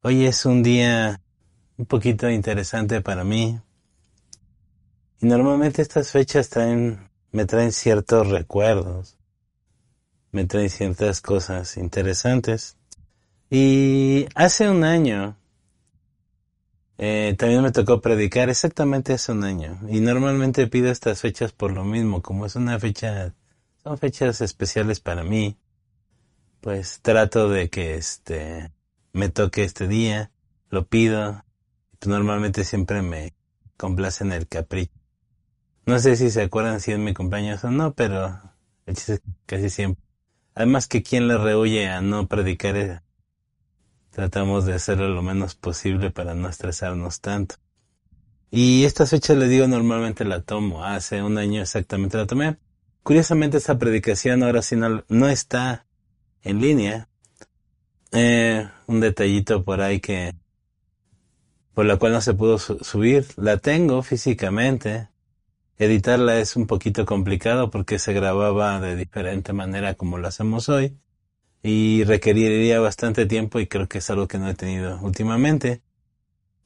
Hoy 0.00 0.26
es 0.26 0.46
un 0.46 0.62
día 0.62 1.20
un 1.76 1.84
poquito 1.84 2.30
interesante 2.30 3.00
para 3.00 3.24
mí. 3.24 3.60
Y 5.20 5.26
normalmente 5.26 5.82
estas 5.82 6.12
fechas 6.12 6.50
traen, 6.50 7.10
me 7.32 7.46
traen 7.46 7.72
ciertos 7.72 8.28
recuerdos. 8.28 9.18
Me 10.30 10.44
traen 10.44 10.70
ciertas 10.70 11.20
cosas 11.20 11.76
interesantes. 11.76 12.76
Y 13.50 14.28
hace 14.36 14.70
un 14.70 14.84
año, 14.84 15.36
eh, 16.96 17.34
también 17.36 17.62
me 17.62 17.72
tocó 17.72 18.00
predicar 18.00 18.50
exactamente 18.50 19.14
hace 19.14 19.32
un 19.32 19.42
año. 19.42 19.80
Y 19.88 19.98
normalmente 19.98 20.68
pido 20.68 20.92
estas 20.92 21.20
fechas 21.20 21.50
por 21.50 21.72
lo 21.72 21.84
mismo, 21.84 22.22
como 22.22 22.46
es 22.46 22.54
una 22.54 22.78
fecha, 22.78 23.34
son 23.82 23.98
fechas 23.98 24.42
especiales 24.42 25.00
para 25.00 25.24
mí. 25.24 25.58
Pues 26.60 27.00
trato 27.02 27.48
de 27.48 27.68
que 27.68 27.96
este, 27.96 28.70
me 29.18 29.28
toque 29.28 29.64
este 29.64 29.88
día, 29.88 30.30
lo 30.70 30.86
pido. 30.86 31.44
Pues 31.98 32.08
normalmente 32.08 32.62
siempre 32.62 33.02
me 33.02 33.34
complace 33.76 34.22
en 34.22 34.32
el 34.32 34.46
capricho. 34.46 34.92
No 35.86 35.98
sé 35.98 36.14
si 36.14 36.30
se 36.30 36.42
acuerdan 36.42 36.80
si 36.80 36.92
es 36.92 36.98
mi 36.98 37.14
cumpleaños 37.14 37.64
o 37.64 37.70
no, 37.72 37.94
pero 37.94 38.40
casi 39.46 39.70
siempre. 39.70 40.04
Además 40.54 40.86
que 40.86 41.02
quien 41.02 41.26
le 41.26 41.36
rehuye 41.36 41.88
a 41.88 42.00
no 42.00 42.28
predicar, 42.28 43.02
tratamos 44.10 44.66
de 44.66 44.74
hacerlo 44.74 45.08
lo 45.08 45.22
menos 45.22 45.56
posible 45.56 46.10
para 46.10 46.34
no 46.34 46.48
estresarnos 46.48 47.20
tanto. 47.20 47.56
Y 48.50 48.84
estas 48.84 49.10
fechas, 49.10 49.36
le 49.36 49.48
digo, 49.48 49.66
normalmente 49.66 50.24
la 50.24 50.42
tomo. 50.42 50.84
Hace 50.84 51.22
un 51.22 51.38
año 51.38 51.60
exactamente 51.60 52.16
la 52.16 52.26
tomé. 52.26 52.58
Curiosamente 53.02 53.56
esa 53.56 53.78
predicación 53.78 54.42
ahora 54.42 54.62
sí 54.62 54.76
no 54.76 55.28
está 55.28 55.86
en 56.42 56.60
línea. 56.60 57.08
Eh, 58.12 58.68
un 58.86 59.00
detallito 59.00 59.64
por 59.64 59.80
ahí 59.80 60.00
que 60.00 60.34
por 61.74 61.86
la 61.86 61.96
cual 61.96 62.12
no 62.12 62.20
se 62.20 62.34
pudo 62.34 62.58
su- 62.58 62.78
subir. 62.80 63.26
La 63.36 63.58
tengo 63.58 64.02
físicamente. 64.02 65.08
Editarla 65.78 66.40
es 66.40 66.56
un 66.56 66.66
poquito 66.66 67.06
complicado 67.06 67.70
porque 67.70 67.98
se 67.98 68.12
grababa 68.14 68.80
de 68.80 68.96
diferente 68.96 69.52
manera 69.52 69.94
como 69.94 70.18
lo 70.18 70.28
hacemos 70.28 70.68
hoy 70.68 70.98
y 71.62 72.04
requeriría 72.04 72.80
bastante 72.80 73.26
tiempo 73.26 73.60
y 73.60 73.66
creo 73.68 73.88
que 73.88 73.98
es 73.98 74.10
algo 74.10 74.28
que 74.28 74.38
no 74.38 74.48
he 74.50 74.54
tenido 74.54 75.00
últimamente. 75.02 75.82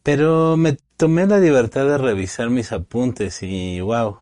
Pero 0.03 0.57
me 0.57 0.77
tomé 0.97 1.27
la 1.27 1.39
libertad 1.41 1.87
de 1.87 1.99
revisar 1.99 2.51
mis 2.51 2.73
apuntes 2.73 3.43
y 3.43 3.81
wow. 3.81 4.21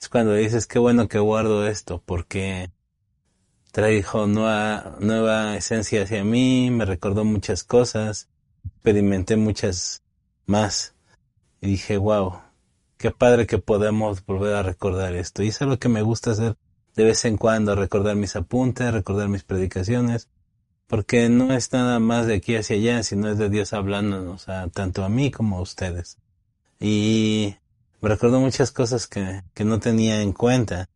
Es 0.00 0.08
cuando 0.08 0.34
dices 0.34 0.66
qué 0.66 0.78
bueno 0.78 1.08
que 1.08 1.18
guardo 1.18 1.66
esto 1.68 2.02
porque 2.06 2.70
trajo 3.72 4.26
nueva, 4.26 4.96
nueva 5.00 5.56
esencia 5.56 6.02
hacia 6.02 6.24
mí, 6.24 6.70
me 6.70 6.84
recordó 6.84 7.24
muchas 7.24 7.64
cosas, 7.64 8.28
experimenté 8.64 9.36
muchas 9.36 10.02
más 10.46 10.94
y 11.60 11.68
dije, 11.68 11.96
wow, 11.96 12.40
qué 12.98 13.10
padre 13.10 13.46
que 13.46 13.58
podemos 13.58 14.24
volver 14.24 14.54
a 14.54 14.62
recordar 14.62 15.14
esto. 15.16 15.42
Y 15.42 15.48
es 15.48 15.60
algo 15.62 15.78
que 15.78 15.88
me 15.88 16.02
gusta 16.02 16.32
hacer 16.32 16.56
de 16.94 17.04
vez 17.04 17.24
en 17.24 17.38
cuando, 17.38 17.74
recordar 17.74 18.14
mis 18.14 18.36
apuntes, 18.36 18.92
recordar 18.92 19.28
mis 19.28 19.44
predicaciones, 19.44 20.28
porque 20.86 21.30
no 21.30 21.54
es 21.54 21.72
nada 21.72 21.98
más 21.98 22.26
de 22.26 22.34
aquí 22.34 22.54
hacia 22.54 22.76
allá, 22.76 23.02
sino 23.02 23.30
es 23.30 23.38
de 23.38 23.48
Dios 23.48 23.72
hablándonos 23.72 24.48
a, 24.50 24.68
tanto 24.68 25.02
a 25.02 25.08
mí 25.08 25.30
como 25.30 25.56
a 25.56 25.62
ustedes. 25.62 26.18
Y 26.78 27.56
me 28.02 28.10
recordó 28.10 28.40
muchas 28.40 28.70
cosas 28.72 29.06
que, 29.06 29.42
que 29.54 29.64
no 29.64 29.80
tenía 29.80 30.20
en 30.20 30.32
cuenta. 30.32 30.90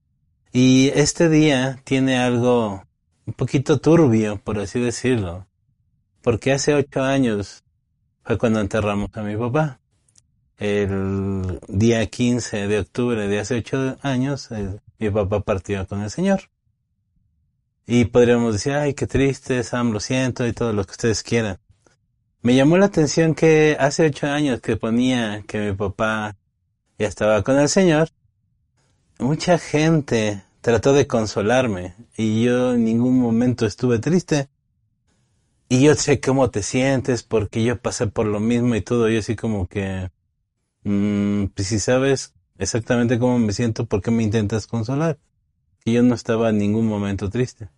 Y 0.59 0.89
este 0.94 1.28
día 1.28 1.78
tiene 1.84 2.17
algo 2.17 2.83
un 3.27 3.34
poquito 3.34 3.77
turbio, 3.77 4.41
por 4.43 4.59
así 4.59 4.81
decirlo, 4.81 5.47
porque 6.22 6.50
hace 6.50 6.72
ocho 6.72 7.03
años 7.03 7.62
fue 8.22 8.39
cuando 8.39 8.61
enterramos 8.61 9.11
a 9.12 9.22
mi 9.22 9.37
papá. 9.37 9.81
El 10.56 11.61
día 11.69 12.06
15 12.06 12.69
de 12.69 12.78
octubre 12.78 13.28
de 13.28 13.39
hace 13.39 13.56
ocho 13.56 13.99
años, 14.00 14.49
mi 14.99 15.11
papá 15.11 15.41
partió 15.41 15.87
con 15.87 16.00
el 16.00 16.09
Señor. 16.09 16.45
Y 17.87 18.06
podríamos 18.06 18.55
decir, 18.55 18.72
ay, 18.72 18.95
qué 18.95 19.06
triste, 19.06 19.62
Sam, 19.62 19.93
lo 19.93 20.00
siento, 20.00 20.47
y 20.47 20.55
todo 20.55 20.72
lo 20.72 20.87
que 20.87 20.93
ustedes 20.93 21.22
quieran. 21.22 21.59
Me 22.41 22.55
llamó 22.55 22.78
la 22.78 22.87
atención 22.87 23.34
que 23.34 23.77
hace 23.78 24.06
ocho 24.06 24.27
años 24.27 24.62
que 24.62 24.78
ponía 24.78 25.45
que 25.47 25.59
mi 25.59 25.77
papá 25.77 26.34
ya 26.99 27.09
estaba 27.09 27.43
con 27.43 27.59
el 27.59 27.69
Señor, 27.69 28.09
mucha 29.19 29.59
gente 29.59 30.46
trató 30.66 30.93
de 30.93 31.06
consolarme 31.06 31.94
y 32.16 32.43
yo 32.43 32.75
en 32.75 32.84
ningún 32.84 33.21
momento 33.21 33.66
estuve 33.66 34.00
triste. 34.00 34.49
Y 35.69 35.84
yo 35.84 35.94
sé 35.94 36.19
cómo 36.19 36.50
te 36.50 36.65
sientes 36.65 37.22
porque 37.22 37.62
yo 37.62 37.81
pasé 37.81 38.09
por 38.09 38.27
lo 38.27 38.41
mismo 38.41 38.75
y 38.75 38.81
todo. 38.81 39.09
Yo 39.09 39.21
así 39.21 39.37
como 39.37 39.69
que, 39.69 40.10
mm, 40.82 41.44
pues 41.54 41.69
si 41.69 41.78
sabes 41.78 42.34
exactamente 42.59 43.16
cómo 43.21 43.38
me 43.38 43.53
siento, 43.53 43.87
¿por 43.87 44.03
qué 44.03 44.10
me 44.10 44.25
intentas 44.25 44.66
consolar? 44.66 45.19
Que 45.84 45.93
yo 45.93 46.03
no 46.03 46.16
estaba 46.16 46.50
en 46.50 46.59
ningún 46.59 46.88
momento 46.88 47.31
triste. 47.31 47.69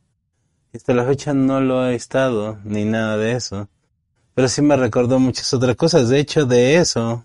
Y 0.72 0.78
hasta 0.78 0.94
la 0.94 1.04
fecha 1.04 1.34
no 1.34 1.60
lo 1.60 1.86
he 1.86 1.94
estado, 1.94 2.58
ni 2.64 2.86
nada 2.86 3.18
de 3.18 3.32
eso. 3.32 3.68
Pero 4.32 4.48
sí 4.48 4.62
me 4.62 4.78
recordó 4.78 5.18
muchas 5.18 5.52
otras 5.52 5.76
cosas. 5.76 6.08
De 6.08 6.20
hecho, 6.20 6.46
de 6.46 6.76
eso 6.76 7.22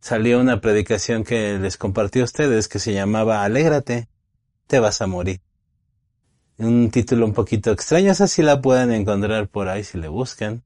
salió 0.00 0.40
una 0.40 0.62
predicación 0.62 1.22
que 1.22 1.58
les 1.58 1.76
compartí 1.76 2.20
a 2.20 2.24
ustedes 2.24 2.66
que 2.66 2.78
se 2.78 2.94
llamaba 2.94 3.44
Alégrate, 3.44 4.08
te 4.66 4.78
vas 4.78 5.00
a 5.00 5.06
morir. 5.06 5.40
Un 6.58 6.90
título 6.90 7.26
un 7.26 7.32
poquito 7.32 7.72
extraño, 7.72 8.12
esa 8.12 8.28
sí 8.28 8.42
la 8.42 8.60
pueden 8.60 8.92
encontrar 8.92 9.48
por 9.48 9.68
ahí 9.68 9.84
si 9.84 9.98
le 9.98 10.08
buscan. 10.08 10.62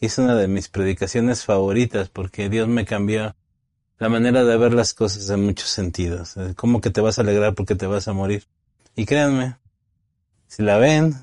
Es 0.00 0.18
una 0.18 0.34
de 0.34 0.48
mis 0.48 0.68
predicaciones 0.68 1.44
favoritas 1.44 2.08
porque 2.08 2.48
Dios 2.48 2.68
me 2.68 2.84
cambió 2.84 3.36
la 3.98 4.08
manera 4.08 4.44
de 4.44 4.56
ver 4.56 4.72
las 4.72 4.94
cosas 4.94 5.28
en 5.30 5.44
muchos 5.44 5.68
sentidos. 5.68 6.36
Eh, 6.36 6.54
¿Cómo 6.56 6.80
que 6.80 6.90
te 6.90 7.00
vas 7.00 7.18
a 7.18 7.22
alegrar 7.22 7.54
porque 7.54 7.74
te 7.74 7.86
vas 7.86 8.08
a 8.08 8.12
morir? 8.12 8.46
Y 8.96 9.04
créanme, 9.04 9.56
si 10.48 10.62
la 10.62 10.78
ven, 10.78 11.14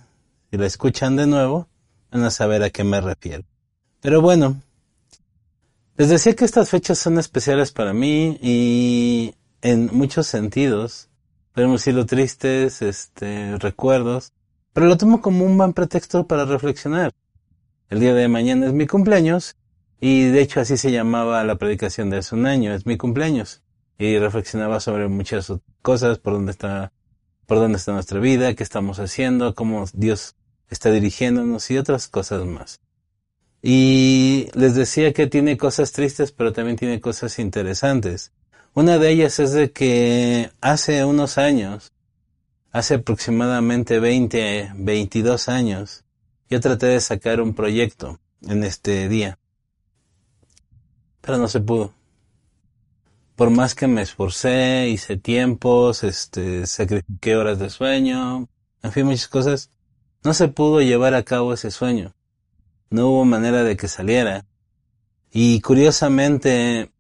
si 0.51 0.57
la 0.57 0.67
escuchan 0.67 1.16
de 1.16 1.28
nuevo, 1.28 1.67
van 2.11 2.23
a 2.23 2.31
saber 2.31 2.63
a 2.63 2.69
qué 2.69 2.84
me 2.84 3.01
refiero. 3.01 3.44
Pero 3.99 4.22
bueno, 4.22 4.61
les 5.97 6.09
decía 6.09 6.35
que 6.35 6.45
estas 6.45 6.69
fechas 6.69 6.99
son 6.99 7.17
especiales 7.17 7.72
para 7.72 7.94
mí 7.94 8.38
y 8.41 9.35
en 9.61 9.89
muchos 9.91 10.28
sentidos, 10.28 11.06
podemos 11.57 11.81
decirlo 11.81 12.06
tristes, 12.06 12.84
este, 12.84 13.57
recuerdos, 13.57 14.31
pero 14.73 14.85
lo 14.85 14.95
tomo 14.95 15.23
como 15.23 15.44
un 15.44 15.57
buen 15.57 15.73
pretexto 15.73 16.28
para 16.28 16.45
reflexionar. 16.45 17.12
El 17.90 18.00
día 18.00 18.13
de 18.13 18.28
mañana 18.28 18.68
es 18.68 18.73
mi 18.73 18.85
cumpleaños 18.85 19.56
y 20.00 20.25
de 20.25 20.40
hecho 20.40 20.59
así 20.59 20.78
se 20.78 20.91
llamaba 20.91 21.44
la 21.44 21.56
predicación 21.56 22.12
de 22.12 22.17
hace 22.17 22.35
un 22.35 22.46
año, 22.46 22.75
es 22.75 22.85
mi 22.85 22.96
cumpleaños. 22.96 23.63
Y 23.97 24.19
reflexionaba 24.19 24.79
sobre 24.79 25.07
muchas 25.07 25.51
cosas, 25.81 26.19
por 26.19 26.34
dónde 26.34 26.51
está, 26.51 26.93
por 27.47 27.58
dónde 27.58 27.79
está 27.79 27.91
nuestra 27.91 28.20
vida, 28.20 28.53
qué 28.53 28.61
estamos 28.61 28.99
haciendo, 28.99 29.55
cómo 29.55 29.85
Dios 29.96 30.35
está 30.70 30.91
dirigiéndonos 30.91 31.72
y 31.72 31.79
otras 31.79 32.08
cosas 32.08 32.46
más. 32.46 32.81
Y 33.64 34.52
les 34.53 34.76
decía 34.76 35.11
que 35.11 35.26
tiene 35.26 35.58
cosas 35.58 35.91
tristes, 35.91 36.31
pero 36.31 36.53
también 36.53 36.78
tiene 36.78 37.02
cosas 37.02 37.40
interesantes. 37.40 38.31
Una 38.78 39.00
de 39.00 39.09
ellas 39.09 39.40
es 39.40 39.53
de 39.53 39.72
que 39.72 40.52
hace 40.62 41.03
unos 41.03 41.40
años, 41.40 41.94
hace 42.72 42.94
aproximadamente 42.94 44.00
20, 44.00 44.74
22 44.76 45.50
años, 45.50 46.06
yo 46.47 46.59
traté 46.59 46.85
de 46.85 47.02
sacar 47.02 47.41
un 47.41 47.56
proyecto 47.56 48.20
en 48.44 48.64
este 48.64 49.09
día. 49.09 49.40
Pero 51.22 51.40
no 51.40 51.47
se 51.47 51.59
pudo. 51.59 51.91
Por 53.35 53.50
más 53.50 53.74
que 53.74 53.88
me 53.88 54.03
esforcé, 54.03 54.88
hice 54.90 55.18
tiempos, 55.18 56.03
este, 56.03 56.68
sacrifiqué 56.68 57.35
horas 57.35 57.58
de 57.58 57.72
sueño, 57.72 58.47
en 58.84 58.91
fin, 58.91 59.08
muchas 59.08 59.28
cosas, 59.28 59.72
no 60.24 60.35
se 60.35 60.50
pudo 60.50 60.82
llevar 60.82 61.16
a 61.16 61.24
cabo 61.24 61.52
ese 61.52 61.72
sueño. 61.72 62.14
No 62.91 63.08
hubo 63.08 63.26
manera 63.26 63.64
de 63.64 63.76
que 63.76 63.88
saliera. 63.88 64.46
Y 65.32 65.62
curiosamente, 65.62 66.91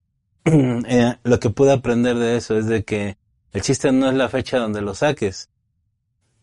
eh, 0.87 1.15
lo 1.23 1.39
que 1.39 1.49
pude 1.49 1.73
aprender 1.73 2.15
de 2.17 2.37
eso 2.37 2.57
es 2.57 2.67
de 2.67 2.83
que 2.83 3.17
El 3.51 3.61
chiste 3.61 3.91
no 3.91 4.09
es 4.09 4.15
la 4.15 4.29
fecha 4.29 4.59
donde 4.59 4.81
lo 4.81 4.93
saques, 4.93 5.49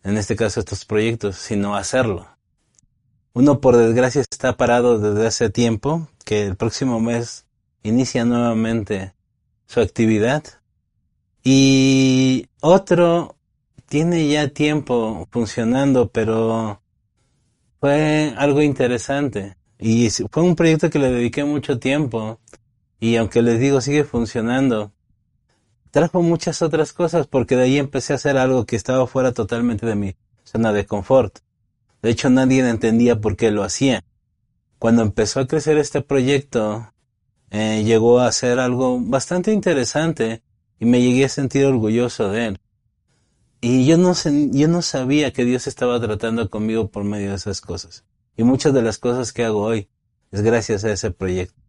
en 0.02 0.16
este 0.16 0.36
caso 0.36 0.60
estos 0.60 0.84
proyectos, 0.84 1.36
sino 1.36 1.76
hacerlo. 1.76 2.26
Uno 3.32 3.60
por 3.60 3.76
desgracia 3.76 4.20
está 4.20 4.56
parado 4.56 4.98
desde 4.98 5.26
hace 5.26 5.50
tiempo, 5.50 6.08
que 6.24 6.42
el 6.42 6.56
próximo 6.56 7.00
mes 7.00 7.46
inicia 7.82 8.24
nuevamente 8.24 9.14
su 9.66 9.80
actividad. 9.80 10.44
Y 11.42 12.48
otro 12.60 13.36
tiene 13.88 14.28
ya 14.28 14.48
tiempo 14.48 15.28
funcionando, 15.30 16.08
pero 16.08 16.80
fue 17.80 18.34
algo 18.36 18.62
interesante. 18.62 19.56
Y 19.78 20.08
fue 20.30 20.42
un 20.42 20.56
proyecto 20.56 20.90
que 20.90 20.98
le 20.98 21.10
dediqué 21.10 21.44
mucho 21.44 21.78
tiempo. 21.78 22.40
Y 23.04 23.16
aunque 23.16 23.42
les 23.42 23.60
digo, 23.60 23.82
sigue 23.82 24.04
funcionando. 24.04 24.90
Trajo 25.90 26.22
muchas 26.22 26.62
otras 26.62 26.94
cosas 26.94 27.26
porque 27.26 27.54
de 27.54 27.64
ahí 27.64 27.76
empecé 27.76 28.14
a 28.14 28.16
hacer 28.16 28.38
algo 28.38 28.64
que 28.64 28.76
estaba 28.76 29.06
fuera 29.06 29.32
totalmente 29.32 29.84
de 29.84 29.94
mi 29.94 30.16
zona 30.42 30.72
de 30.72 30.86
confort. 30.86 31.40
De 32.00 32.08
hecho, 32.08 32.30
nadie 32.30 32.66
entendía 32.66 33.20
por 33.20 33.36
qué 33.36 33.50
lo 33.50 33.62
hacía. 33.62 34.06
Cuando 34.78 35.02
empezó 35.02 35.40
a 35.40 35.46
crecer 35.46 35.76
este 35.76 36.00
proyecto, 36.00 36.94
eh, 37.50 37.82
llegó 37.84 38.20
a 38.20 38.32
ser 38.32 38.58
algo 38.58 38.98
bastante 38.98 39.52
interesante 39.52 40.42
y 40.80 40.86
me 40.86 41.02
llegué 41.02 41.26
a 41.26 41.28
sentir 41.28 41.66
orgulloso 41.66 42.30
de 42.30 42.46
él. 42.46 42.60
Y 43.60 43.84
yo 43.84 43.98
no, 43.98 44.14
yo 44.14 44.68
no 44.68 44.80
sabía 44.80 45.30
que 45.34 45.44
Dios 45.44 45.66
estaba 45.66 46.00
tratando 46.00 46.48
conmigo 46.48 46.88
por 46.88 47.04
medio 47.04 47.28
de 47.28 47.36
esas 47.36 47.60
cosas. 47.60 48.06
Y 48.34 48.44
muchas 48.44 48.72
de 48.72 48.80
las 48.80 48.96
cosas 48.96 49.34
que 49.34 49.44
hago 49.44 49.60
hoy 49.60 49.90
es 50.32 50.40
gracias 50.40 50.84
a 50.84 50.90
ese 50.90 51.10
proyecto. 51.10 51.63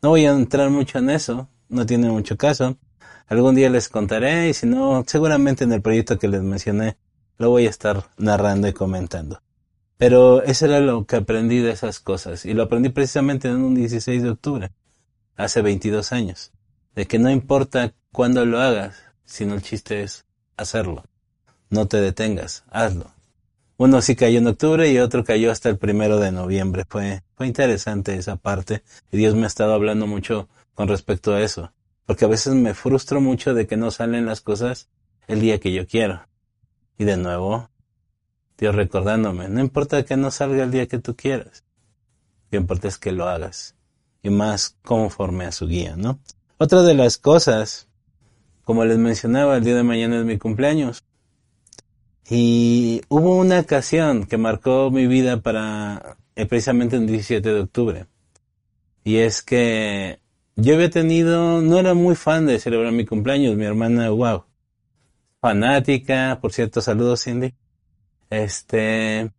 No 0.00 0.10
voy 0.10 0.26
a 0.26 0.30
entrar 0.30 0.70
mucho 0.70 0.98
en 0.98 1.10
eso, 1.10 1.48
no 1.68 1.84
tiene 1.84 2.08
mucho 2.08 2.36
caso. 2.36 2.76
Algún 3.26 3.56
día 3.56 3.68
les 3.68 3.88
contaré 3.88 4.48
y 4.48 4.54
si 4.54 4.66
no, 4.66 5.04
seguramente 5.06 5.64
en 5.64 5.72
el 5.72 5.82
proyecto 5.82 6.18
que 6.18 6.28
les 6.28 6.42
mencioné 6.42 6.96
lo 7.36 7.50
voy 7.50 7.66
a 7.66 7.70
estar 7.70 8.04
narrando 8.16 8.68
y 8.68 8.72
comentando. 8.72 9.42
Pero 9.96 10.42
eso 10.42 10.66
era 10.66 10.80
lo 10.80 11.04
que 11.04 11.16
aprendí 11.16 11.58
de 11.58 11.72
esas 11.72 11.98
cosas 11.98 12.44
y 12.44 12.54
lo 12.54 12.64
aprendí 12.64 12.90
precisamente 12.90 13.48
en 13.48 13.56
un 13.56 13.74
16 13.74 14.22
de 14.22 14.30
octubre, 14.30 14.70
hace 15.36 15.62
22 15.62 16.12
años, 16.12 16.52
de 16.94 17.06
que 17.06 17.18
no 17.18 17.30
importa 17.30 17.92
cuándo 18.12 18.44
lo 18.44 18.60
hagas, 18.60 18.96
sino 19.24 19.54
el 19.54 19.62
chiste 19.62 20.02
es 20.02 20.26
hacerlo. 20.56 21.04
No 21.70 21.86
te 21.86 22.00
detengas, 22.00 22.64
hazlo. 22.70 23.12
Uno 23.80 24.02
sí 24.02 24.16
cayó 24.16 24.38
en 24.38 24.48
octubre 24.48 24.90
y 24.90 24.98
otro 24.98 25.22
cayó 25.22 25.52
hasta 25.52 25.68
el 25.68 25.78
primero 25.78 26.18
de 26.18 26.32
noviembre. 26.32 26.84
Fue, 26.88 27.22
fue 27.36 27.46
interesante 27.46 28.16
esa 28.16 28.34
parte 28.34 28.82
y 29.12 29.18
Dios 29.18 29.36
me 29.36 29.44
ha 29.44 29.46
estado 29.46 29.72
hablando 29.72 30.08
mucho 30.08 30.48
con 30.74 30.88
respecto 30.88 31.32
a 31.32 31.40
eso. 31.40 31.72
Porque 32.04 32.24
a 32.24 32.28
veces 32.28 32.54
me 32.54 32.74
frustro 32.74 33.20
mucho 33.20 33.54
de 33.54 33.68
que 33.68 33.76
no 33.76 33.92
salen 33.92 34.26
las 34.26 34.40
cosas 34.40 34.88
el 35.28 35.40
día 35.40 35.60
que 35.60 35.72
yo 35.72 35.86
quiero. 35.86 36.26
Y 36.98 37.04
de 37.04 37.16
nuevo, 37.16 37.70
Dios 38.58 38.74
recordándome, 38.74 39.48
no 39.48 39.60
importa 39.60 40.04
que 40.04 40.16
no 40.16 40.32
salga 40.32 40.64
el 40.64 40.72
día 40.72 40.88
que 40.88 40.98
tú 40.98 41.14
quieras. 41.14 41.62
Lo 42.46 42.50
que 42.50 42.56
importa 42.56 42.88
es 42.88 42.98
que 42.98 43.12
lo 43.12 43.28
hagas. 43.28 43.76
Y 44.24 44.30
más 44.30 44.76
conforme 44.82 45.44
a 45.44 45.52
su 45.52 45.68
guía, 45.68 45.94
¿no? 45.96 46.18
Otra 46.56 46.82
de 46.82 46.94
las 46.94 47.16
cosas, 47.16 47.86
como 48.64 48.84
les 48.84 48.98
mencionaba, 48.98 49.56
el 49.56 49.62
día 49.62 49.76
de 49.76 49.84
mañana 49.84 50.18
es 50.18 50.24
mi 50.24 50.36
cumpleaños. 50.36 51.04
Y 52.30 53.00
hubo 53.08 53.36
una 53.36 53.60
ocasión 53.60 54.26
que 54.26 54.36
marcó 54.36 54.90
mi 54.90 55.06
vida 55.06 55.40
para 55.40 56.18
eh, 56.36 56.46
precisamente 56.46 56.96
el 56.96 57.06
17 57.06 57.48
de 57.48 57.60
octubre. 57.60 58.06
Y 59.02 59.16
es 59.16 59.42
que 59.42 60.20
yo 60.56 60.74
había 60.74 60.90
tenido, 60.90 61.62
no 61.62 61.78
era 61.78 61.94
muy 61.94 62.16
fan 62.16 62.46
de 62.46 62.58
celebrar 62.58 62.92
mi 62.92 63.06
cumpleaños, 63.06 63.56
mi 63.56 63.64
hermana, 63.64 64.10
wow, 64.10 64.44
fanática, 65.40 66.38
por 66.42 66.52
cierto, 66.52 66.80
saludos 66.80 67.24
Cindy, 67.24 67.54
este, 68.28 69.32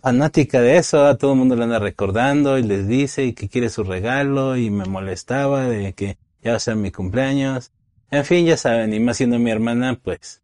fanática 0.00 0.60
de 0.60 0.78
eso, 0.78 1.06
a 1.06 1.16
todo 1.16 1.32
el 1.32 1.38
mundo 1.38 1.56
le 1.56 1.64
anda 1.64 1.78
recordando 1.78 2.58
y 2.58 2.62
les 2.62 2.88
dice 2.88 3.24
y 3.24 3.34
que 3.34 3.48
quiere 3.48 3.68
su 3.70 3.84
regalo 3.84 4.56
y 4.56 4.70
me 4.70 4.86
molestaba 4.86 5.64
de 5.68 5.92
que 5.94 6.18
ya 6.42 6.52
va 6.52 6.56
a 6.56 6.60
ser 6.60 6.76
mi 6.76 6.90
cumpleaños. 6.90 7.72
En 8.10 8.24
fin, 8.24 8.46
ya 8.46 8.56
saben, 8.56 8.92
y 8.92 9.00
más 9.00 9.18
siendo 9.18 9.38
mi 9.38 9.50
hermana, 9.50 9.98
pues 10.02 10.43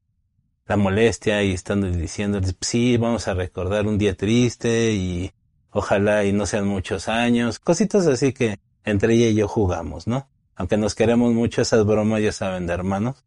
la 0.70 0.76
molestia 0.76 1.42
y 1.42 1.50
estando 1.50 1.90
diciendo, 1.90 2.40
sí, 2.60 2.96
vamos 2.96 3.26
a 3.26 3.34
recordar 3.34 3.88
un 3.88 3.98
día 3.98 4.16
triste 4.16 4.92
y 4.92 5.32
ojalá 5.72 6.24
y 6.24 6.32
no 6.32 6.46
sean 6.46 6.68
muchos 6.68 7.08
años, 7.08 7.58
cositas 7.58 8.06
así 8.06 8.32
que 8.32 8.60
entre 8.84 9.14
ella 9.14 9.26
y 9.30 9.34
yo 9.34 9.48
jugamos, 9.48 10.06
¿no? 10.06 10.28
Aunque 10.54 10.76
nos 10.76 10.94
queremos 10.94 11.32
mucho, 11.32 11.60
esas 11.60 11.84
bromas 11.84 12.22
ya 12.22 12.30
saben 12.30 12.68
de 12.68 12.74
hermanos, 12.74 13.24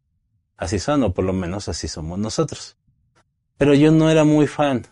así 0.56 0.78
son, 0.78 1.02
o 1.02 1.12
por 1.12 1.26
lo 1.26 1.34
menos 1.34 1.68
así 1.68 1.86
somos 1.86 2.18
nosotros. 2.18 2.78
Pero 3.58 3.74
yo 3.74 3.92
no 3.92 4.08
era 4.08 4.24
muy 4.24 4.46
fan. 4.46 4.86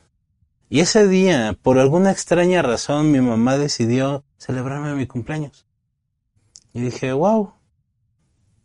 Y 0.69 0.81
ese 0.81 1.09
día, 1.09 1.57
por 1.63 1.79
alguna 1.79 2.11
extraña 2.11 2.61
razón, 2.61 3.13
mi 3.13 3.23
mamá 3.23 3.57
decidió 3.57 4.25
celebrarme 4.37 4.95
mi 4.95 5.07
cumpleaños. 5.07 5.65
Y 6.75 6.83
dije, 6.83 7.15
wow, 7.15 7.55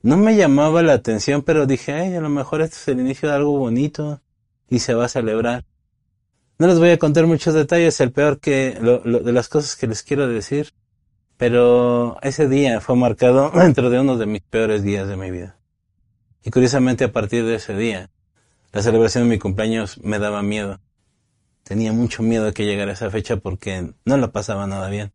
no 0.02 0.18
me 0.18 0.36
llamaba 0.36 0.84
la 0.84 0.94
atención, 0.94 1.42
pero 1.42 1.66
dije, 1.66 1.94
ay, 1.94 2.16
a 2.16 2.22
lo 2.22 2.30
mejor 2.30 2.62
este 2.62 2.76
es 2.76 2.88
el 2.88 3.00
inicio 3.00 3.30
de 3.30 3.36
algo 3.36 3.58
bonito 3.58 4.22
y 4.70 4.80
se 4.80 4.94
va 4.94 5.06
a 5.06 5.10
celebrar. 5.10 5.66
No 6.60 6.68
les 6.68 6.80
voy 6.80 6.90
a 6.90 6.98
contar 6.98 7.28
muchos 7.28 7.54
detalles, 7.54 8.00
el 8.00 8.12
peor 8.12 8.40
que 8.40 8.78
lo, 8.82 9.00
de 9.00 9.32
las 9.32 9.48
cosas 9.48 9.76
que 9.76 9.88
les 9.88 10.04
quiero 10.04 10.28
decir, 10.28 10.74
pero 11.38 12.18
ese 12.22 12.48
día 12.48 12.82
fue 12.82 12.96
marcado 12.96 13.52
dentro 13.56 13.90
de 13.90 14.00
uno 14.00 14.18
de 14.18 14.26
mis 14.26 14.42
peores 14.42 14.84
días 14.84 15.08
de 15.08 15.18
mi 15.18 15.30
vida. 15.32 15.58
Y 16.44 16.50
curiosamente 16.50 17.04
a 17.04 17.12
partir 17.12 17.46
de 17.46 17.56
ese 17.56 17.76
día, 17.76 18.10
la 18.72 18.82
celebración 18.82 19.26
de 19.26 19.30
mi 19.32 19.40
cumpleaños 19.40 20.00
me 20.04 20.20
daba 20.20 20.42
miedo. 20.42 20.80
Tenía 21.64 21.92
mucho 21.92 22.24
miedo 22.24 22.46
de 22.46 22.54
que 22.54 22.66
llegara 22.66 22.94
esa 22.94 23.10
fecha 23.12 23.38
porque 23.38 23.94
no 24.06 24.18
la 24.18 24.32
pasaba 24.32 24.66
nada 24.68 24.90
bien. 24.90 25.12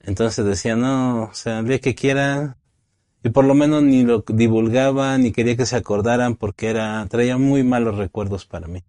Entonces 0.00 0.44
decía, 0.44 0.74
no, 0.74 1.24
o 1.24 1.34
sea, 1.34 1.60
el 1.60 1.80
que 1.80 1.94
quiera, 1.94 2.58
y 3.24 3.30
por 3.30 3.44
lo 3.44 3.54
menos 3.54 3.82
ni 3.82 4.02
lo 4.02 4.24
divulgaba 4.26 5.16
ni 5.18 5.32
quería 5.32 5.56
que 5.56 5.66
se 5.66 5.76
acordaran 5.76 6.36
porque 6.36 6.68
era 6.68 7.06
traía 7.08 7.38
muy 7.38 7.62
malos 7.62 7.96
recuerdos 7.96 8.46
para 8.46 8.66
mí. 8.66 8.82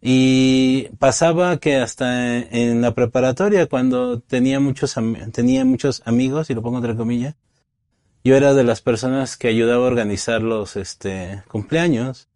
Y 0.00 0.90
pasaba 0.98 1.58
que 1.58 1.76
hasta 1.76 2.38
en 2.38 2.80
la 2.82 2.94
preparatoria 2.94 3.66
cuando 3.66 4.20
tenía 4.20 4.60
muchos 4.60 4.94
tenía 5.32 5.64
muchos 5.64 6.02
amigos 6.04 6.50
y 6.50 6.54
lo 6.54 6.62
pongo 6.62 6.78
entre 6.78 6.94
comillas, 6.94 7.34
yo 8.22 8.36
era 8.36 8.54
de 8.54 8.64
las 8.64 8.80
personas 8.80 9.36
que 9.36 9.48
ayudaba 9.48 9.84
a 9.84 9.88
organizar 9.88 10.42
los 10.42 10.76
este 10.76 11.42
cumpleaños. 11.48 12.28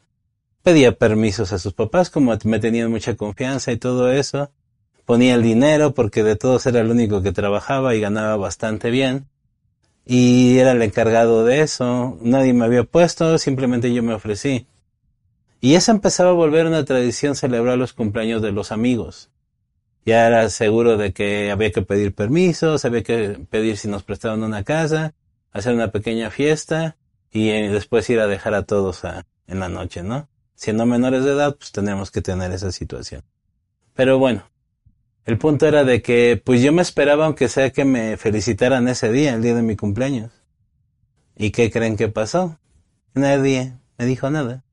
Pedía 0.62 0.92
permisos 0.96 1.52
a 1.52 1.58
sus 1.58 1.74
papás 1.74 2.08
como 2.08 2.36
me 2.44 2.58
tenían 2.60 2.90
mucha 2.90 3.16
confianza 3.16 3.72
y 3.72 3.76
todo 3.76 4.10
eso. 4.10 4.50
Ponía 5.04 5.34
el 5.34 5.42
dinero 5.42 5.92
porque 5.92 6.22
de 6.22 6.36
todos 6.36 6.66
era 6.66 6.80
el 6.80 6.90
único 6.90 7.22
que 7.22 7.32
trabajaba 7.32 7.94
y 7.94 8.00
ganaba 8.00 8.36
bastante 8.36 8.90
bien 8.90 9.26
y 10.04 10.58
era 10.58 10.72
el 10.72 10.82
encargado 10.82 11.44
de 11.44 11.60
eso. 11.60 12.18
Nadie 12.20 12.52
me 12.52 12.64
había 12.64 12.84
puesto, 12.84 13.38
simplemente 13.38 13.92
yo 13.92 14.02
me 14.02 14.14
ofrecí. 14.14 14.66
Y 15.60 15.74
eso 15.74 15.92
empezaba 15.92 16.30
a 16.30 16.34
volver 16.34 16.66
una 16.66 16.84
tradición 16.84 17.36
celebrar 17.36 17.78
los 17.78 17.92
cumpleaños 17.92 18.42
de 18.42 18.52
los 18.52 18.72
amigos. 18.72 19.30
Ya 20.04 20.26
era 20.26 20.48
seguro 20.50 20.96
de 20.96 21.12
que 21.12 21.52
había 21.52 21.70
que 21.70 21.82
pedir 21.82 22.14
permisos, 22.14 22.84
había 22.84 23.04
que 23.04 23.38
pedir 23.48 23.76
si 23.76 23.86
nos 23.86 24.02
prestaban 24.02 24.42
una 24.42 24.64
casa, 24.64 25.14
hacer 25.52 25.74
una 25.74 25.92
pequeña 25.92 26.30
fiesta 26.30 26.96
y 27.30 27.50
eh, 27.50 27.70
después 27.70 28.10
ir 28.10 28.18
a 28.18 28.26
dejar 28.26 28.54
a 28.54 28.64
todos 28.64 29.02
en 29.46 29.60
la 29.60 29.68
noche, 29.68 30.02
¿no? 30.02 30.28
Siendo 30.56 30.86
menores 30.86 31.24
de 31.24 31.32
edad, 31.32 31.56
pues 31.56 31.70
tenemos 31.70 32.10
que 32.10 32.22
tener 32.22 32.50
esa 32.50 32.72
situación. 32.72 33.22
Pero 33.94 34.18
bueno, 34.18 34.50
el 35.24 35.38
punto 35.38 35.66
era 35.66 35.84
de 35.84 36.02
que, 36.02 36.40
pues 36.44 36.62
yo 36.62 36.72
me 36.72 36.82
esperaba, 36.82 37.26
aunque 37.26 37.48
sea 37.48 37.70
que 37.70 37.84
me 37.84 38.16
felicitaran 38.16 38.88
ese 38.88 39.12
día, 39.12 39.34
el 39.34 39.42
día 39.42 39.54
de 39.54 39.62
mi 39.62 39.76
cumpleaños. 39.76 40.32
¿Y 41.36 41.50
qué 41.50 41.70
creen 41.70 41.96
que 41.96 42.08
pasó? 42.08 42.58
Nadie 43.14 43.74
me 43.98 44.06
dijo 44.06 44.30
nada. 44.30 44.64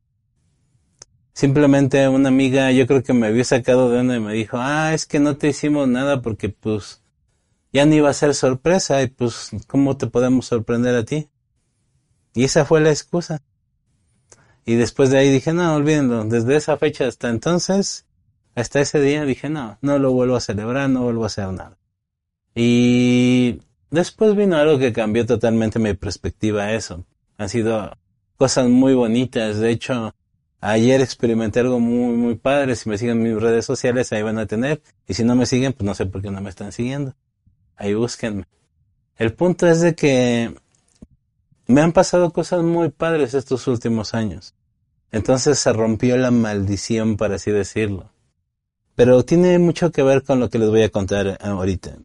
Simplemente 1.34 2.08
una 2.10 2.29
amiga, 2.29 2.72
yo 2.72 2.86
creo 2.88 3.03
que 3.03 3.13
me 3.13 3.27
había 3.27 3.44
sacado 3.44 3.89
de 3.89 4.00
onda 4.00 4.15
y 4.18 4.20
me 4.20 4.34
dijo, 4.34 4.58
ah, 4.60 4.94
es 4.94 5.06
que 5.06 5.20
no 5.20 5.38
te 5.38 5.50
hicimos 5.50 5.88
nada 5.88 6.22
porque 6.22 6.50
pues 6.50 7.01
ya 7.72 7.86
no 7.86 7.96
iba 7.96 8.10
a 8.10 8.13
ser 8.13 8.34
sorpresa 8.34 9.01
y 9.03 9.08
pues, 9.08 9.51
¿cómo 9.68 9.98
te 9.98 10.08
podemos 10.08 10.48
sorprender 10.48 10.96
a 10.96 11.06
ti? 11.06 11.29
Y 12.34 12.44
esa 12.44 12.65
fue 12.65 12.82
la 12.82 12.89
excusa. 12.89 13.41
Y 14.65 14.75
después 14.75 15.12
de 15.12 15.20
ahí 15.20 15.29
dije, 15.29 15.53
no, 15.53 15.75
olvídenlo, 15.75 16.25
desde 16.25 16.56
esa 16.56 16.77
fecha 16.77 17.08
hasta 17.08 17.29
entonces, 17.29 18.06
hasta 18.60 18.80
ese 18.82 19.00
día 19.01 19.25
dije, 19.25 19.50
no, 19.50 19.78
no 19.82 20.00
lo 20.00 20.12
vuelvo 20.12 20.36
a 20.36 20.42
celebrar, 20.42 20.89
no 20.89 21.04
vuelvo 21.04 21.24
a 21.24 21.28
hacer 21.28 21.48
nada. 21.48 21.78
Y 22.56 23.62
después 23.89 24.36
vino 24.36 24.58
algo 24.58 24.80
que 24.80 24.94
cambió 24.94 25.25
totalmente 25.25 25.80
mi 25.80 25.94
perspectiva 25.94 26.63
a 26.63 26.74
eso. 26.74 27.06
Han 27.38 27.50
sido 27.50 27.92
cosas 28.38 28.68
muy 28.68 28.94
bonitas. 28.94 29.60
De 29.60 29.72
hecho, 29.72 30.13
ayer 30.60 31.01
experimenté 31.01 31.62
algo 31.62 31.80
muy, 31.80 32.16
muy 32.16 32.36
padre. 32.36 32.75
Si 32.75 32.89
me 32.89 32.98
siguen 32.98 33.18
en 33.18 33.34
mis 33.34 33.42
redes 33.42 33.66
sociales, 33.66 34.12
ahí 34.12 34.24
van 34.24 34.39
a 34.39 34.46
tener. 34.46 34.82
Y 35.08 35.13
si 35.13 35.24
no 35.24 35.36
me 35.36 35.46
siguen, 35.46 35.74
pues 35.74 35.86
no 35.86 35.94
sé 35.94 36.06
por 36.06 36.22
qué 36.22 36.32
no 36.32 36.42
me 36.42 36.50
están 36.50 36.72
siguiendo. 36.72 37.16
Ahí 37.75 37.94
búsquenme. 37.94 38.46
El 39.16 39.34
punto 39.34 39.68
es 39.68 39.82
de 39.82 39.96
que 39.96 40.54
me 41.68 41.82
han 41.82 41.92
pasado 41.92 42.32
cosas 42.32 42.63
muy 42.63 42.89
padres 42.89 43.34
estos 43.34 43.68
últimos 43.68 44.13
años. 44.13 44.56
Entonces 45.12 45.60
se 45.60 45.72
rompió 45.74 46.18
la 46.18 46.32
maldición, 46.32 47.16
por 47.16 47.32
así 47.32 47.51
decirlo. 47.51 48.12
Pero 49.00 49.24
tiene 49.24 49.58
mucho 49.60 49.94
que 49.94 50.03
ver 50.03 50.24
con 50.24 50.41
lo 50.41 50.50
que 50.50 50.60
les 50.60 50.68
voy 50.68 50.84
a 50.84 50.89
contar 50.89 51.38
ahorita. 51.41 52.00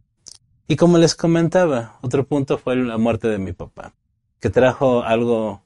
Y 0.69 0.77
como 0.77 0.97
les 0.97 1.17
comentaba, 1.17 1.99
otro 2.03 2.25
punto 2.25 2.57
fue 2.57 2.77
la 2.77 2.99
muerte 2.99 3.27
de 3.27 3.39
mi 3.39 3.53
papá, 3.53 3.95
que 4.39 4.49
trajo 4.49 5.03
algo 5.03 5.65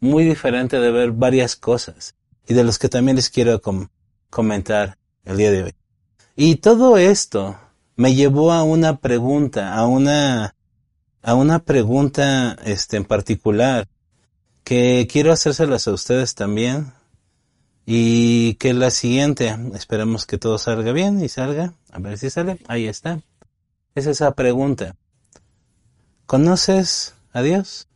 muy 0.00 0.24
diferente 0.24 0.80
de 0.80 0.90
ver 0.90 1.10
varias 1.12 1.54
cosas 1.54 2.14
y 2.48 2.54
de 2.54 2.64
los 2.64 2.78
que 2.78 2.88
también 2.88 3.16
les 3.16 3.28
quiero 3.28 3.60
comentar 4.30 4.96
el 5.26 5.36
día 5.36 5.50
de 5.50 5.64
hoy. 5.64 5.74
Y 6.34 6.54
todo 6.56 6.96
esto 6.96 7.58
me 7.96 8.14
llevó 8.14 8.50
a 8.50 8.62
una 8.62 9.00
pregunta, 9.00 9.74
a 9.74 9.86
una, 9.86 10.54
a 11.20 11.34
una 11.34 11.58
pregunta, 11.58 12.56
este, 12.64 12.96
en 12.96 13.04
particular, 13.04 13.86
que 14.64 15.06
quiero 15.12 15.30
hacérselas 15.30 15.86
a 15.88 15.92
ustedes 15.92 16.34
también. 16.34 16.94
Y 17.92 18.54
que 18.54 18.72
la 18.72 18.88
siguiente, 18.92 19.52
esperemos 19.74 20.24
que 20.24 20.38
todo 20.38 20.58
salga 20.58 20.92
bien 20.92 21.20
y 21.24 21.28
salga, 21.28 21.74
a 21.90 21.98
ver 21.98 22.18
si 22.18 22.30
sale, 22.30 22.56
ahí 22.68 22.86
está. 22.86 23.20
Es 23.96 24.06
esa 24.06 24.36
pregunta. 24.36 24.94
¿Conoces 26.24 27.16
a 27.32 27.42
Dios? 27.42 27.88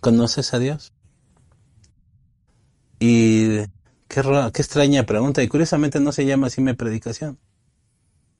¿Conoces 0.00 0.52
a 0.52 0.58
Dios? 0.58 0.92
Y 2.98 3.58
qué, 4.08 4.50
qué 4.52 4.62
extraña 4.62 5.06
pregunta. 5.06 5.44
Y 5.44 5.48
curiosamente 5.48 6.00
no 6.00 6.10
se 6.10 6.26
llama 6.26 6.48
así 6.48 6.60
mi 6.60 6.72
predicación. 6.72 7.38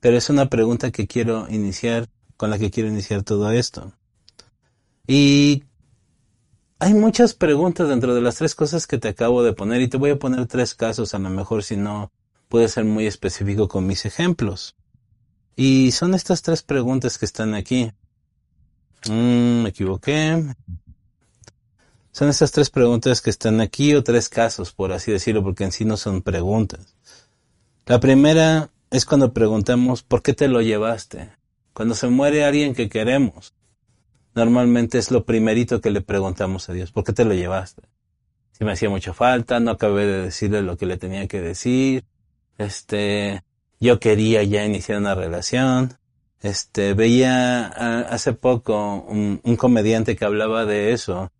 Pero 0.01 0.17
es 0.17 0.29
una 0.29 0.49
pregunta 0.49 0.91
que 0.91 1.07
quiero 1.07 1.47
iniciar, 1.49 2.09
con 2.35 2.49
la 2.49 2.59
que 2.59 2.69
quiero 2.69 2.89
iniciar 2.89 3.23
todo 3.23 3.49
esto. 3.49 3.93
Y 5.07 5.63
hay 6.83 6.93
muchas 6.93 7.33
preguntas 7.33 7.87
dentro 7.87 8.13
de 8.13 8.19
las 8.19 8.35
tres 8.35 8.55
cosas 8.55 8.87
que 8.87 8.97
te 8.97 9.07
acabo 9.07 9.41
de 9.41 9.53
poner 9.53 9.81
y 9.81 9.87
te 9.87 9.95
voy 9.95 10.11
a 10.11 10.19
poner 10.19 10.47
tres 10.47 10.75
casos, 10.75 11.13
a 11.13 11.19
lo 11.19 11.29
mejor 11.29 11.63
si 11.63 11.77
no 11.77 12.11
puede 12.49 12.67
ser 12.67 12.83
muy 12.83 13.07
específico 13.07 13.69
con 13.69 13.87
mis 13.87 14.05
ejemplos. 14.05 14.75
Y 15.55 15.93
son 15.93 16.13
estas 16.13 16.41
tres 16.41 16.61
preguntas 16.61 17.17
que 17.17 17.23
están 17.23 17.53
aquí. 17.53 17.93
Mm, 19.09 19.61
me 19.61 19.69
equivoqué. 19.69 20.43
Son 22.11 22.27
estas 22.27 22.51
tres 22.51 22.69
preguntas 22.69 23.21
que 23.21 23.29
están 23.29 23.61
aquí 23.61 23.95
o 23.95 24.03
tres 24.03 24.27
casos, 24.27 24.73
por 24.73 24.91
así 24.91 25.09
decirlo, 25.09 25.41
porque 25.41 25.63
en 25.63 25.71
sí 25.71 25.85
no 25.85 25.95
son 25.95 26.21
preguntas. 26.21 26.97
La 27.85 28.01
primera 28.01 28.71
es 28.91 29.05
cuando 29.05 29.31
preguntamos, 29.31 30.03
¿por 30.03 30.21
qué 30.21 30.33
te 30.33 30.49
lo 30.49 30.61
llevaste? 30.61 31.31
Cuando 31.73 31.95
se 31.95 32.09
muere 32.09 32.43
alguien 32.43 32.75
que 32.75 32.89
queremos, 32.89 33.53
normalmente 34.35 34.97
es 34.97 35.11
lo 35.11 35.25
primerito 35.25 35.81
que 35.81 35.91
le 35.91 36.01
preguntamos 36.01 36.69
a 36.69 36.73
Dios, 36.73 36.91
¿por 36.91 37.03
qué 37.03 37.13
te 37.13 37.25
lo 37.25 37.33
llevaste? 37.33 37.83
Si 38.51 38.63
me 38.65 38.73
hacía 38.73 38.89
mucha 38.89 39.13
falta, 39.13 39.59
no 39.59 39.71
acabé 39.71 40.05
de 40.05 40.21
decirle 40.23 40.61
lo 40.61 40.77
que 40.77 40.85
le 40.85 40.97
tenía 40.97 41.27
que 41.27 41.41
decir, 41.41 42.05
este, 42.57 43.43
yo 43.79 43.99
quería 43.99 44.43
ya 44.43 44.65
iniciar 44.65 44.99
una 44.99 45.15
relación, 45.15 45.97
este, 46.41 46.93
veía 46.93 47.67
hace 47.67 48.33
poco 48.33 49.05
un, 49.07 49.41
un 49.43 49.55
comediante 49.55 50.15
que 50.15 50.25
hablaba 50.25 50.65
de 50.65 50.93
eso, 50.93 51.31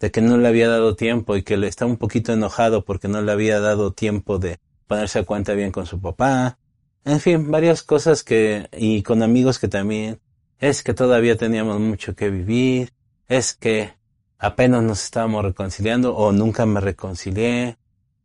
de 0.00 0.10
que 0.10 0.20
no 0.20 0.38
le 0.38 0.48
había 0.48 0.68
dado 0.68 0.94
tiempo 0.94 1.36
y 1.36 1.42
que 1.42 1.56
le 1.56 1.68
estaba 1.68 1.90
un 1.90 1.96
poquito 1.96 2.32
enojado 2.32 2.84
porque 2.84 3.08
no 3.08 3.22
le 3.22 3.32
había 3.32 3.60
dado 3.60 3.92
tiempo 3.92 4.38
de 4.38 4.58
ponerse 4.86 5.20
a 5.20 5.24
cuenta 5.24 5.54
bien 5.54 5.72
con 5.72 5.86
su 5.86 6.00
papá. 6.00 6.58
En 7.04 7.20
fin, 7.20 7.50
varias 7.50 7.82
cosas 7.82 8.22
que, 8.22 8.68
y 8.76 9.02
con 9.02 9.22
amigos 9.22 9.58
que 9.58 9.68
también, 9.68 10.20
es 10.58 10.82
que 10.82 10.94
todavía 10.94 11.36
teníamos 11.36 11.80
mucho 11.80 12.14
que 12.14 12.30
vivir, 12.30 12.92
es 13.28 13.54
que 13.54 13.94
apenas 14.38 14.82
nos 14.82 15.04
estábamos 15.04 15.44
reconciliando 15.44 16.16
o 16.16 16.32
nunca 16.32 16.66
me 16.66 16.80
reconcilié, 16.80 17.76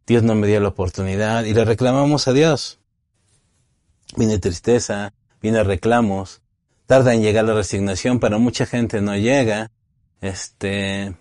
Dios 0.06 0.24
no 0.24 0.36
me 0.36 0.48
dio 0.48 0.60
la 0.60 0.70
oportunidad 0.70 1.46
y 1.46 1.54
le 1.54 1.66
reclamamos 1.66 2.28
a 2.28 2.34
Dios. 2.34 2.80
Viene 4.18 4.38
tristeza, 4.38 5.14
viene 5.42 5.64
reclamos, 5.64 6.42
tarda 6.86 7.14
en 7.14 7.22
llegar 7.22 7.46
la 7.46 7.54
resignación, 7.54 8.20
pero 8.20 8.40
mucha 8.40 8.66
gente 8.66 9.02
no 9.02 9.16
llega. 9.16 9.72
Este, 10.22 11.16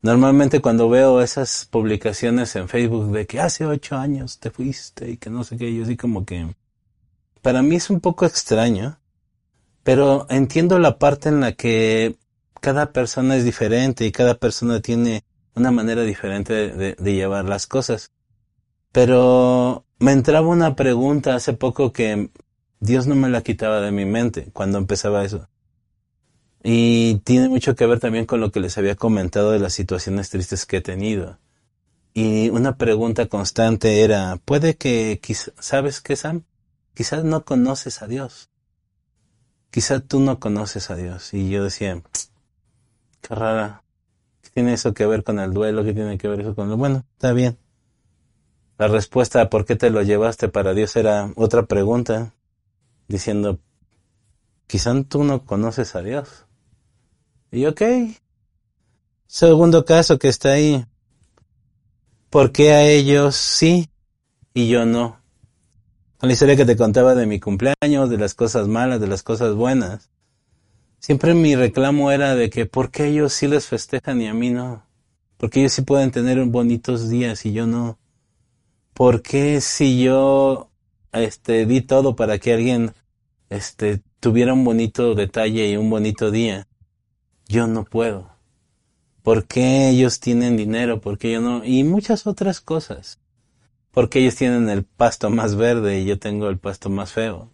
Normalmente 0.00 0.60
cuando 0.60 0.88
veo 0.88 1.20
esas 1.20 1.66
publicaciones 1.68 2.54
en 2.54 2.68
Facebook 2.68 3.10
de 3.10 3.26
que 3.26 3.40
hace 3.40 3.66
ocho 3.66 3.96
años 3.96 4.38
te 4.38 4.50
fuiste 4.50 5.10
y 5.10 5.16
que 5.16 5.28
no 5.28 5.42
sé 5.42 5.56
qué, 5.56 5.74
yo 5.74 5.82
así 5.82 5.96
como 5.96 6.24
que 6.24 6.54
para 7.42 7.62
mí 7.62 7.76
es 7.76 7.90
un 7.90 7.98
poco 8.00 8.24
extraño, 8.24 8.97
pero 9.88 10.26
entiendo 10.28 10.78
la 10.78 10.98
parte 10.98 11.30
en 11.30 11.40
la 11.40 11.52
que 11.52 12.18
cada 12.60 12.92
persona 12.92 13.36
es 13.36 13.44
diferente 13.46 14.04
y 14.04 14.12
cada 14.12 14.34
persona 14.34 14.82
tiene 14.82 15.24
una 15.54 15.70
manera 15.70 16.02
diferente 16.02 16.52
de, 16.52 16.94
llevar 17.14 17.46
las 17.46 17.66
cosas. 17.66 18.12
Pero 18.92 19.86
me 19.98 20.12
entraba 20.12 20.46
una 20.46 20.76
pregunta 20.76 21.34
hace 21.34 21.54
poco 21.54 21.90
que 21.94 22.28
Dios 22.80 23.06
no 23.06 23.14
me 23.14 23.30
la 23.30 23.40
quitaba 23.40 23.80
de 23.80 23.90
mi 23.90 24.04
mente 24.04 24.50
cuando 24.52 24.76
empezaba 24.76 25.24
eso. 25.24 25.48
Y 26.62 27.22
tiene 27.24 27.48
mucho 27.48 27.74
que 27.74 27.86
ver 27.86 27.98
también 27.98 28.26
con 28.26 28.40
lo 28.40 28.52
que 28.52 28.60
les 28.60 28.76
había 28.76 28.94
comentado 28.94 29.52
de 29.52 29.58
las 29.58 29.72
situaciones 29.72 30.28
tristes 30.28 30.66
que 30.66 30.76
he 30.76 30.82
tenido. 30.82 31.38
Y 32.12 32.50
una 32.50 32.76
pregunta 32.76 33.24
constante 33.24 34.02
era, 34.02 34.38
puede 34.44 34.76
que, 34.76 35.18
¿sabes 35.58 36.02
qué, 36.02 36.14
Sam? 36.14 36.42
Quizás 36.92 37.24
no 37.24 37.46
conoces 37.46 38.02
a 38.02 38.06
Dios. 38.06 38.50
Quizás 39.70 40.02
tú 40.06 40.20
no 40.20 40.40
conoces 40.40 40.90
a 40.90 40.96
Dios. 40.96 41.34
Y 41.34 41.50
yo 41.50 41.64
decía, 41.64 42.02
qué 43.20 43.34
rara. 43.34 43.84
¿Qué 44.42 44.50
tiene 44.50 44.72
eso 44.72 44.94
que 44.94 45.06
ver 45.06 45.24
con 45.24 45.38
el 45.38 45.52
duelo? 45.52 45.84
¿Qué 45.84 45.92
tiene 45.92 46.18
que 46.18 46.28
ver 46.28 46.40
eso 46.40 46.54
con 46.54 46.68
lo 46.68 46.76
bueno? 46.76 47.04
Está 47.14 47.32
bien. 47.32 47.58
La 48.78 48.88
respuesta 48.88 49.42
a 49.42 49.50
por 49.50 49.64
qué 49.64 49.76
te 49.76 49.90
lo 49.90 50.02
llevaste 50.02 50.48
para 50.48 50.72
Dios 50.72 50.94
era 50.96 51.32
otra 51.34 51.66
pregunta, 51.66 52.32
diciendo, 53.08 53.58
quizás 54.68 54.96
tú 55.08 55.24
no 55.24 55.44
conoces 55.44 55.96
a 55.96 56.02
Dios. 56.02 56.46
Y 57.50 57.66
ok. 57.66 57.82
Segundo 59.26 59.84
caso 59.84 60.18
que 60.18 60.28
está 60.28 60.52
ahí. 60.52 60.86
¿Por 62.30 62.52
qué 62.52 62.72
a 62.72 62.82
ellos 62.82 63.36
sí 63.36 63.90
y 64.54 64.68
yo 64.68 64.86
no? 64.86 65.17
Con 66.18 66.28
la 66.28 66.32
historia 66.32 66.56
que 66.56 66.64
te 66.64 66.76
contaba 66.76 67.14
de 67.14 67.26
mi 67.26 67.38
cumpleaños, 67.38 68.10
de 68.10 68.18
las 68.18 68.34
cosas 68.34 68.66
malas, 68.68 69.00
de 69.00 69.06
las 69.06 69.22
cosas 69.22 69.54
buenas. 69.54 70.10
Siempre 70.98 71.32
mi 71.32 71.54
reclamo 71.54 72.10
era 72.10 72.34
de 72.34 72.50
que 72.50 72.66
¿por 72.66 72.90
qué 72.90 73.06
ellos 73.06 73.32
sí 73.32 73.46
les 73.46 73.66
festejan 73.66 74.20
y 74.20 74.26
a 74.26 74.34
mí 74.34 74.50
no? 74.50 74.84
Porque 75.36 75.60
ellos 75.60 75.72
sí 75.72 75.82
pueden 75.82 76.10
tener 76.10 76.44
bonitos 76.46 77.08
días 77.08 77.46
y 77.46 77.52
yo 77.52 77.66
no? 77.66 77.98
¿Por 78.94 79.22
qué 79.22 79.60
si 79.60 80.02
yo 80.02 80.70
este 81.12 81.66
di 81.66 81.82
todo 81.82 82.16
para 82.16 82.38
que 82.38 82.52
alguien 82.52 82.92
este 83.48 84.02
tuviera 84.20 84.52
un 84.52 84.64
bonito 84.64 85.14
detalle 85.14 85.68
y 85.68 85.76
un 85.76 85.88
bonito 85.88 86.30
día 86.30 86.66
yo 87.46 87.66
no 87.66 87.84
puedo. 87.84 88.30
¿Por 89.22 89.46
qué 89.46 89.88
ellos 89.88 90.20
tienen 90.20 90.56
dinero? 90.56 91.00
¿Por 91.00 91.16
qué 91.16 91.32
yo 91.32 91.40
no? 91.40 91.64
Y 91.64 91.84
muchas 91.84 92.26
otras 92.26 92.60
cosas. 92.60 93.18
Porque 93.98 94.20
ellos 94.20 94.36
tienen 94.36 94.68
el 94.68 94.84
pasto 94.84 95.28
más 95.28 95.56
verde 95.56 95.98
y 95.98 96.04
yo 96.04 96.20
tengo 96.20 96.48
el 96.48 96.56
pasto 96.56 96.88
más 96.88 97.12
feo. 97.12 97.52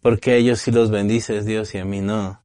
Porque 0.00 0.36
ellos 0.36 0.60
sí 0.60 0.70
los 0.70 0.88
bendices 0.88 1.46
Dios 1.46 1.74
y 1.74 1.78
a 1.78 1.84
mí 1.84 2.00
no. 2.00 2.44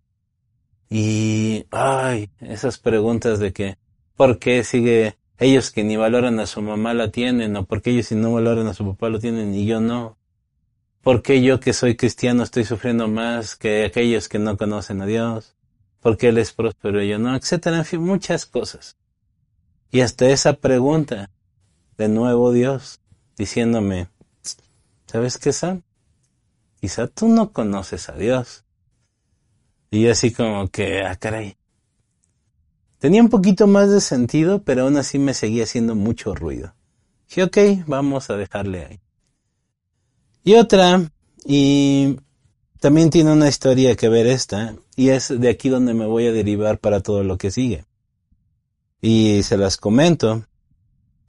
Y, 0.89 1.67
ay, 1.70 2.32
esas 2.39 2.79
preguntas 2.79 3.38
de 3.38 3.53
que, 3.53 3.77
¿por 4.15 4.39
qué 4.39 4.63
sigue 4.63 5.20
ellos 5.38 5.70
que 5.70 5.84
ni 5.84 5.96
valoran 5.96 6.39
a 6.39 6.48
su 6.48 6.63
mamá 6.63 6.96
la 6.96 7.12
tienen? 7.12 7.55
¿O 7.55 7.65
por 7.67 7.84
qué 7.84 7.91
ellos 7.91 8.08
si 8.08 8.15
no 8.15 8.34
valoran 8.34 8.65
a 8.65 8.74
su 8.74 8.84
papá 8.84 9.10
lo 9.10 9.20
tienen 9.20 9.53
y 9.53 9.67
yo 9.67 9.79
no? 9.79 10.17
¿Por 11.03 11.22
qué 11.22 11.43
yo 11.43 11.60
que 11.60 11.74
soy 11.74 11.96
cristiano 11.96 12.41
estoy 12.41 12.65
sufriendo 12.65 13.08
más 13.08 13.55
que 13.55 13.86
aquellos 13.86 14.27
que 14.27 14.39
no 14.39 14.58
conocen 14.58 15.03
a 15.03 15.05
Dios? 15.05 15.55
porque 16.00 16.29
Él 16.29 16.39
es 16.39 16.51
próspero 16.51 17.00
y 17.00 17.10
yo 17.10 17.20
no, 17.20 17.36
etcétera, 17.36 17.77
en 17.77 17.86
fin, 17.86 18.01
muchas 18.01 18.48
cosas. 18.48 18.98
Y 19.91 20.01
hasta 20.01 20.27
esa 20.29 20.53
pregunta, 20.53 21.29
de 21.96 22.10
nuevo 22.10 22.51
Dios, 22.51 23.02
diciéndome, 23.38 24.08
¿sabes 25.06 25.38
qué, 25.38 25.54
Sam? 25.54 25.82
Quizá 26.80 27.08
tú 27.08 27.28
no 27.28 27.52
conoces 27.52 28.10
a 28.10 28.13
Dios. 28.13 28.66
Y 29.90 30.02
yo 30.02 30.12
así 30.12 30.32
como 30.32 30.68
que, 30.70 31.02
ah, 31.04 31.16
caray. 31.16 31.56
Tenía 33.00 33.22
un 33.22 33.30
poquito 33.30 33.68
más 33.68 33.90
de 33.92 34.02
sentido, 34.02 34.63
pero 34.63 34.84
aún 34.84 34.98
así 34.98 35.20
me 35.20 35.34
seguía 35.34 35.63
haciendo 35.66 35.96
mucho 35.96 36.34
ruido. 36.34 36.74
Dije, 37.28 37.44
ok, 37.44 37.58
vamos 37.88 38.30
a 38.30 38.38
dejarle 38.38 38.86
ahí. 38.86 39.00
Y 40.44 40.56
otra, 40.56 41.10
y 41.46 42.18
también 42.80 43.10
tiene 43.10 43.32
una 43.32 43.48
historia 43.48 43.96
que 43.96 44.10
ver 44.10 44.28
esta, 44.28 44.75
y 44.96 45.10
es 45.10 45.30
de 45.30 45.50
aquí 45.50 45.70
donde 45.70 45.94
me 45.94 46.06
voy 46.06 46.28
a 46.28 46.32
derivar 46.32 46.80
para 46.80 47.02
todo 47.02 47.24
lo 47.24 47.38
que 47.38 47.52
sigue. 47.52 47.86
Y 49.02 49.44
se 49.44 49.58
las 49.58 49.78
comento. 49.78 50.46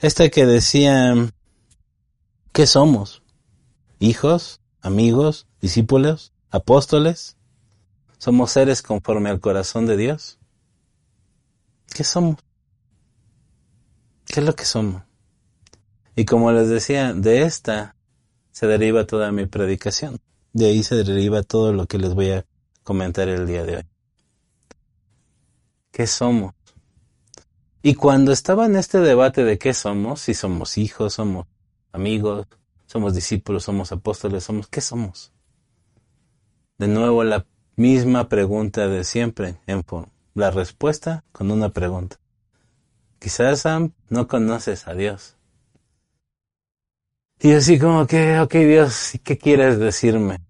Esta 0.01 0.29
que 0.31 0.47
decía, 0.47 1.15
¿qué 2.55 2.69
somos? 2.69 3.23
¿Hijos? 3.99 4.61
¿Amigos? 4.81 5.49
¿Discípulos? 5.61 6.33
¿Apóstoles? 6.51 7.37
¿Somos 8.19 8.53
seres 8.53 8.81
conforme 8.81 9.29
al 9.29 9.41
corazón 9.41 9.87
de 9.87 9.97
Dios? 9.97 10.39
¿Qué 11.93 12.05
somos? 12.05 12.37
¿Qué 14.25 14.39
es 14.39 14.47
lo 14.47 14.55
que 14.55 14.65
somos? 14.65 15.03
Y 16.15 16.27
como 16.27 16.53
les 16.53 16.69
decía, 16.69 17.13
de 17.13 17.43
esta 17.43 17.97
se 18.53 18.69
deriva 18.69 19.05
toda 19.05 19.33
mi 19.33 19.47
predicación. 19.47 20.21
De 20.53 20.67
ahí 20.67 20.85
se 20.85 20.95
deriva 20.95 21.43
todo 21.43 21.73
lo 21.73 21.87
que 21.87 21.99
les 21.99 22.15
voy 22.15 22.31
a 22.31 22.47
comentar 22.85 23.29
el 23.29 23.49
día 23.49 23.65
de 23.65 23.79
hoy. 23.79 23.85
¿Qué 25.91 26.07
somos? 26.07 26.55
Y 27.83 27.95
cuando 27.95 28.31
estaba 28.31 28.67
en 28.67 28.77
este 28.77 28.99
debate 28.99 29.43
de 29.43 29.59
qué 29.59 29.75
somos, 29.75 30.21
si 30.21 30.35
somos 30.35 30.79
hijos, 30.79 31.15
somos 31.15 31.47
amigos, 31.95 32.47
somos 32.87 33.15
discípulos, 33.15 33.65
somos 33.65 33.93
apóstoles, 33.93 34.45
somos, 34.45 34.67
¿qué 34.67 34.81
somos? 34.81 35.33
De 36.77 36.89
nuevo 36.89 37.23
la 37.23 37.47
misma 37.77 38.29
pregunta 38.29 38.89
de 38.89 39.05
siempre, 39.05 39.61
en 39.67 39.85
la 40.35 40.51
respuesta 40.51 41.25
con 41.33 41.51
una 41.51 41.71
pregunta. 41.71 42.17
Quizás 43.21 43.61
Sam 43.61 43.93
no 44.09 44.27
conoces 44.27 44.89
a 44.89 44.95
Dios. 44.95 45.37
Y 47.41 47.53
así 47.53 47.79
como 47.79 48.07
que, 48.07 48.41
ok 48.41 48.55
Dios, 48.55 49.13
¿qué 49.23 49.39
quieres 49.39 49.79
decirme? 49.79 50.41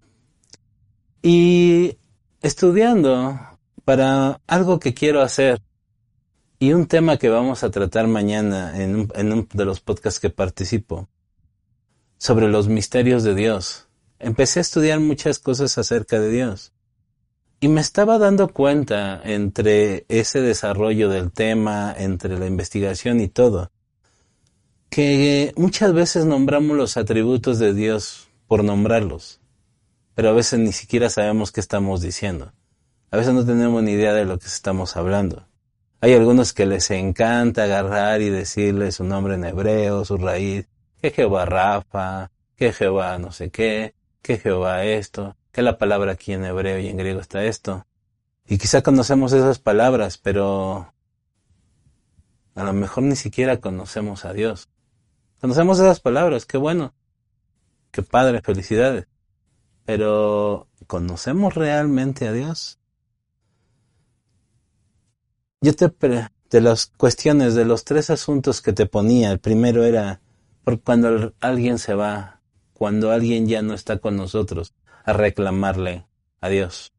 Y 1.23 1.99
estudiando 2.41 3.39
para 3.85 4.41
algo 4.47 4.79
que 4.79 4.95
quiero 4.95 5.21
hacer 5.21 5.61
y 6.59 6.73
un 6.73 6.87
tema 6.87 7.19
que 7.19 7.29
vamos 7.29 7.65
a 7.65 7.71
tratar 7.71 8.07
mañana 8.07 8.83
en 8.83 8.97
un, 8.97 9.13
en 9.15 9.49
de 9.53 9.65
los 9.65 9.81
podcasts 9.81 10.21
que 10.21 10.31
participo, 10.31 11.09
sobre 12.19 12.49
los 12.49 12.69
misterios 12.69 13.23
de 13.23 13.35
Dios. 13.35 13.89
Empecé 14.19 14.61
a 14.61 14.63
estudiar 14.63 15.01
muchas 15.01 15.39
cosas 15.39 15.77
acerca 15.79 16.21
de 16.21 16.31
Dios. 16.31 16.73
Y 17.61 17.69
me 17.69 17.81
estaba 17.81 18.19
dando 18.19 18.49
cuenta 18.49 19.21
entre 19.25 20.05
ese 20.09 20.41
desarrollo 20.41 21.09
del 21.09 21.33
tema, 21.33 21.95
entre 21.97 22.39
la 22.39 22.47
investigación 22.47 23.21
y 23.21 23.29
todo, 23.29 23.71
que 24.91 25.53
muchas 25.57 25.93
veces 25.93 26.25
nombramos 26.27 26.77
los 26.77 26.97
atributos 26.97 27.59
de 27.59 27.75
Dios 27.75 28.29
por 28.47 28.65
nombrarlos, 28.65 29.41
pero 30.15 30.29
a 30.29 30.33
veces 30.33 30.61
ni 30.61 30.73
siquiera 30.73 31.11
sabemos 31.11 31.53
qué 31.53 31.61
estamos 31.61 32.01
diciendo. 32.01 32.53
A 33.11 33.17
veces 33.17 33.33
no 33.33 33.47
tenemos 33.47 33.83
ni 33.83 33.93
idea 33.93 34.13
de 34.13 34.25
lo 34.25 34.39
que 34.39 34.47
estamos 34.47 34.97
hablando. 34.97 35.47
Hay 36.01 36.13
algunos 36.13 36.53
que 36.53 36.67
les 36.67 36.91
encanta 36.91 37.65
agarrar 37.65 38.21
y 38.21 38.29
decirle 38.29 38.93
su 38.93 39.05
nombre 39.05 39.37
en 39.37 39.45
hebreo, 39.45 40.05
su 40.05 40.19
raíz, 40.19 40.67
que 41.05 41.11
Jehová 41.11 41.45
Rafa, 41.45 42.31
que 42.57 42.73
Jehová 42.73 43.19
no 43.19 43.31
sé 43.31 43.51
qué, 43.51 43.95
que 44.23 44.39
Jehová 44.39 44.85
esto, 44.85 45.37
que 45.53 45.61
la 45.61 45.77
palabra 45.77 46.13
aquí 46.13 46.33
en 46.33 46.47
hebreo 46.47 46.79
y 46.79 46.89
en 46.89 46.97
griego 46.97 47.21
está 47.21 47.45
esto. 47.45 47.87
Y 48.47 48.57
quizá 48.57 48.81
conocemos 48.83 49.35
esas 49.35 49.59
palabras, 49.59 50.17
pero 50.17 50.95
a 52.55 52.65
lo 52.65 52.73
mejor 52.73 53.05
ni 53.05 53.17
siquiera 53.17 53.61
conocemos 53.61 54.25
a 54.25 54.33
Dios. 54.33 54.71
Conocemos 55.43 55.79
esas 55.79 56.01
palabras, 56.01 56.47
qué 56.47 56.57
bueno, 56.57 56.95
qué 57.91 58.03
padre, 58.03 58.41
felicidades. 58.41 59.07
Pero 59.85 60.71
¿conocemos 60.87 61.53
realmente 61.53 62.29
a 62.29 62.33
Dios? 62.33 62.79
Yo 65.61 65.77
te 65.77 65.93
de 66.49 66.61
las 66.63 66.87
cuestiones, 66.87 67.55
de 67.55 67.67
los 67.67 67.85
tres 67.85 68.09
asuntos 68.09 68.63
que 68.63 68.73
te 68.73 68.87
ponía, 68.87 69.31
el 69.33 69.39
primero 69.39 69.85
era 69.85 70.23
por 70.65 70.81
cuando 70.81 71.35
alguien 71.41 71.79
se 71.79 71.95
va, 71.95 72.41
cuando 72.73 73.13
alguien 73.13 73.47
ya 73.47 73.63
no 73.63 73.75
está 73.75 73.99
con 73.99 74.17
nosotros, 74.17 74.75
a 75.05 75.13
reclamarle 75.13 76.07
a 76.41 76.49
Dios 76.49 76.93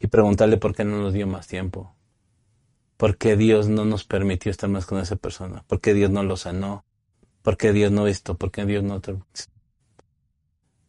y 0.00 0.08
preguntarle 0.08 0.56
por 0.56 0.74
qué 0.74 0.84
no 0.84 0.98
nos 0.98 1.12
dio 1.12 1.26
más 1.26 1.46
tiempo, 1.46 1.94
por 2.96 3.16
qué 3.16 3.36
Dios 3.36 3.68
no 3.68 3.84
nos 3.84 4.04
permitió 4.04 4.50
estar 4.50 4.68
más 4.68 4.86
con 4.86 4.98
esa 4.98 5.16
persona, 5.16 5.64
por 5.68 5.80
qué 5.80 5.94
Dios 5.94 6.10
no 6.10 6.24
lo 6.24 6.36
sanó, 6.36 6.84
por 7.42 7.56
qué 7.56 7.72
Dios 7.72 7.92
no 7.92 8.06
esto, 8.06 8.36
por 8.36 8.50
qué 8.50 8.66
Dios 8.66 8.82
no. 8.82 9.00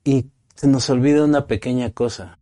Y 0.04 0.28
se 0.56 0.68
nos 0.68 0.90
olvida 0.90 1.24
una 1.24 1.46
pequeña 1.46 1.92
cosa, 1.92 2.40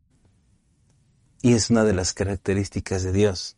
y 1.41 1.53
es 1.53 1.69
una 1.69 1.83
de 1.83 1.93
las 1.93 2.13
características 2.13 3.03
de 3.03 3.11
Dios, 3.11 3.57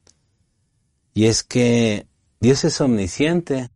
y 1.13 1.26
es 1.26 1.43
que 1.43 2.08
Dios 2.39 2.63
es 2.63 2.82
omnisciente, 2.82 3.69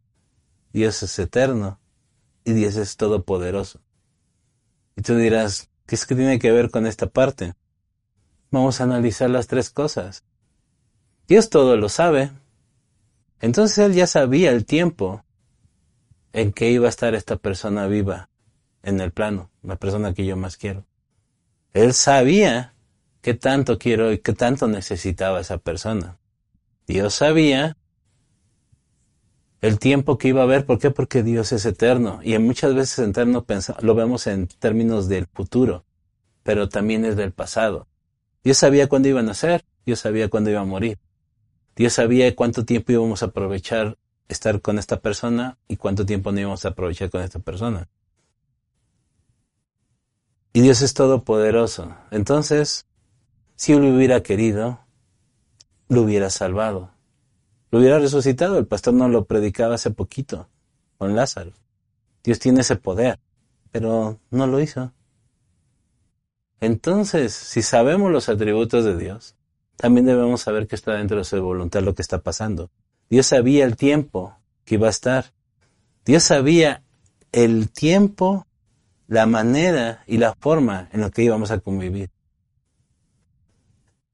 Dios 0.74 1.04
es 1.04 1.20
eterno, 1.20 1.80
y 2.44 2.54
Dios 2.54 2.76
es 2.76 2.98
todopoderoso. 2.98 3.82
Y 4.96 5.02
tú 5.02 5.16
dirás, 5.16 5.70
¿qué 5.86 5.96
es 5.96 6.06
que 6.06 6.16
tiene 6.16 6.40
que 6.40 6.52
ver 6.52 6.70
con 6.70 6.86
esta 6.86 7.08
parte? 7.08 7.54
Vamos 8.52 8.82
a 8.82 8.86
analizar 8.86 9.30
las 9.30 9.48
tres 9.48 9.70
cosas. 9.70 10.24
Dios 11.28 11.50
todo 11.50 11.78
lo 11.78 11.90
sabe. 11.90 12.32
Entonces 13.40 13.78
Él 13.78 13.94
ya 13.94 14.08
sabía 14.08 14.52
el 14.52 14.66
tiempo 14.66 15.24
en 16.34 16.52
que 16.52 16.70
iba 16.70 16.88
a 16.88 16.90
estar 16.90 17.16
esta 17.16 17.38
persona 17.38 17.88
viva 17.88 18.30
en 18.84 19.00
el 19.00 19.12
plano, 19.12 19.52
la 19.62 19.76
persona 19.76 20.14
que 20.14 20.26
yo 20.26 20.36
más 20.36 20.58
quiero. 20.58 20.86
Él 21.74 21.94
sabía 21.94 22.74
qué 23.22 23.34
tanto 23.34 23.78
quiero 23.78 24.12
y 24.12 24.20
qué 24.20 24.34
tanto 24.34 24.68
necesitaba 24.68 25.40
esa 25.40 25.58
persona. 25.58 26.18
Dios 26.88 27.14
sabía 27.14 27.78
el 29.62 29.80
tiempo 29.80 30.18
que 30.18 30.30
iba 30.30 30.42
a 30.42 30.44
haber. 30.44 30.66
¿Por 30.66 30.80
qué? 30.80 30.92
Porque 30.92 31.24
Dios 31.24 31.52
es 31.52 31.66
eterno. 31.66 32.20
Y 32.24 32.38
muchas 32.38 32.74
veces 32.74 33.00
eterno 33.00 33.46
lo 33.82 33.96
vemos 33.96 34.28
en 34.28 34.48
términos 34.48 35.08
del 35.08 35.28
futuro, 35.28 35.86
pero 36.44 36.70
también 36.70 37.06
es 37.06 37.16
del 37.16 37.32
pasado. 37.32 37.88
Dios 38.44 38.58
sabía 38.58 38.88
cuándo 38.88 39.10
iba 39.10 39.20
a 39.20 39.24
nacer, 39.24 39.66
Dios 39.86 40.00
sabía 40.00 40.30
cuándo 40.30 40.50
iba 40.50 40.62
a 40.62 40.66
morir. 40.66 41.00
Dios 41.76 41.94
sabía 41.94 42.34
cuánto 42.36 42.66
tiempo 42.66 42.92
íbamos 42.92 43.24
a 43.24 43.28
aprovechar 43.28 43.98
estar 44.28 44.62
con 44.62 44.78
esta 44.78 45.00
persona 45.00 45.58
y 45.68 45.78
cuánto 45.78 46.06
tiempo 46.06 46.32
no 46.32 46.40
íbamos 46.40 46.64
a 46.66 46.70
aprovechar 46.70 47.10
con 47.10 47.22
esta 47.22 47.40
persona. 47.40 47.88
Y 50.54 50.62
Dios 50.62 50.82
es 50.82 50.94
todopoderoso. 50.94 51.96
Entonces, 52.12 52.86
si 53.56 53.74
Él 53.74 53.84
hubiera 53.84 54.22
querido, 54.22 54.80
lo 55.90 56.04
hubiera 56.04 56.30
salvado 56.30 56.92
lo 57.72 57.80
hubiera 57.80 58.00
resucitado. 58.00 58.58
El 58.58 58.68
pastor 58.68 58.94
no 58.94 59.08
lo 59.10 59.26
predicaba 59.26 59.76
hace 59.76 59.92
poquito 59.92 60.48
con 60.98 61.16
Lázaro. 61.16 61.54
Dios 62.24 62.40
tiene 62.40 62.62
ese 62.62 62.76
poder, 62.76 63.20
pero 63.72 64.20
no 64.32 64.48
lo 64.48 64.60
hizo. 64.60 64.92
Entonces, 66.60 67.34
si 67.34 67.62
sabemos 67.62 68.12
los 68.12 68.28
atributos 68.28 68.84
de 68.84 68.98
Dios, 68.98 69.36
también 69.78 70.06
debemos 70.06 70.42
saber 70.42 70.68
que 70.68 70.76
está 70.76 70.94
dentro 70.94 71.18
de 71.18 71.24
su 71.24 71.42
voluntad 71.42 71.82
lo 71.82 71.96
que 71.96 72.02
está 72.02 72.22
pasando. 72.22 72.70
Dios 73.10 73.28
sabía 73.28 73.66
el 73.66 73.78
tiempo 73.78 74.36
que 74.66 74.76
iba 74.76 74.88
a 74.88 74.92
estar. 74.92 75.32
Dios 76.06 76.24
sabía 76.24 76.84
el 77.32 77.72
tiempo, 77.72 78.46
la 79.08 79.26
manera 79.26 80.04
y 80.06 80.18
la 80.18 80.36
forma 80.36 80.90
en 80.92 81.02
la 81.02 81.10
que 81.10 81.24
íbamos 81.24 81.52
a 81.52 81.60
convivir. 81.60 82.10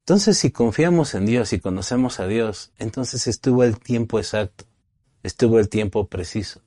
Entonces, 0.06 0.38
si 0.38 0.52
confiamos 0.52 1.16
en 1.16 1.26
Dios 1.26 1.52
y 1.52 1.58
conocemos 1.58 2.20
a 2.20 2.28
Dios, 2.28 2.70
entonces 2.78 3.26
estuvo 3.26 3.64
el 3.64 3.80
tiempo 3.80 4.20
exacto, 4.20 4.64
estuvo 5.24 5.58
el 5.58 5.68
tiempo 5.68 6.06
preciso. 6.06 6.62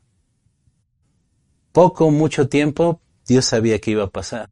Poco, 1.71 2.11
mucho 2.11 2.49
tiempo, 2.49 2.99
Dios 3.25 3.45
sabía 3.45 3.79
que 3.79 3.91
iba 3.91 4.03
a 4.03 4.09
pasar. 4.09 4.49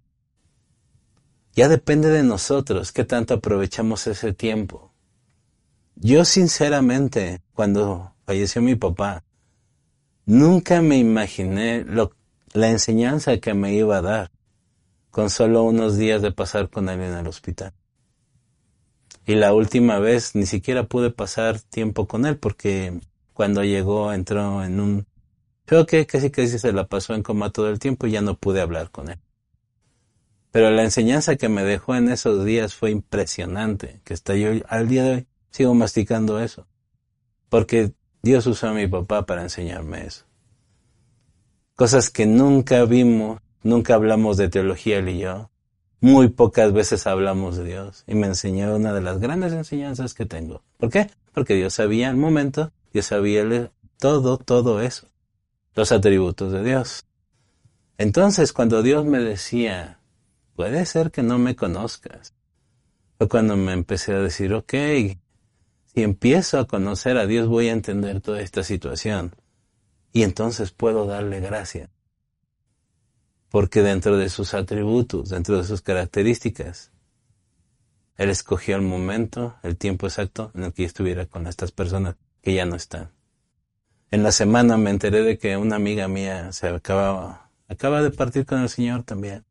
Ya 1.54 1.68
depende 1.68 2.08
de 2.08 2.24
nosotros 2.24 2.94
qué 2.94 3.04
tanto 3.04 3.34
aprovechamos 3.34 4.08
ese 4.08 4.32
tiempo. 4.32 4.94
Yo 5.98 6.24
sinceramente, 6.24 7.42
cuando 7.52 8.14
falleció 8.26 8.62
mi 8.62 8.76
papá, 8.76 9.26
nunca 10.26 10.82
me 10.82 10.98
imaginé 10.98 11.86
la 12.54 12.70
enseñanza 12.70 13.38
que 13.40 13.54
me 13.54 13.74
iba 13.74 13.98
a 13.98 14.02
dar 14.02 14.32
con 15.12 15.30
solo 15.30 15.64
unos 15.64 15.98
días 15.98 16.22
de 16.22 16.32
pasar 16.32 16.70
con 16.70 16.88
él 16.88 17.02
en 17.02 17.16
el 17.16 17.28
hospital. 17.28 17.74
Y 19.28 19.36
la 19.36 19.54
última 19.54 20.00
vez 20.00 20.36
ni 20.36 20.46
siquiera 20.46 20.88
pude 20.88 21.12
pasar 21.12 21.60
tiempo 21.60 22.08
con 22.08 22.26
él 22.26 22.38
porque 22.38 23.02
cuando 23.34 23.62
llegó 23.62 24.14
entró 24.14 24.64
en 24.64 24.80
un... 24.80 25.06
Creo 25.66 25.86
que 25.86 26.08
casi 26.08 26.32
casi 26.32 26.58
se 26.58 26.72
la 26.72 26.88
pasó 26.88 27.14
en 27.14 27.24
coma 27.24 27.52
todo 27.52 27.70
el 27.70 27.78
tiempo 27.78 28.08
y 28.08 28.12
ya 28.12 28.22
no 28.22 28.38
pude 28.38 28.62
hablar 28.62 28.90
con 28.90 29.10
él. 29.10 29.20
Pero 30.52 30.72
la 30.72 30.86
enseñanza 30.86 31.36
que 31.36 31.50
me 31.50 31.66
dejó 31.66 31.94
en 31.96 32.08
esos 32.08 32.46
días 32.46 32.74
fue 32.74 32.90
impresionante, 32.90 34.00
que 34.06 34.14
hasta 34.14 34.34
yo 34.36 34.52
al 34.70 34.88
día 34.88 35.04
de 35.04 35.14
hoy 35.14 35.28
sigo 35.52 35.74
masticando 35.74 36.40
eso. 36.40 36.66
Porque 37.50 37.92
Dios 38.22 38.48
usó 38.48 38.70
a 38.70 38.74
mi 38.74 38.88
papá 38.88 39.26
para 39.26 39.44
enseñarme 39.44 40.06
eso. 40.06 40.26
Cosas 41.76 42.10
que 42.10 42.26
nunca 42.26 42.86
vimos, 42.86 43.42
nunca 43.62 43.96
hablamos 43.96 44.38
de 44.38 44.48
teología 44.48 45.00
él 45.00 45.10
y 45.10 45.20
yo. 45.20 45.52
Muy 46.00 46.30
pocas 46.30 46.74
veces 46.74 47.08
hablamos 47.08 47.58
de 47.58 47.64
Dios 47.64 48.04
y 48.06 48.14
me 48.14 48.28
enseñó 48.28 48.76
una 48.76 48.94
de 48.94 49.02
las 49.02 49.20
grandes 49.20 49.54
enseñanzas 49.54 50.14
que 50.14 50.28
tengo. 50.28 50.62
¿Por 50.78 50.92
qué? 50.92 51.10
Porque 51.34 51.56
Dios 51.56 51.74
sabía 51.74 52.10
el 52.10 52.18
momento, 52.18 52.72
Dios 52.94 53.08
sabía 53.08 53.72
todo, 53.98 54.38
todo 54.38 54.80
eso, 54.82 55.08
los 55.74 55.92
atributos 55.92 56.52
de 56.52 56.64
Dios. 56.64 57.06
Entonces, 57.98 58.54
cuando 58.54 58.84
Dios 58.84 59.06
me 59.06 59.20
decía, 59.20 60.00
puede 60.56 60.86
ser 60.86 61.10
que 61.10 61.24
no 61.24 61.40
me 61.40 61.56
conozcas, 61.56 62.36
fue 63.18 63.28
cuando 63.28 63.58
me 63.58 63.74
empecé 63.74 64.14
a 64.14 64.20
decir, 64.20 64.54
ok, 64.54 64.74
si 65.94 66.04
empiezo 66.04 66.60
a 66.60 66.68
conocer 66.68 67.18
a 67.18 67.26
Dios 67.26 67.48
voy 67.48 67.70
a 67.70 67.74
entender 67.74 68.22
toda 68.22 68.42
esta 68.42 68.62
situación 68.62 69.36
y 70.14 70.22
entonces 70.22 70.72
puedo 70.72 71.08
darle 71.08 71.40
gracia. 71.40 71.90
Porque 73.50 73.82
dentro 73.82 74.18
de 74.18 74.30
sus 74.30 74.54
atributos, 74.54 75.30
dentro 75.30 75.58
de 75.58 75.64
sus 75.64 75.82
características, 75.82 76.92
Él 78.18 78.30
escogió 78.30 78.76
el 78.76 78.82
momento, 78.82 79.56
el 79.64 79.78
tiempo 79.78 80.08
exacto 80.08 80.52
en 80.54 80.64
el 80.64 80.74
que 80.74 80.84
estuviera 80.84 81.26
con 81.26 81.48
estas 81.48 81.72
personas 81.72 82.16
que 82.42 82.54
ya 82.54 82.66
no 82.66 82.76
están. 82.76 83.12
En 84.10 84.24
la 84.24 84.32
semana 84.32 84.78
me 84.78 84.90
enteré 84.90 85.22
de 85.22 85.38
que 85.38 85.58
una 85.58 85.76
amiga 85.76 86.08
mía 86.08 86.52
se 86.54 86.68
acababa, 86.70 87.52
acaba 87.68 88.02
de 88.02 88.12
partir 88.12 88.46
con 88.46 88.62
el 88.62 88.70
Señor 88.70 89.04
también. 89.04 89.46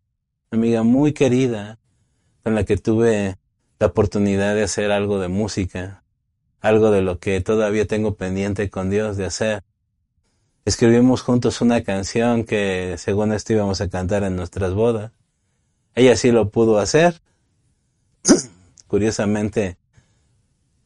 Una 0.50 0.60
amiga 0.60 0.82
muy 0.82 1.12
querida, 1.12 1.78
con 2.42 2.54
la 2.54 2.64
que 2.64 2.76
tuve 2.76 3.36
la 3.78 3.88
oportunidad 3.88 4.54
de 4.54 4.62
hacer 4.62 4.92
algo 4.92 5.18
de 5.18 5.28
música, 5.28 6.04
algo 6.60 6.90
de 6.90 7.02
lo 7.02 7.18
que 7.18 7.40
todavía 7.40 7.86
tengo 7.86 8.16
pendiente 8.16 8.70
con 8.70 8.88
Dios 8.88 9.16
de 9.16 9.26
hacer. 9.26 9.62
Escribimos 10.66 11.22
juntos 11.22 11.60
una 11.60 11.84
canción 11.84 12.42
que 12.42 12.96
según 12.98 13.32
esto 13.32 13.52
íbamos 13.52 13.80
a 13.80 13.88
cantar 13.88 14.24
en 14.24 14.34
nuestras 14.34 14.74
bodas. 14.74 15.12
Ella 15.94 16.16
sí 16.16 16.32
lo 16.32 16.50
pudo 16.50 16.80
hacer. 16.80 17.22
Curiosamente, 18.88 19.78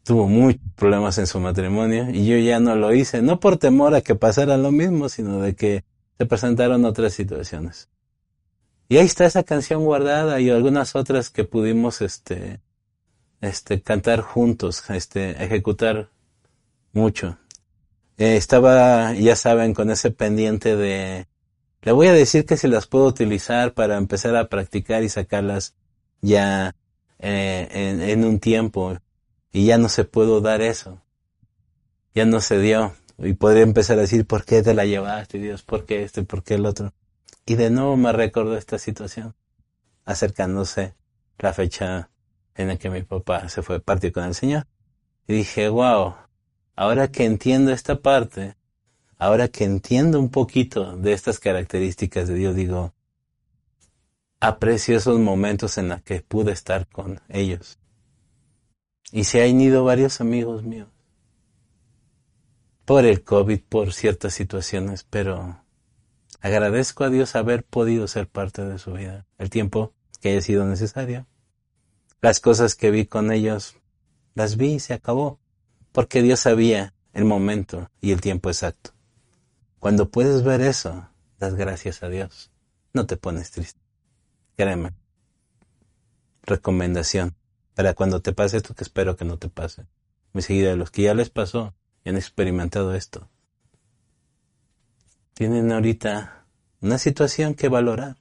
tuvo 0.04 0.28
muchos 0.28 0.60
problemas 0.76 1.16
en 1.16 1.26
su 1.26 1.40
matrimonio 1.40 2.10
y 2.10 2.26
yo 2.26 2.36
ya 2.36 2.60
no 2.60 2.76
lo 2.76 2.92
hice, 2.92 3.22
no 3.22 3.40
por 3.40 3.56
temor 3.56 3.94
a 3.94 4.02
que 4.02 4.14
pasara 4.14 4.58
lo 4.58 4.70
mismo, 4.70 5.08
sino 5.08 5.40
de 5.40 5.56
que 5.56 5.84
se 6.18 6.26
presentaron 6.26 6.84
otras 6.84 7.14
situaciones. 7.14 7.88
Y 8.90 8.98
ahí 8.98 9.06
está 9.06 9.24
esa 9.24 9.44
canción 9.44 9.82
guardada 9.86 10.40
y 10.40 10.50
algunas 10.50 10.94
otras 10.94 11.30
que 11.30 11.44
pudimos 11.44 12.02
este 12.02 12.60
este 13.40 13.80
cantar 13.80 14.20
juntos, 14.20 14.84
este 14.90 15.42
ejecutar 15.42 16.10
mucho. 16.92 17.39
Eh, 18.20 18.36
estaba, 18.36 19.14
ya 19.14 19.34
saben, 19.34 19.72
con 19.72 19.90
ese 19.90 20.10
pendiente 20.10 20.76
de 20.76 21.26
le 21.80 21.92
voy 21.92 22.08
a 22.08 22.12
decir 22.12 22.44
que 22.44 22.58
si 22.58 22.68
las 22.68 22.86
puedo 22.86 23.06
utilizar 23.06 23.72
para 23.72 23.96
empezar 23.96 24.36
a 24.36 24.50
practicar 24.50 25.02
y 25.02 25.08
sacarlas 25.08 25.74
ya 26.20 26.76
eh, 27.18 27.96
en, 28.10 28.24
un 28.26 28.38
tiempo 28.38 28.98
y 29.52 29.64
ya 29.64 29.78
no 29.78 29.88
se 29.88 30.04
puedo 30.04 30.42
dar 30.42 30.60
eso. 30.60 31.00
Ya 32.14 32.26
no 32.26 32.40
se 32.40 32.58
dio. 32.58 32.92
Y 33.16 33.32
podría 33.32 33.62
empezar 33.62 33.96
a 33.96 34.02
decir, 34.02 34.26
¿por 34.26 34.44
qué 34.44 34.62
te 34.62 34.74
la 34.74 34.84
llevaste, 34.84 35.38
Dios? 35.38 35.62
¿Por 35.62 35.86
qué 35.86 36.02
este? 36.02 36.22
¿Por 36.22 36.42
qué 36.42 36.56
el 36.56 36.66
otro? 36.66 36.92
Y 37.46 37.54
de 37.54 37.70
nuevo 37.70 37.96
me 37.96 38.12
recordó 38.12 38.54
esta 38.58 38.78
situación, 38.78 39.34
acercándose 40.04 40.94
la 41.38 41.54
fecha 41.54 42.10
en 42.54 42.68
la 42.68 42.76
que 42.76 42.90
mi 42.90 43.02
papá 43.02 43.48
se 43.48 43.62
fue 43.62 43.76
a 43.76 43.80
partir 43.80 44.12
con 44.12 44.24
el 44.24 44.34
Señor. 44.34 44.66
Y 45.26 45.32
dije, 45.32 45.70
wow, 45.70 46.16
ahora 46.80 47.12
que 47.12 47.26
entiendo 47.26 47.72
esta 47.72 48.00
parte, 48.00 48.56
ahora 49.18 49.48
que 49.48 49.64
entiendo 49.64 50.18
un 50.18 50.30
poquito 50.30 50.96
de 50.96 51.12
estas 51.12 51.38
características 51.38 52.26
de 52.26 52.36
Dios, 52.36 52.56
digo, 52.56 52.94
aprecio 54.40 54.96
esos 54.96 55.18
momentos 55.18 55.76
en 55.76 55.90
los 55.90 56.00
que 56.00 56.22
pude 56.22 56.52
estar 56.52 56.86
con 56.86 57.20
ellos. 57.28 57.78
Y 59.12 59.24
se 59.24 59.42
han 59.44 59.60
ido 59.60 59.84
varios 59.84 60.22
amigos 60.22 60.62
míos. 60.62 60.88
Por 62.86 63.04
el 63.04 63.24
COVID, 63.24 63.60
por 63.68 63.92
ciertas 63.92 64.32
situaciones, 64.32 65.04
pero 65.04 65.62
agradezco 66.40 67.04
a 67.04 67.10
Dios 67.10 67.36
haber 67.36 67.62
podido 67.62 68.08
ser 68.08 68.26
parte 68.26 68.64
de 68.64 68.78
su 68.78 68.94
vida, 68.94 69.26
el 69.36 69.50
tiempo 69.50 69.92
que 70.22 70.30
haya 70.30 70.40
sido 70.40 70.64
necesario. 70.64 71.26
Las 72.22 72.40
cosas 72.40 72.74
que 72.74 72.90
vi 72.90 73.04
con 73.04 73.32
ellos, 73.32 73.76
las 74.34 74.56
vi 74.56 74.76
y 74.76 74.80
se 74.80 74.94
acabó, 74.94 75.40
porque 75.92 76.22
Dios 76.22 76.40
sabía 76.40 76.94
el 77.12 77.24
momento 77.24 77.90
y 78.00 78.12
el 78.12 78.20
tiempo 78.20 78.48
exacto. 78.48 78.92
Cuando 79.78 80.10
puedes 80.10 80.42
ver 80.42 80.60
eso, 80.60 81.08
das 81.38 81.54
gracias 81.54 82.02
a 82.02 82.08
Dios. 82.08 82.50
No 82.92 83.06
te 83.06 83.16
pones 83.16 83.50
triste. 83.50 83.80
Créeme. 84.56 84.92
Recomendación 86.42 87.34
para 87.74 87.94
cuando 87.94 88.20
te 88.20 88.32
pase 88.32 88.58
esto 88.58 88.74
que 88.74 88.84
espero 88.84 89.16
que 89.16 89.24
no 89.24 89.38
te 89.38 89.48
pase. 89.48 89.86
Muy 90.32 90.42
seguida, 90.42 90.76
los 90.76 90.90
que 90.90 91.02
ya 91.02 91.14
les 91.14 91.30
pasó 91.30 91.74
y 92.04 92.10
han 92.10 92.16
experimentado 92.16 92.94
esto, 92.94 93.28
tienen 95.34 95.72
ahorita 95.72 96.46
una 96.80 96.98
situación 96.98 97.54
que 97.54 97.68
valorar, 97.68 98.16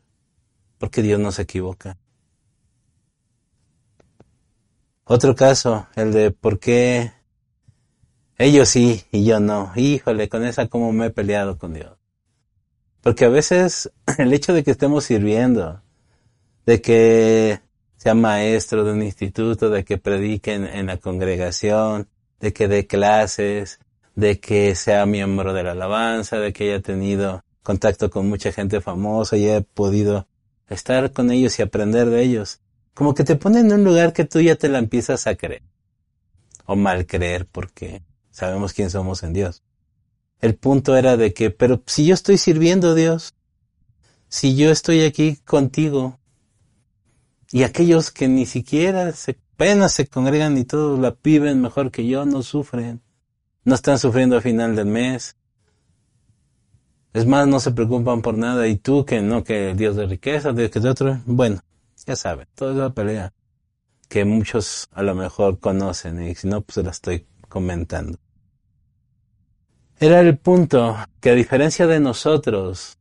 porque 0.77 1.01
Dios 1.01 1.19
no 1.19 1.31
se 1.31 1.41
equivoca. 1.41 1.97
Otro 5.03 5.35
caso, 5.35 5.87
el 5.95 6.13
de 6.13 6.31
por 6.31 6.59
qué 6.59 7.11
ellos 8.39 8.69
sí 8.69 9.03
y 9.11 9.25
yo 9.25 9.39
no. 9.39 9.71
Híjole, 9.75 10.29
con 10.29 10.45
esa 10.45 10.67
como 10.67 10.91
me 10.93 11.07
he 11.07 11.09
peleado 11.11 11.57
con 11.57 11.73
Dios. 11.73 11.91
Porque 13.01 13.25
a 13.25 13.29
veces 13.29 13.91
el 14.17 14.33
hecho 14.33 14.53
de 14.53 14.63
que 14.63 14.71
estemos 14.71 15.03
sirviendo, 15.03 15.83
de 16.65 16.81
que 16.81 17.59
sea 17.97 18.15
maestro 18.15 18.85
de 18.85 18.93
un 18.93 19.03
instituto, 19.03 19.69
de 19.69 19.83
que 19.83 19.97
predique 19.97 20.53
en, 20.53 20.85
la 20.85 20.97
congregación, 20.97 22.07
de 22.39 22.53
que 22.53 22.69
dé 22.69 22.87
clases, 22.87 23.79
de 24.15 24.39
que 24.39 24.73
sea 24.75 25.05
miembro 25.05 25.53
de 25.53 25.63
la 25.63 25.71
alabanza, 25.71 26.39
de 26.39 26.53
que 26.53 26.71
haya 26.71 26.81
tenido 26.81 27.43
contacto 27.61 28.09
con 28.09 28.29
mucha 28.29 28.53
gente 28.53 28.79
famosa 28.79 29.35
y 29.35 29.49
haya 29.49 29.61
podido 29.61 30.27
estar 30.69 31.11
con 31.11 31.29
ellos 31.29 31.59
y 31.59 31.61
aprender 31.61 32.09
de 32.09 32.23
ellos. 32.23 32.61
Como 32.93 33.13
que 33.13 33.25
te 33.25 33.35
ponen 33.35 33.65
en 33.65 33.79
un 33.79 33.83
lugar 33.83 34.13
que 34.13 34.23
tú 34.23 34.39
ya 34.39 34.55
te 34.55 34.69
la 34.69 34.79
empiezas 34.79 35.27
a 35.27 35.35
creer. 35.35 35.63
O 36.65 36.77
mal 36.77 37.05
creer 37.05 37.47
porque 37.51 38.01
sabemos 38.39 38.73
quién 38.73 38.89
somos 38.89 39.23
en 39.23 39.33
Dios. 39.33 39.63
El 40.39 40.55
punto 40.55 40.95
era 40.95 41.17
de 41.17 41.33
que, 41.33 41.51
pero 41.51 41.83
si 41.85 42.05
yo 42.05 42.13
estoy 42.13 42.37
sirviendo 42.37 42.91
a 42.91 42.95
Dios, 42.95 43.35
si 44.29 44.55
yo 44.55 44.71
estoy 44.71 45.01
aquí 45.01 45.35
contigo, 45.37 46.19
y 47.51 47.63
aquellos 47.63 48.11
que 48.11 48.27
ni 48.27 48.45
siquiera 48.45 49.11
se, 49.11 49.39
apenas 49.59 49.91
se 49.91 50.07
congregan 50.07 50.57
y 50.57 50.63
todos 50.63 50.97
la 50.99 51.17
viven 51.21 51.61
mejor 51.61 51.91
que 51.91 52.07
yo, 52.07 52.25
no 52.25 52.43
sufren. 52.43 53.01
No 53.65 53.75
están 53.75 53.99
sufriendo 53.99 54.37
a 54.37 54.41
final 54.41 54.73
del 54.73 54.85
mes. 54.85 55.35
Es 57.11 57.25
más, 57.25 57.45
no 57.45 57.59
se 57.59 57.71
preocupan 57.71 58.21
por 58.21 58.37
nada. 58.37 58.67
Y 58.67 58.77
tú 58.77 59.03
que 59.03 59.21
no, 59.21 59.43
que 59.43 59.73
Dios 59.75 59.97
de 59.97 60.05
riqueza, 60.05 60.53
de 60.53 60.69
que 60.69 60.79
de 60.79 60.89
otro. 60.89 61.21
Bueno, 61.25 61.59
ya 62.05 62.15
saben, 62.15 62.47
toda 62.55 62.73
esa 62.73 62.93
pelea 62.93 63.33
que 64.07 64.23
muchos 64.23 64.87
a 64.93 65.03
lo 65.03 65.13
mejor 65.13 65.59
conocen 65.59 66.23
y 66.23 66.35
si 66.35 66.47
no, 66.47 66.61
pues 66.61 66.77
la 66.77 66.91
estoy 66.91 67.27
comentando. 67.49 68.17
Era 70.01 70.21
el 70.21 70.37
punto 70.37 70.95
que 71.19 71.31
a 71.31 71.35
diferencia 71.35 71.85
de 71.85 71.99
nosotros, 71.99 72.97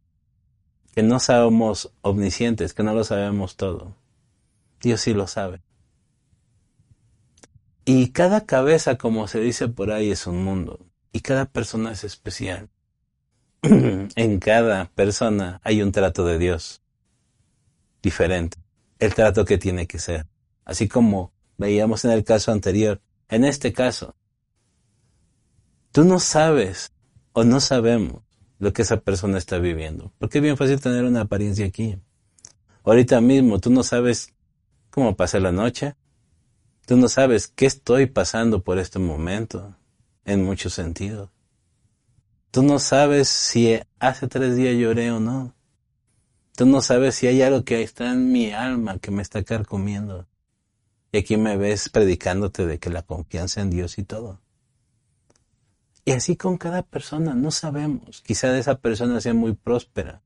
que 0.94 1.04
no 1.04 1.20
somos 1.20 1.92
omniscientes, 2.02 2.74
que 2.74 2.82
no 2.82 2.92
lo 2.92 3.04
sabemos 3.04 3.56
todo, 3.56 3.94
Dios 4.80 5.02
sí 5.02 5.14
lo 5.14 5.28
sabe. 5.28 5.62
Y 7.84 8.10
cada 8.10 8.46
cabeza, 8.46 8.98
como 8.98 9.28
se 9.28 9.38
dice 9.38 9.68
por 9.68 9.92
ahí, 9.92 10.10
es 10.10 10.26
un 10.26 10.42
mundo. 10.42 10.80
Y 11.12 11.20
cada 11.20 11.46
persona 11.46 11.92
es 11.92 12.02
especial. 12.02 12.68
en 13.62 14.38
cada 14.40 14.86
persona 14.86 15.60
hay 15.62 15.82
un 15.82 15.92
trato 15.92 16.24
de 16.26 16.38
Dios 16.38 16.82
diferente. 18.02 18.58
El 18.98 19.14
trato 19.14 19.44
que 19.44 19.56
tiene 19.56 19.86
que 19.86 20.00
ser. 20.00 20.26
Así 20.64 20.88
como 20.88 21.32
veíamos 21.56 22.04
en 22.04 22.10
el 22.10 22.24
caso 22.24 22.50
anterior. 22.50 23.00
En 23.28 23.44
este 23.44 23.72
caso, 23.72 24.16
tú 25.98 26.04
no 26.04 26.20
sabes 26.20 26.92
o 27.32 27.42
no 27.42 27.58
sabemos 27.58 28.22
lo 28.60 28.72
que 28.72 28.82
esa 28.82 29.00
persona 29.00 29.36
está 29.36 29.58
viviendo. 29.58 30.12
Porque 30.18 30.38
es 30.38 30.42
bien 30.42 30.56
fácil 30.56 30.80
tener 30.80 31.02
una 31.02 31.22
apariencia 31.22 31.66
aquí. 31.66 31.98
Ahorita 32.84 33.20
mismo 33.20 33.58
tú 33.58 33.70
no 33.70 33.82
sabes 33.82 34.32
cómo 34.90 35.16
pasé 35.16 35.40
la 35.40 35.50
noche. 35.50 35.96
Tú 36.86 36.96
no 36.96 37.08
sabes 37.08 37.48
qué 37.48 37.66
estoy 37.66 38.06
pasando 38.06 38.62
por 38.62 38.78
este 38.78 39.00
momento, 39.00 39.74
en 40.24 40.44
muchos 40.44 40.72
sentidos. 40.72 41.30
Tú 42.52 42.62
no 42.62 42.78
sabes 42.78 43.28
si 43.28 43.80
hace 43.98 44.28
tres 44.28 44.54
días 44.54 44.76
lloré 44.76 45.10
o 45.10 45.18
no. 45.18 45.56
Tú 46.54 46.64
no 46.64 46.80
sabes 46.80 47.16
si 47.16 47.26
hay 47.26 47.42
algo 47.42 47.64
que 47.64 47.82
está 47.82 48.12
en 48.12 48.30
mi 48.30 48.52
alma 48.52 49.00
que 49.00 49.10
me 49.10 49.22
está 49.22 49.42
carcomiendo. 49.42 50.28
Y 51.10 51.18
aquí 51.18 51.36
me 51.36 51.56
ves 51.56 51.88
predicándote 51.88 52.66
de 52.66 52.78
que 52.78 52.88
la 52.88 53.02
confianza 53.02 53.62
en 53.62 53.70
Dios 53.70 53.98
y 53.98 54.04
todo. 54.04 54.40
Y 56.08 56.12
así 56.12 56.36
con 56.36 56.56
cada 56.56 56.84
persona, 56.84 57.34
no 57.34 57.50
sabemos. 57.50 58.22
Quizá 58.22 58.56
esa 58.56 58.78
persona 58.78 59.20
sea 59.20 59.34
muy 59.34 59.52
próspera, 59.52 60.22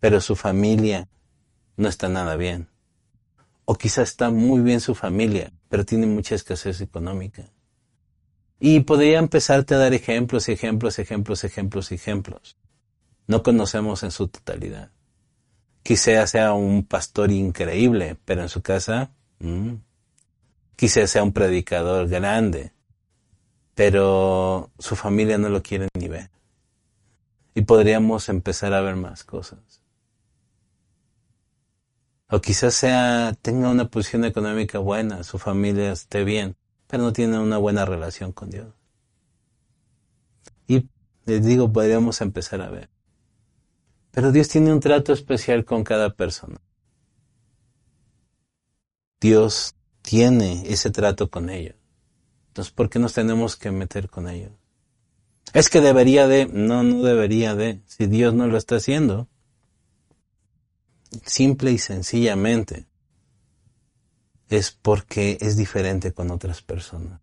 pero 0.00 0.22
su 0.22 0.34
familia 0.34 1.10
no 1.76 1.90
está 1.90 2.08
nada 2.08 2.36
bien. 2.36 2.68
O 3.66 3.74
quizá 3.74 4.00
está 4.00 4.30
muy 4.30 4.62
bien 4.62 4.80
su 4.80 4.94
familia, 4.94 5.52
pero 5.68 5.84
tiene 5.84 6.06
mucha 6.06 6.34
escasez 6.34 6.80
económica. 6.80 7.50
Y 8.60 8.80
podría 8.80 9.18
empezarte 9.18 9.74
a 9.74 9.78
dar 9.78 9.92
ejemplos, 9.92 10.48
ejemplos, 10.48 10.98
ejemplos, 10.98 11.44
ejemplos, 11.44 11.92
ejemplos. 11.92 12.56
No 13.26 13.42
conocemos 13.42 14.02
en 14.04 14.10
su 14.10 14.28
totalidad. 14.28 14.90
Quizá 15.82 16.26
sea 16.26 16.54
un 16.54 16.82
pastor 16.82 17.30
increíble, 17.30 18.16
pero 18.24 18.40
en 18.40 18.48
su 18.48 18.62
casa, 18.62 19.10
mm, 19.40 19.74
quizás 20.76 21.10
sea 21.10 21.22
un 21.22 21.34
predicador 21.34 22.08
grande, 22.08 22.72
pero 23.78 24.72
su 24.80 24.96
familia 24.96 25.38
no 25.38 25.48
lo 25.50 25.62
quiere 25.62 25.86
ni 25.96 26.08
ver. 26.08 26.32
Y 27.54 27.62
podríamos 27.62 28.28
empezar 28.28 28.74
a 28.74 28.80
ver 28.80 28.96
más 28.96 29.22
cosas. 29.22 29.84
O 32.28 32.40
quizás 32.40 32.74
sea, 32.74 33.36
tenga 33.40 33.70
una 33.70 33.88
posición 33.88 34.24
económica 34.24 34.80
buena, 34.80 35.22
su 35.22 35.38
familia 35.38 35.92
esté 35.92 36.24
bien, 36.24 36.56
pero 36.88 37.04
no 37.04 37.12
tiene 37.12 37.38
una 37.38 37.56
buena 37.56 37.84
relación 37.84 38.32
con 38.32 38.50
Dios. 38.50 38.74
Y 40.66 40.88
les 41.24 41.44
digo, 41.44 41.72
podríamos 41.72 42.20
empezar 42.20 42.62
a 42.62 42.70
ver. 42.70 42.90
Pero 44.10 44.32
Dios 44.32 44.48
tiene 44.48 44.72
un 44.72 44.80
trato 44.80 45.12
especial 45.12 45.64
con 45.64 45.84
cada 45.84 46.16
persona. 46.16 46.60
Dios 49.20 49.76
tiene 50.02 50.64
ese 50.66 50.90
trato 50.90 51.30
con 51.30 51.48
ellos. 51.48 51.77
Entonces, 52.58 52.74
¿por 52.74 52.90
qué 52.90 52.98
nos 52.98 53.12
tenemos 53.12 53.54
que 53.54 53.70
meter 53.70 54.10
con 54.10 54.28
ellos? 54.28 54.50
Es 55.52 55.68
que 55.68 55.80
debería 55.80 56.26
de, 56.26 56.46
no, 56.46 56.82
no 56.82 57.04
debería 57.04 57.54
de, 57.54 57.82
si 57.86 58.08
Dios 58.08 58.34
no 58.34 58.48
lo 58.48 58.58
está 58.58 58.74
haciendo. 58.74 59.28
Simple 61.24 61.70
y 61.70 61.78
sencillamente 61.78 62.88
es 64.48 64.72
porque 64.72 65.38
es 65.40 65.56
diferente 65.56 66.12
con 66.12 66.32
otras 66.32 66.60
personas. 66.60 67.20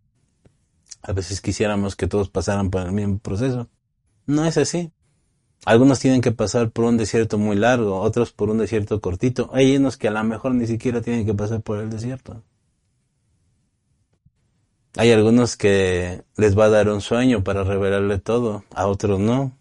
A 1.02 1.12
veces 1.12 1.42
quisiéramos 1.42 1.98
que 1.98 2.08
todos 2.08 2.30
pasaran 2.30 2.70
por 2.70 2.84
el 2.84 2.94
mismo 2.94 3.20
proceso. 3.20 3.68
No 4.28 4.46
es 4.46 4.58
así. 4.58 4.94
Algunos 5.66 6.00
tienen 6.00 6.22
que 6.22 6.32
pasar 6.32 6.72
por 6.72 6.86
un 6.86 6.96
desierto 6.96 7.38
muy 7.38 7.58
largo, 7.58 8.00
otros 8.00 8.32
por 8.32 8.50
un 8.50 8.60
desierto 8.60 9.02
cortito. 9.02 9.50
Hay 9.52 9.76
unos 9.76 9.98
que 9.98 10.08
a 10.08 10.12
lo 10.12 10.24
mejor 10.24 10.56
ni 10.56 10.66
siquiera 10.66 11.02
tienen 11.02 11.26
que 11.26 11.34
pasar 11.34 11.62
por 11.62 11.80
el 11.80 11.90
desierto. 11.90 12.42
Hay 14.98 15.12
algunos 15.12 15.58
que 15.58 16.24
les 16.38 16.58
va 16.58 16.66
a 16.66 16.70
dar 16.70 16.88
un 16.88 17.02
sueño 17.02 17.44
para 17.44 17.66
revelarle 17.66 18.18
todo, 18.18 18.64
a 18.74 18.88
otros 18.88 19.20
no. 19.20 19.52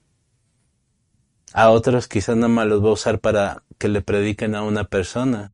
A 1.52 1.70
otros 1.70 2.06
quizás 2.06 2.36
nada 2.36 2.48
más 2.48 2.68
los 2.68 2.84
va 2.84 2.90
a 2.90 2.92
usar 2.92 3.18
para 3.18 3.64
que 3.76 3.88
le 3.88 4.00
prediquen 4.00 4.54
a 4.54 4.62
una 4.62 4.84
persona, 4.84 5.52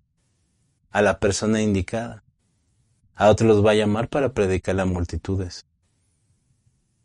a 0.91 1.01
la 1.01 1.19
persona 1.19 1.63
indicada. 1.63 2.25
A 3.15 3.31
otros 3.31 3.49
los 3.49 3.65
va 3.65 3.71
a 3.71 3.75
llamar 3.75 4.09
para 4.09 4.35
predicar 4.35 4.79
a 4.79 4.85
multitudes. 4.85 5.65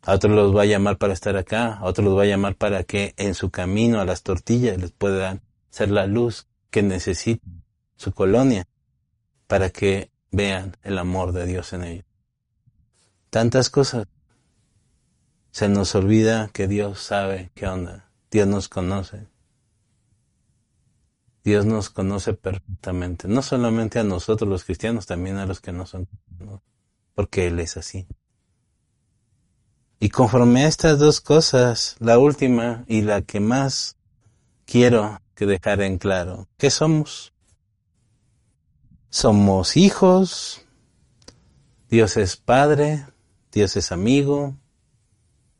A 0.02 0.12
otros 0.12 0.34
los 0.34 0.54
va 0.54 0.62
a 0.62 0.66
llamar 0.66 0.98
para 0.98 1.14
estar 1.14 1.36
acá, 1.38 1.76
a 1.76 1.84
otros 1.84 2.04
los 2.04 2.18
va 2.18 2.24
a 2.24 2.26
llamar 2.26 2.56
para 2.56 2.84
que 2.84 3.14
en 3.16 3.34
su 3.34 3.50
camino 3.50 4.00
a 4.00 4.04
las 4.04 4.22
tortillas 4.22 4.78
les 4.78 4.92
puedan 4.92 5.40
ser 5.70 5.90
la 5.90 6.06
luz 6.06 6.46
que 6.70 6.82
necesita 6.82 7.46
su 7.96 8.12
colonia, 8.12 8.68
para 9.46 9.70
que 9.70 10.10
vean 10.30 10.76
el 10.82 10.98
amor 10.98 11.32
de 11.32 11.46
Dios 11.46 11.72
en 11.72 11.84
ellos 11.84 12.05
tantas 13.36 13.68
cosas. 13.68 14.06
Se 15.50 15.68
nos 15.68 15.94
olvida 15.94 16.48
que 16.54 16.66
Dios 16.66 17.02
sabe 17.02 17.50
qué 17.54 17.66
onda. 17.66 18.10
Dios 18.30 18.48
nos 18.48 18.70
conoce. 18.70 19.26
Dios 21.44 21.66
nos 21.66 21.90
conoce 21.90 22.32
perfectamente. 22.32 23.28
No 23.28 23.42
solamente 23.42 23.98
a 23.98 24.04
nosotros 24.04 24.48
los 24.48 24.64
cristianos, 24.64 25.04
también 25.04 25.36
a 25.36 25.44
los 25.44 25.60
que 25.60 25.70
no 25.70 25.84
son 25.84 26.06
cristianos. 26.06 26.62
Porque 27.14 27.48
Él 27.48 27.60
es 27.60 27.76
así. 27.76 28.06
Y 30.00 30.08
conforme 30.08 30.64
a 30.64 30.68
estas 30.68 30.98
dos 30.98 31.20
cosas, 31.20 31.96
la 31.98 32.18
última 32.18 32.86
y 32.88 33.02
la 33.02 33.20
que 33.20 33.40
más 33.40 33.98
quiero 34.64 35.20
que 35.34 35.44
dejar 35.44 35.82
en 35.82 35.98
claro, 35.98 36.48
¿qué 36.56 36.70
somos? 36.70 37.34
Somos 39.10 39.76
hijos, 39.76 40.62
Dios 41.90 42.16
es 42.16 42.38
Padre, 42.38 43.04
Dios 43.56 43.74
es 43.78 43.90
amigo, 43.90 44.54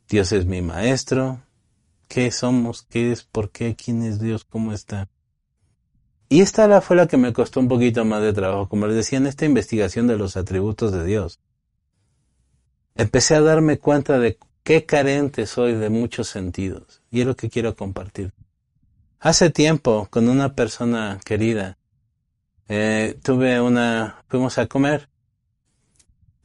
Dios 0.07 0.31
es 0.33 0.45
mi 0.45 0.61
maestro. 0.61 1.41
¿Qué 2.09 2.31
somos? 2.31 2.83
¿Qué 2.83 3.11
es? 3.11 3.23
¿Por 3.23 3.51
qué? 3.51 3.75
¿Quién 3.75 4.03
es 4.03 4.21
Dios? 4.21 4.45
¿Cómo 4.45 4.75
está? 4.75 5.09
Y 6.29 6.43
esta 6.43 6.83
fue 6.83 6.97
la 6.97 7.09
que 7.09 7.17
me 7.17 7.33
costó 7.33 7.59
un 7.59 7.69
poquito 7.69 8.05
más 8.05 8.21
de 8.21 8.35
trabajo. 8.35 8.69
Como 8.69 8.87
les 8.87 8.97
decía, 8.97 9.17
en 9.17 9.27
esta 9.27 9.47
investigación 9.47 10.07
de 10.09 10.19
los 10.19 10.37
atributos 10.37 10.93
de 10.93 11.07
Dios, 11.07 11.41
empecé 12.97 13.35
a 13.35 13.41
darme 13.41 13.79
cuenta 13.79 14.19
de 14.19 14.39
qué 14.63 14.85
carente 14.85 15.47
soy 15.47 15.73
de 15.73 15.89
muchos 15.89 16.29
sentidos. 16.29 17.01
Y 17.11 17.23
es 17.23 17.27
lo 17.27 17.35
que 17.35 17.49
quiero 17.49 17.77
compartir. 17.77 18.35
Hace 19.21 19.49
tiempo, 19.49 20.07
con 20.11 20.29
una 20.29 20.55
persona 20.55 21.19
querida, 21.25 21.79
eh, 22.69 23.19
tuve 23.23 23.59
una, 23.59 24.23
fuimos 24.29 24.59
a 24.59 24.67
comer 24.67 25.09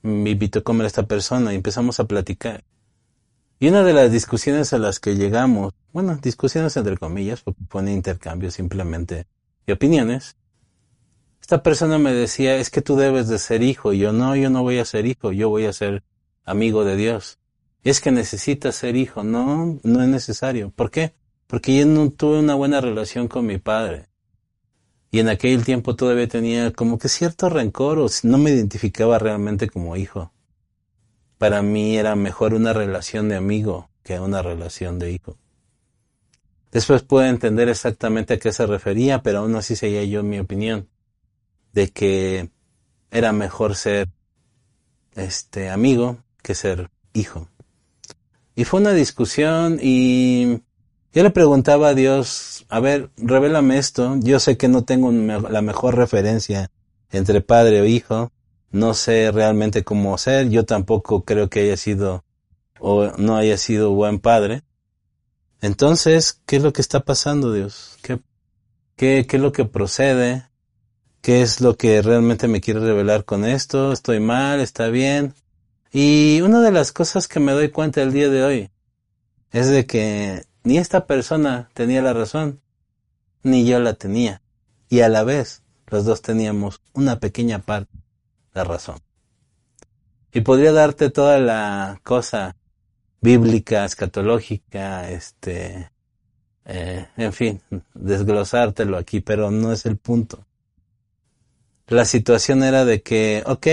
me 0.01 0.31
invitó 0.31 0.59
a 0.59 0.63
comer 0.63 0.85
a 0.85 0.87
esta 0.87 1.07
persona 1.07 1.53
y 1.53 1.55
empezamos 1.55 1.99
a 1.99 2.05
platicar. 2.05 2.63
Y 3.59 3.67
una 3.67 3.83
de 3.83 3.93
las 3.93 4.11
discusiones 4.11 4.73
a 4.73 4.79
las 4.79 4.99
que 4.99 5.15
llegamos, 5.15 5.73
bueno, 5.93 6.17
discusiones 6.21 6.75
entre 6.77 6.97
comillas, 6.97 7.41
porque 7.41 7.61
pone 7.69 7.93
intercambio 7.93 8.49
simplemente 8.49 9.27
de 9.67 9.73
opiniones, 9.73 10.35
esta 11.41 11.63
persona 11.63 11.97
me 11.97 12.13
decía, 12.13 12.57
es 12.57 12.69
que 12.69 12.81
tú 12.81 12.95
debes 12.95 13.27
de 13.27 13.37
ser 13.37 13.61
hijo. 13.61 13.93
Y 13.93 13.99
yo, 13.99 14.13
no, 14.13 14.35
yo 14.35 14.49
no 14.49 14.63
voy 14.63 14.79
a 14.79 14.85
ser 14.85 15.05
hijo, 15.05 15.31
yo 15.31 15.49
voy 15.49 15.65
a 15.65 15.73
ser 15.73 16.03
amigo 16.45 16.85
de 16.85 16.95
Dios. 16.95 17.39
Es 17.83 17.99
que 17.99 18.11
necesitas 18.11 18.75
ser 18.75 18.95
hijo. 18.95 19.23
No, 19.23 19.79
no 19.83 20.01
es 20.01 20.07
necesario. 20.07 20.71
¿Por 20.71 20.91
qué? 20.91 21.13
Porque 21.47 21.77
yo 21.77 21.85
no 21.85 22.09
tuve 22.11 22.39
una 22.39 22.55
buena 22.55 22.79
relación 22.79 23.27
con 23.27 23.45
mi 23.45 23.57
padre 23.57 24.10
y 25.11 25.19
en 25.19 25.27
aquel 25.27 25.65
tiempo 25.65 25.95
todavía 25.95 26.27
tenía 26.27 26.71
como 26.71 26.97
que 26.97 27.09
cierto 27.09 27.49
rencor 27.49 27.99
o 27.99 28.07
no 28.23 28.37
me 28.37 28.51
identificaba 28.51 29.19
realmente 29.19 29.69
como 29.69 29.97
hijo. 29.97 30.31
Para 31.37 31.61
mí 31.61 31.97
era 31.97 32.15
mejor 32.15 32.53
una 32.53 32.71
relación 32.71 33.27
de 33.27 33.35
amigo 33.35 33.89
que 34.03 34.19
una 34.19 34.41
relación 34.41 34.99
de 34.99 35.11
hijo. 35.11 35.37
Después 36.71 37.01
pude 37.01 37.27
entender 37.27 37.67
exactamente 37.67 38.35
a 38.35 38.39
qué 38.39 38.53
se 38.53 38.65
refería, 38.65 39.21
pero 39.21 39.39
aún 39.39 39.55
así 39.55 39.75
seguía 39.75 40.05
yo 40.05 40.23
mi 40.23 40.39
opinión 40.39 40.87
de 41.73 41.89
que 41.89 42.49
era 43.11 43.33
mejor 43.33 43.75
ser 43.75 44.07
este 45.15 45.69
amigo 45.69 46.23
que 46.41 46.55
ser 46.55 46.89
hijo. 47.13 47.49
Y 48.55 48.63
fue 48.63 48.79
una 48.79 48.93
discusión 48.93 49.79
y 49.81 50.61
yo 51.13 51.23
le 51.23 51.29
preguntaba 51.29 51.89
a 51.89 51.93
Dios, 51.93 52.65
a 52.69 52.79
ver, 52.79 53.09
revélame 53.17 53.77
esto. 53.77 54.15
Yo 54.19 54.39
sé 54.39 54.57
que 54.57 54.69
no 54.69 54.85
tengo 54.85 55.11
la 55.11 55.61
mejor 55.61 55.95
referencia 55.95 56.71
entre 57.11 57.41
padre 57.41 57.81
o 57.81 57.85
hijo. 57.85 58.31
No 58.71 58.93
sé 58.93 59.31
realmente 59.31 59.83
cómo 59.83 60.17
ser. 60.17 60.49
Yo 60.49 60.65
tampoco 60.65 61.25
creo 61.25 61.49
que 61.49 61.61
haya 61.61 61.75
sido 61.75 62.23
o 62.79 63.11
no 63.17 63.35
haya 63.35 63.57
sido 63.57 63.91
buen 63.91 64.19
padre. 64.19 64.63
Entonces, 65.61 66.41
¿qué 66.45 66.55
es 66.57 66.63
lo 66.63 66.71
que 66.73 66.81
está 66.81 67.01
pasando, 67.01 67.51
Dios? 67.51 67.97
¿Qué, 68.01 68.19
qué, 68.95 69.25
qué 69.27 69.35
es 69.37 69.43
lo 69.43 69.51
que 69.51 69.65
procede? 69.65 70.49
¿Qué 71.21 71.41
es 71.41 71.61
lo 71.61 71.77
que 71.77 72.01
realmente 72.01 72.47
me 72.47 72.61
quiere 72.61 72.79
revelar 72.79 73.25
con 73.25 73.45
esto? 73.45 73.91
¿Estoy 73.91 74.19
mal? 74.19 74.59
¿Está 74.59 74.87
bien? 74.87 75.35
Y 75.91 76.41
una 76.41 76.61
de 76.61 76.71
las 76.71 76.91
cosas 76.91 77.27
que 77.27 77.39
me 77.39 77.51
doy 77.51 77.69
cuenta 77.69 78.01
el 78.01 78.13
día 78.13 78.29
de 78.29 78.43
hoy 78.43 78.71
es 79.51 79.67
de 79.67 79.85
que 79.85 80.45
ni 80.63 80.77
esta 80.77 81.05
persona 81.07 81.69
tenía 81.73 82.01
la 82.01 82.13
razón, 82.13 82.61
ni 83.43 83.65
yo 83.65 83.79
la 83.79 83.93
tenía. 83.93 84.41
Y 84.89 85.01
a 85.01 85.09
la 85.09 85.23
vez, 85.23 85.63
los 85.87 86.05
dos 86.05 86.21
teníamos 86.21 86.81
una 86.93 87.19
pequeña 87.19 87.59
parte 87.59 87.97
de 88.53 88.63
razón. 88.63 88.99
Y 90.33 90.41
podría 90.41 90.71
darte 90.71 91.09
toda 91.09 91.39
la 91.39 91.99
cosa 92.03 92.55
bíblica, 93.21 93.85
escatológica, 93.85 95.09
este, 95.09 95.91
eh, 96.65 97.07
en 97.17 97.33
fin, 97.33 97.61
desglosártelo 97.93 98.97
aquí, 98.97 99.19
pero 99.19 99.51
no 99.51 99.71
es 99.71 99.85
el 99.85 99.97
punto. 99.97 100.45
La 101.87 102.05
situación 102.05 102.63
era 102.63 102.85
de 102.85 103.01
que, 103.01 103.43
ok, 103.45 103.67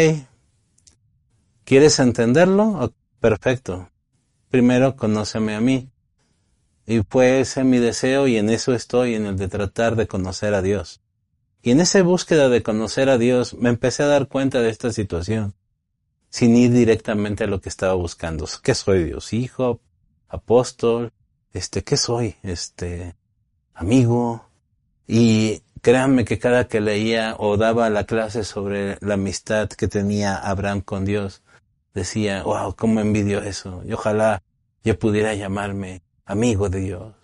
¿quieres 1.65 1.99
entenderlo? 2.01 2.93
perfecto. 3.21 3.91
Primero 4.49 4.97
conóceme 4.97 5.55
a 5.55 5.61
mí. 5.61 5.91
Y 6.91 7.03
fue 7.07 7.41
ese 7.41 7.65
mi 7.65 7.77
deseo 7.77 8.27
y 8.29 8.39
en 8.39 8.49
eso 8.49 8.73
estoy, 8.73 9.15
en 9.15 9.27
el 9.27 9.37
de 9.37 9.49
tratar 9.49 9.95
de 9.95 10.07
conocer 10.07 10.55
a 10.55 10.63
Dios. 10.63 11.03
Y 11.61 11.71
en 11.71 11.81
esa 11.81 12.03
búsqueda 12.03 12.49
de 12.49 12.63
conocer 12.63 13.11
a 13.11 13.19
Dios 13.19 13.53
me 13.53 13.69
empecé 13.69 14.05
a 14.05 14.07
dar 14.07 14.27
cuenta 14.27 14.63
de 14.63 14.71
esta 14.71 14.91
situación, 14.91 15.55
sin 16.31 16.57
ir 16.57 16.73
directamente 16.73 17.45
a 17.45 17.47
lo 17.47 17.61
que 17.61 17.69
estaba 17.69 17.93
buscando. 17.93 18.49
¿Qué 18.63 18.75
soy 18.75 19.05
Dios? 19.05 19.35
Hijo, 19.35 19.83
apóstol, 20.29 21.13
este, 21.53 21.85
¿qué 21.85 21.99
soy? 21.99 22.37
Este, 22.43 23.17
amigo. 23.75 24.47
Y 25.07 25.61
créanme 25.83 26.25
que 26.25 26.39
cada 26.39 26.69
que 26.69 26.81
leía 26.81 27.37
o 27.39 27.59
daba 27.59 27.91
la 27.91 28.05
clase 28.05 28.45
sobre 28.45 28.97
la 29.03 29.15
amistad 29.15 29.69
que 29.69 29.89
tenía 29.89 30.37
Abraham 30.37 30.81
con 30.81 31.05
Dios, 31.05 31.43
decía, 31.93 32.45
wow, 32.45 32.75
cómo 32.75 33.01
envidio 33.01 33.43
eso. 33.43 33.83
Y 33.85 33.93
ojalá 33.93 34.43
yo 34.85 34.99
pudiera 34.99 35.35
llamarme 35.35 36.01
amigo 36.29 36.69
de 36.69 36.81
Dios. 36.81 37.15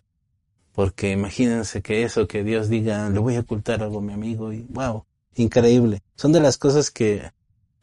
Porque 0.72 1.12
imagínense 1.12 1.82
que 1.82 2.02
eso 2.02 2.26
que 2.26 2.42
Dios 2.42 2.68
diga, 2.68 3.08
le 3.10 3.20
voy 3.20 3.36
a 3.36 3.40
ocultar 3.40 3.82
algo 3.82 3.98
a 3.98 4.02
mi 4.02 4.12
amigo 4.12 4.52
y 4.52 4.66
wow, 4.70 5.04
increíble. 5.36 6.02
Son 6.16 6.32
de 6.32 6.40
las 6.40 6.58
cosas 6.58 6.90
que 6.90 7.30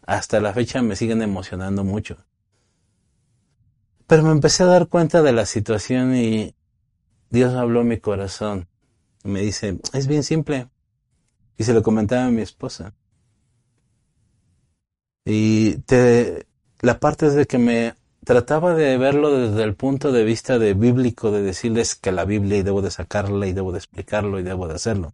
hasta 0.05 0.41
la 0.41 0.51
fecha 0.51 0.81
me 0.81 0.97
siguen 0.97 1.21
emocionando 1.21 1.85
mucho. 1.85 2.17
Pero 4.07 4.23
me 4.23 4.31
empecé 4.31 4.63
a 4.63 4.65
dar 4.65 4.87
cuenta 4.87 5.21
de 5.21 5.31
la 5.31 5.45
situación 5.45 6.15
y 6.15 6.53
Dios 7.29 7.53
habló 7.53 7.85
mi 7.85 7.97
corazón. 7.97 8.67
Y 9.23 9.29
me 9.29 9.39
dice, 9.41 9.79
es 9.93 10.07
bien 10.07 10.23
simple. 10.23 10.67
Y 11.57 11.63
se 11.63 11.73
lo 11.73 11.81
comentaba 11.83 12.25
a 12.25 12.31
mi 12.31 12.41
esposa. 12.41 12.93
Y 15.23 15.75
te, 15.85 16.47
la 16.81 16.99
parte 16.99 17.27
es 17.27 17.35
de 17.35 17.45
que 17.45 17.57
me 17.57 17.93
trataba 18.31 18.73
de 18.73 18.97
verlo 18.97 19.37
desde 19.37 19.61
el 19.61 19.75
punto 19.75 20.13
de 20.13 20.23
vista 20.23 20.57
de 20.57 20.73
bíblico, 20.73 21.31
de 21.31 21.41
decirles 21.41 21.95
que 21.95 22.13
la 22.13 22.23
Biblia 22.23 22.59
y 22.59 22.63
debo 22.63 22.81
de 22.81 22.89
sacarla 22.89 23.45
y 23.45 23.51
debo 23.51 23.73
de 23.73 23.79
explicarlo 23.79 24.39
y 24.39 24.43
debo 24.43 24.69
de 24.69 24.75
hacerlo. 24.75 25.13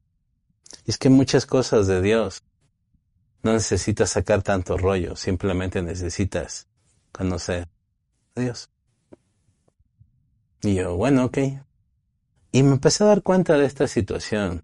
Y 0.86 0.92
es 0.92 1.00
que 1.00 1.10
muchas 1.10 1.48
cosas 1.48 1.88
de 1.88 2.00
Dios 2.00 2.44
no 3.42 3.54
necesitas 3.54 4.12
sacar 4.12 4.44
tanto 4.44 4.78
rollo, 4.78 5.16
simplemente 5.16 5.82
necesitas 5.82 6.68
conocer 7.12 7.68
a 8.36 8.42
Dios. 8.42 8.70
Y 10.62 10.76
yo, 10.76 10.96
bueno, 10.96 11.26
ok. 11.26 11.40
Y 12.52 12.62
me 12.62 12.74
empecé 12.74 13.04
a 13.04 13.08
dar 13.08 13.24
cuenta 13.24 13.58
de 13.58 13.66
esta 13.66 13.88
situación. 13.88 14.64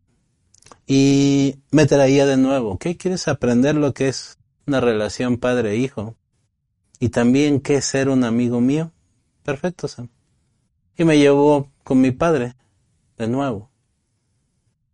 Y 0.86 1.56
me 1.72 1.88
traía 1.88 2.28
de 2.28 2.38
nuevo, 2.38 2.78
¿qué 2.78 2.98
quieres 2.98 3.28
aprender 3.28 3.74
lo 3.74 3.96
que 3.96 4.10
es 4.10 4.38
una 4.68 4.80
relación 4.80 5.38
padre-hijo? 5.38 6.16
Y 7.04 7.10
también 7.10 7.60
qué 7.60 7.82
ser 7.82 8.08
un 8.08 8.24
amigo 8.24 8.62
mío. 8.62 8.94
Perfecto, 9.44 9.90
Sam. 9.90 10.08
Y 10.96 11.04
me 11.04 11.18
llevó 11.18 11.70
con 11.84 12.00
mi 12.00 12.12
padre, 12.12 12.56
de 13.18 13.28
nuevo. 13.28 13.70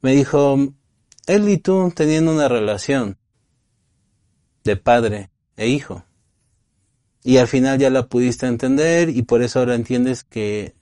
Me 0.01 0.13
dijo, 0.13 0.57
él 1.27 1.49
y 1.49 1.59
tú 1.59 1.93
teniendo 1.95 2.31
una 2.31 2.47
relación 2.47 3.19
de 4.63 4.75
padre 4.75 5.29
e 5.55 5.67
hijo. 5.67 6.03
Y 7.23 7.37
al 7.37 7.47
final 7.47 7.77
ya 7.77 7.91
la 7.91 8.07
pudiste 8.07 8.47
entender 8.47 9.09
y 9.09 9.21
por 9.21 9.43
eso 9.43 9.59
ahora 9.59 9.75
entiendes 9.75 10.23
que 10.23 10.73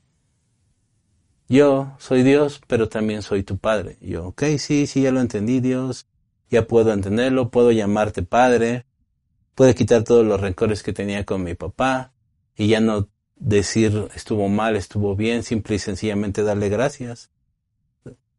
yo 1.49 1.93
soy 1.99 2.23
Dios, 2.23 2.61
pero 2.67 2.87
también 2.87 3.21
soy 3.21 3.43
tu 3.43 3.57
padre. 3.57 3.97
Y 3.99 4.11
yo, 4.11 4.27
ok, 4.27 4.43
sí, 4.59 4.87
sí, 4.87 5.01
ya 5.01 5.11
lo 5.11 5.19
entendí, 5.19 5.59
Dios. 5.59 6.07
Ya 6.49 6.67
puedo 6.67 6.93
entenderlo, 6.93 7.51
puedo 7.51 7.73
llamarte 7.73 8.23
padre. 8.23 8.85
Puedo 9.57 9.73
quitar 9.73 10.03
todos 10.03 10.23
los 10.23 10.39
rencores 10.39 10.83
que 10.83 10.93
tenía 10.93 11.25
con 11.25 11.41
mi 11.41 11.55
papá 11.55 12.13
y 12.55 12.67
ya 12.67 12.79
no 12.79 13.09
decir 13.37 14.07
estuvo 14.13 14.49
mal, 14.49 14.75
estuvo 14.75 15.15
bien, 15.15 15.41
simple 15.41 15.77
y 15.77 15.79
sencillamente 15.79 16.43
darle 16.43 16.69
gracias 16.69 17.31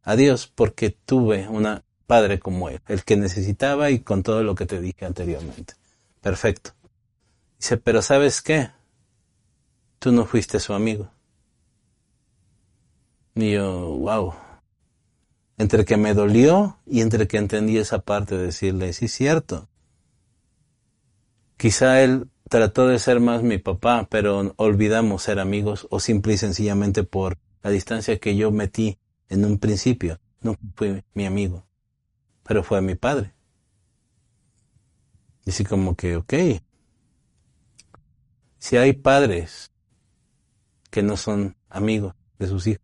a 0.01 0.15
Dios 0.15 0.47
porque 0.47 0.91
tuve 0.91 1.49
una 1.49 1.83
padre 2.07 2.39
como 2.39 2.69
él, 2.69 2.79
el 2.87 3.03
que 3.03 3.17
necesitaba 3.17 3.89
y 3.89 3.99
con 3.99 4.23
todo 4.23 4.43
lo 4.43 4.55
que 4.55 4.65
te 4.65 4.79
dije 4.79 5.05
anteriormente. 5.05 5.73
Perfecto. 6.21 6.71
Dice, 7.59 7.75
pero 7.75 8.01
¿sabes 8.01 8.41
qué? 8.41 8.71
Tú 9.99 10.13
no 10.13 10.23
fuiste 10.25 10.61
su 10.61 10.73
amigo. 10.73 11.11
Y 13.35 13.51
yo, 13.51 13.89
wow. 13.97 14.35
Entre 15.57 15.83
que 15.83 15.97
me 15.97 16.13
dolió 16.13 16.79
y 16.85 17.01
entre 17.01 17.27
que 17.27 17.35
entendí 17.35 17.77
esa 17.77 17.99
parte 17.99 18.37
de 18.37 18.45
decirle, 18.45 18.93
sí, 18.93 19.09
cierto. 19.09 19.67
Quizá 21.59 22.01
él 22.01 22.27
trató 22.49 22.87
de 22.87 22.97
ser 22.97 23.19
más 23.19 23.43
mi 23.43 23.59
papá, 23.59 24.07
pero 24.09 24.53
olvidamos 24.55 25.21
ser 25.21 25.39
amigos 25.39 25.85
o 25.91 25.99
simple 25.99 26.33
y 26.33 26.37
sencillamente 26.37 27.03
por 27.03 27.37
la 27.61 27.69
distancia 27.69 28.17
que 28.17 28.35
yo 28.35 28.49
metí 28.49 28.97
en 29.27 29.45
un 29.45 29.59
principio. 29.59 30.19
No 30.41 30.55
fue 30.75 31.03
mi 31.13 31.27
amigo 31.27 31.69
pero 32.49 32.63
fue 32.63 32.81
mi 32.81 32.95
padre. 32.95 33.35
Y 35.45 35.51
así 35.51 35.63
como 35.63 35.95
que, 35.95 36.15
ok, 36.15 36.33
si 38.57 38.77
hay 38.77 38.93
padres 38.93 39.71
que 40.89 41.03
no 41.03 41.15
son 41.15 41.55
amigos 41.69 42.15
de 42.39 42.47
sus 42.47 42.65
hijos 42.65 42.83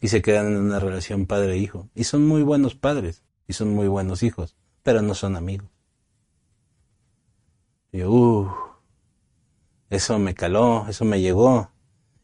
y 0.00 0.08
se 0.08 0.20
quedan 0.20 0.48
en 0.48 0.56
una 0.56 0.80
relación 0.80 1.26
padre-hijo, 1.26 1.88
y 1.94 2.02
son 2.02 2.26
muy 2.26 2.42
buenos 2.42 2.74
padres 2.74 3.22
y 3.46 3.52
son 3.52 3.72
muy 3.72 3.86
buenos 3.86 4.24
hijos, 4.24 4.56
pero 4.82 5.00
no 5.00 5.14
son 5.14 5.36
amigos. 5.36 5.70
Yo, 7.92 8.10
uh, 8.10 8.48
eso 9.90 10.18
me 10.18 10.34
caló, 10.34 10.86
eso 10.88 11.04
me 11.04 11.20
llegó. 11.20 11.70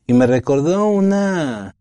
Y 0.07 0.13
me 0.13 0.27
recordó 0.27 0.87
una 0.87 1.77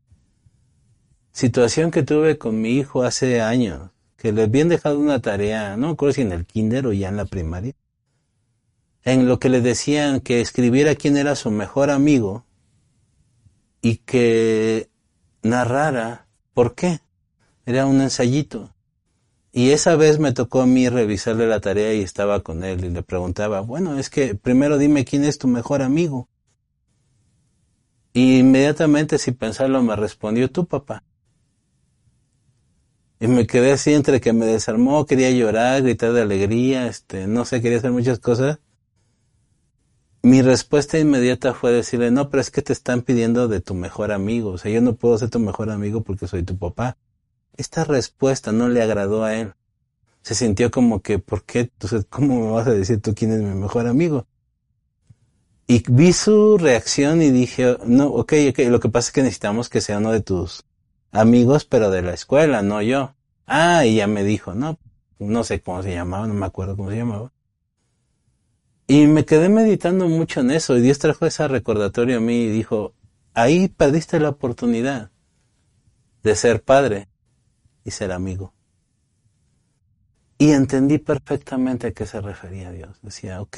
situación 1.31 1.91
que 1.91 2.03
tuve 2.03 2.37
con 2.37 2.59
mi 2.61 2.71
hijo 2.71 3.03
hace 3.03 3.41
años 3.41 3.91
que 4.25 4.31
le 4.31 4.43
habían 4.43 4.69
dejado 4.69 4.97
una 4.97 5.21
tarea, 5.21 5.77
no 5.77 5.87
me 5.87 5.93
acuerdo 5.93 6.13
si 6.13 6.21
en 6.21 6.31
el 6.31 6.45
kinder 6.47 6.87
o 6.87 6.93
ya 6.93 7.09
en 7.09 7.17
la 7.17 7.25
primaria, 7.25 7.73
en 9.03 9.27
lo 9.27 9.37
que 9.37 9.49
le 9.49 9.61
decían 9.61 10.19
que 10.19 10.41
escribiera 10.41 10.95
quién 10.95 11.15
era 11.15 11.35
su 11.35 11.51
mejor 11.51 11.91
amigo 11.91 12.43
y 13.81 13.97
que 13.97 14.89
narrara 15.43 16.27
por 16.55 16.73
qué. 16.73 17.01
Era 17.67 17.85
un 17.85 18.01
ensayito. 18.01 18.74
Y 19.57 19.69
esa 19.69 19.95
vez 19.95 20.19
me 20.19 20.33
tocó 20.33 20.63
a 20.63 20.65
mí 20.65 20.89
revisarle 20.89 21.47
la 21.47 21.61
tarea 21.61 21.93
y 21.93 22.01
estaba 22.01 22.41
con 22.41 22.65
él 22.65 22.83
y 22.83 22.89
le 22.89 23.03
preguntaba, 23.03 23.61
bueno, 23.61 23.97
es 23.97 24.09
que 24.09 24.35
primero 24.35 24.77
dime 24.77 25.05
quién 25.05 25.23
es 25.23 25.37
tu 25.37 25.47
mejor 25.47 25.81
amigo. 25.81 26.27
Y 28.11 28.39
inmediatamente 28.39 29.17
sin 29.17 29.35
pensarlo 29.35 29.81
me 29.81 29.95
respondió 29.95 30.51
tu 30.51 30.65
papá. 30.65 31.05
Y 33.21 33.27
me 33.27 33.47
quedé 33.47 33.71
así 33.71 33.93
entre 33.93 34.19
que 34.19 34.33
me 34.33 34.45
desarmó, 34.45 35.05
quería 35.05 35.31
llorar, 35.31 35.83
gritar 35.83 36.11
de 36.11 36.23
alegría, 36.23 36.87
este, 36.87 37.25
no 37.25 37.45
sé, 37.45 37.61
quería 37.61 37.77
hacer 37.77 37.91
muchas 37.91 38.19
cosas. 38.19 38.59
Mi 40.21 40.41
respuesta 40.41 40.99
inmediata 40.99 41.53
fue 41.53 41.71
decirle, 41.71 42.11
no, 42.11 42.29
pero 42.29 42.41
es 42.41 42.51
que 42.51 42.61
te 42.61 42.73
están 42.73 43.03
pidiendo 43.03 43.47
de 43.47 43.61
tu 43.61 43.73
mejor 43.73 44.11
amigo. 44.11 44.49
O 44.49 44.57
sea, 44.57 44.69
yo 44.69 44.81
no 44.81 44.97
puedo 44.97 45.17
ser 45.17 45.29
tu 45.29 45.39
mejor 45.39 45.69
amigo 45.69 46.03
porque 46.03 46.27
soy 46.27 46.43
tu 46.43 46.57
papá. 46.57 46.97
Esta 47.57 47.83
respuesta 47.83 48.51
no 48.51 48.67
le 48.67 48.81
agradó 48.81 49.23
a 49.23 49.35
él. 49.35 49.53
Se 50.21 50.35
sintió 50.35 50.71
como 50.71 51.01
que, 51.01 51.19
¿por 51.19 51.43
qué? 51.43 51.71
¿cómo 52.09 52.39
me 52.39 52.51
vas 52.51 52.67
a 52.67 52.73
decir 52.73 53.01
tú 53.01 53.13
quién 53.13 53.31
es 53.31 53.41
mi 53.41 53.53
mejor 53.53 53.87
amigo? 53.87 54.27
Y 55.67 55.83
vi 55.89 56.13
su 56.13 56.57
reacción 56.57 57.21
y 57.21 57.31
dije, 57.31 57.77
no, 57.85 58.07
ok, 58.07 58.33
ok, 58.49 58.59
lo 58.69 58.79
que 58.79 58.89
pasa 58.89 59.09
es 59.09 59.13
que 59.13 59.21
necesitamos 59.21 59.69
que 59.69 59.81
sea 59.81 59.97
uno 59.97 60.11
de 60.11 60.21
tus 60.21 60.65
amigos, 61.11 61.65
pero 61.65 61.89
de 61.89 62.01
la 62.01 62.13
escuela, 62.13 62.61
no 62.61 62.81
yo. 62.81 63.15
Ah, 63.47 63.85
y 63.85 63.95
ya 63.95 64.07
me 64.07 64.23
dijo, 64.23 64.53
no, 64.53 64.77
no 65.19 65.43
sé 65.43 65.61
cómo 65.61 65.81
se 65.81 65.93
llamaba, 65.93 66.27
no 66.27 66.33
me 66.33 66.45
acuerdo 66.45 66.75
cómo 66.75 66.89
se 66.89 66.97
llamaba. 66.97 67.31
Y 68.87 69.07
me 69.07 69.25
quedé 69.25 69.49
meditando 69.49 70.07
mucho 70.07 70.41
en 70.41 70.51
eso, 70.51 70.77
y 70.77 70.81
Dios 70.81 70.99
trajo 70.99 71.25
ese 71.25 71.47
recordatorio 71.47 72.17
a 72.17 72.21
mí 72.21 72.43
y 72.43 72.49
dijo, 72.49 72.93
ahí 73.33 73.67
perdiste 73.67 74.19
la 74.19 74.29
oportunidad 74.29 75.11
de 76.21 76.35
ser 76.35 76.63
padre 76.63 77.07
y 77.85 77.91
ser 77.91 78.11
amigo. 78.11 78.53
Y 80.37 80.51
entendí 80.51 80.97
perfectamente 80.97 81.87
a 81.87 81.91
qué 81.93 82.05
se 82.05 82.19
refería 82.19 82.71
Dios. 82.71 82.97
Decía, 83.01 83.41
ok, 83.41 83.57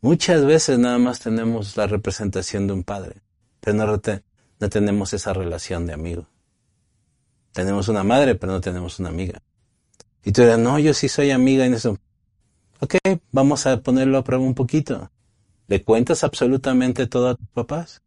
muchas 0.00 0.46
veces 0.46 0.78
nada 0.78 0.98
más 0.98 1.20
tenemos 1.20 1.76
la 1.76 1.86
representación 1.86 2.66
de 2.66 2.72
un 2.72 2.84
padre, 2.84 3.20
pero 3.60 3.76
no, 3.76 4.68
tenemos 4.70 5.12
esa 5.12 5.34
relación 5.34 5.86
de 5.86 5.92
amigo. 5.92 6.26
Tenemos 7.52 7.88
una 7.88 8.02
madre, 8.02 8.34
pero 8.34 8.52
no 8.52 8.60
tenemos 8.62 8.98
una 8.98 9.10
amiga. 9.10 9.42
Y 10.24 10.32
tú 10.32 10.40
dirás, 10.40 10.58
no, 10.58 10.78
yo 10.78 10.94
sí 10.94 11.08
soy 11.08 11.32
amiga 11.32 11.66
en 11.66 11.74
eso. 11.74 11.98
Ok, 12.80 12.94
vamos 13.30 13.66
a 13.66 13.82
ponerlo 13.82 14.16
a 14.16 14.24
prueba 14.24 14.42
un 14.42 14.54
poquito. 14.54 15.10
¿Le 15.66 15.82
cuentas 15.84 16.24
absolutamente 16.24 17.06
todo 17.06 17.28
a 17.28 17.34
tus 17.34 17.48
papás? 17.48 18.02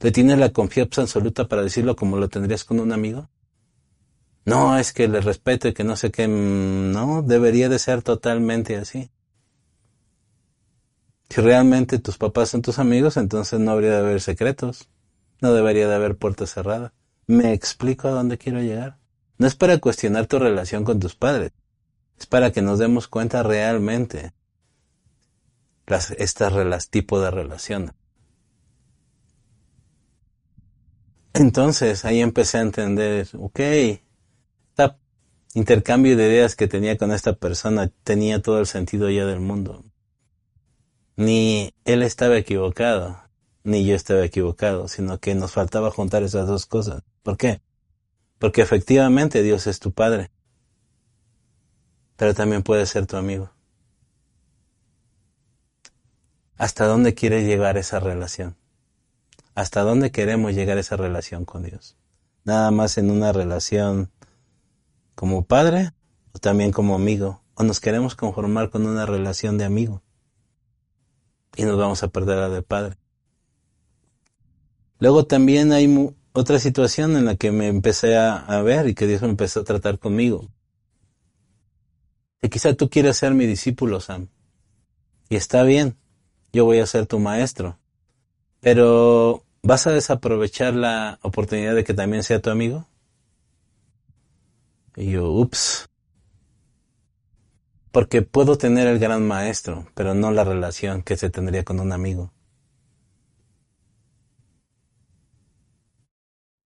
¿Le 0.00 0.10
tienes 0.10 0.38
la 0.38 0.52
confianza 0.52 1.02
absoluta 1.02 1.46
para 1.46 1.62
decirlo 1.62 1.94
como 1.94 2.16
lo 2.16 2.28
tendrías 2.28 2.64
con 2.64 2.80
un 2.80 2.92
amigo? 2.92 3.28
No, 4.48 4.78
es 4.78 4.94
que 4.94 5.08
le 5.08 5.20
respeto 5.20 5.68
y 5.68 5.74
que 5.74 5.84
no 5.84 5.94
sé 5.96 6.10
qué. 6.10 6.26
Mm, 6.26 6.92
no, 6.92 7.22
debería 7.22 7.68
de 7.68 7.78
ser 7.78 8.02
totalmente 8.02 8.76
así. 8.76 9.10
Si 11.28 11.40
realmente 11.42 11.98
tus 11.98 12.16
papás 12.16 12.48
son 12.48 12.62
tus 12.62 12.78
amigos, 12.78 13.18
entonces 13.18 13.60
no 13.60 13.72
habría 13.72 13.90
de 13.90 13.98
haber 13.98 14.20
secretos. 14.22 14.88
No 15.42 15.52
debería 15.52 15.86
de 15.86 15.94
haber 15.94 16.16
puerta 16.16 16.46
cerrada. 16.46 16.94
¿Me 17.26 17.52
explico 17.52 18.08
a 18.08 18.12
dónde 18.12 18.38
quiero 18.38 18.60
llegar? 18.60 18.98
No 19.36 19.46
es 19.46 19.54
para 19.54 19.78
cuestionar 19.78 20.26
tu 20.26 20.38
relación 20.38 20.82
con 20.82 20.98
tus 20.98 21.14
padres. 21.14 21.52
Es 22.18 22.26
para 22.26 22.50
que 22.50 22.62
nos 22.62 22.78
demos 22.78 23.06
cuenta 23.06 23.42
realmente 23.42 24.32
las, 25.86 26.10
estas 26.12 26.88
tipo 26.88 27.20
de 27.20 27.30
relación. 27.30 27.92
Entonces 31.34 32.04
ahí 32.06 32.20
empecé 32.20 32.58
a 32.58 32.62
entender, 32.62 33.28
ok, 33.38 33.60
intercambio 35.54 36.16
de 36.16 36.28
ideas 36.28 36.56
que 36.56 36.68
tenía 36.68 36.96
con 36.98 37.12
esta 37.12 37.34
persona 37.34 37.90
tenía 38.04 38.42
todo 38.42 38.60
el 38.60 38.66
sentido 38.66 39.10
ya 39.10 39.26
del 39.26 39.40
mundo. 39.40 39.84
Ni 41.16 41.74
él 41.84 42.02
estaba 42.02 42.36
equivocado, 42.36 43.20
ni 43.64 43.84
yo 43.84 43.94
estaba 43.94 44.24
equivocado, 44.24 44.88
sino 44.88 45.18
que 45.18 45.34
nos 45.34 45.52
faltaba 45.52 45.90
juntar 45.90 46.22
esas 46.22 46.46
dos 46.46 46.66
cosas. 46.66 47.02
¿Por 47.22 47.36
qué? 47.36 47.60
Porque 48.38 48.62
efectivamente 48.62 49.42
Dios 49.42 49.66
es 49.66 49.80
tu 49.80 49.92
Padre, 49.92 50.30
pero 52.16 52.34
también 52.34 52.62
puede 52.62 52.86
ser 52.86 53.06
tu 53.06 53.16
amigo. 53.16 53.50
¿Hasta 56.56 56.86
dónde 56.86 57.14
quiere 57.14 57.44
llegar 57.44 57.76
esa 57.78 58.00
relación? 58.00 58.56
¿Hasta 59.54 59.82
dónde 59.82 60.10
queremos 60.10 60.54
llegar 60.54 60.78
esa 60.78 60.96
relación 60.96 61.44
con 61.44 61.62
Dios? 61.62 61.96
¿Nada 62.44 62.70
más 62.70 62.98
en 62.98 63.10
una 63.10 63.32
relación 63.32 64.10
como 65.18 65.44
padre 65.44 65.90
o 66.32 66.38
también 66.38 66.70
como 66.70 66.94
amigo? 66.94 67.42
¿O 67.54 67.64
nos 67.64 67.80
queremos 67.80 68.14
conformar 68.14 68.70
con 68.70 68.86
una 68.86 69.04
relación 69.04 69.58
de 69.58 69.64
amigo? 69.64 70.00
Y 71.56 71.64
nos 71.64 71.76
vamos 71.76 72.04
a 72.04 72.08
perder 72.08 72.38
la 72.38 72.48
de 72.48 72.62
padre. 72.62 72.96
Luego 75.00 75.26
también 75.26 75.72
hay 75.72 76.14
otra 76.32 76.60
situación 76.60 77.16
en 77.16 77.24
la 77.24 77.34
que 77.34 77.50
me 77.50 77.66
empecé 77.66 78.16
a, 78.16 78.62
ver 78.62 78.88
y 78.88 78.94
que 78.94 79.08
Dios 79.08 79.22
me 79.22 79.28
empezó 79.28 79.60
a 79.60 79.64
tratar 79.64 79.98
conmigo. 79.98 80.48
Que 82.40 82.48
quizá 82.48 82.74
tú 82.74 82.88
quieres 82.88 83.16
ser 83.16 83.34
mi 83.34 83.46
discípulo, 83.46 83.98
Sam. 83.98 84.28
Y 85.28 85.34
está 85.34 85.64
bien, 85.64 85.96
yo 86.52 86.64
voy 86.64 86.78
a 86.78 86.86
ser 86.86 87.06
tu 87.06 87.18
maestro. 87.18 87.80
Pero, 88.60 89.42
¿vas 89.64 89.88
a 89.88 89.90
desaprovechar 89.90 90.74
la 90.74 91.18
oportunidad 91.22 91.74
de 91.74 91.82
que 91.82 91.94
también 91.94 92.22
sea 92.22 92.40
tu 92.40 92.50
amigo? 92.50 92.86
Y 94.98 95.12
yo, 95.12 95.30
ups. 95.32 95.88
Porque 97.90 98.20
puedo 98.20 98.58
tener 98.58 98.86
el 98.86 98.98
gran 98.98 99.26
maestro, 99.26 99.86
pero 99.94 100.12
no 100.12 100.30
la 100.30 100.44
relación 100.44 101.02
que 101.02 101.16
se 101.16 101.30
tendría 101.30 101.64
con 101.64 101.80
un 101.80 101.92
amigo. 101.92 102.32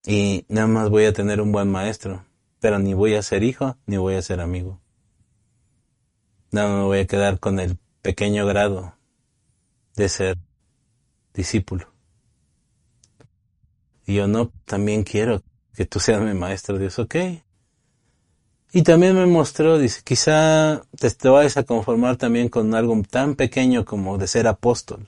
y 0.05 0.45
nada 0.49 0.67
más 0.67 0.89
voy 0.89 1.05
a 1.05 1.13
tener 1.13 1.41
un 1.41 1.51
buen 1.51 1.69
maestro, 1.69 2.25
pero 2.59 2.79
ni 2.79 2.93
voy 2.93 3.15
a 3.15 3.21
ser 3.21 3.43
hijo 3.43 3.77
ni 3.85 3.97
voy 3.97 4.15
a 4.15 4.21
ser 4.21 4.41
amigo. 4.41 4.79
Nada 6.51 6.69
más 6.69 6.77
me 6.79 6.83
voy 6.85 6.99
a 6.99 7.07
quedar 7.07 7.39
con 7.39 7.59
el 7.59 7.77
pequeño 8.01 8.45
grado 8.45 8.95
de 9.95 10.09
ser 10.09 10.37
discípulo. 11.33 11.93
Y 14.05 14.15
yo 14.15 14.27
no, 14.27 14.51
también 14.65 15.03
quiero 15.03 15.43
que 15.73 15.85
tú 15.85 15.99
seas 15.99 16.21
mi 16.21 16.33
maestro, 16.33 16.77
Dios, 16.77 16.99
ok. 16.99 17.15
Y 18.75 18.81
también 18.81 19.15
me 19.15 19.27
mostró, 19.27 19.77
dice, 19.77 20.01
quizá 20.03 20.81
te, 20.97 21.29
vayas 21.29 21.57
a 21.57 21.63
conformar 21.63 22.17
también 22.17 22.49
con 22.49 22.73
algo 22.73 22.99
tan 23.07 23.35
pequeño 23.35 23.85
como 23.85 24.17
de 24.17 24.27
ser 24.27 24.47
apóstol. 24.47 25.07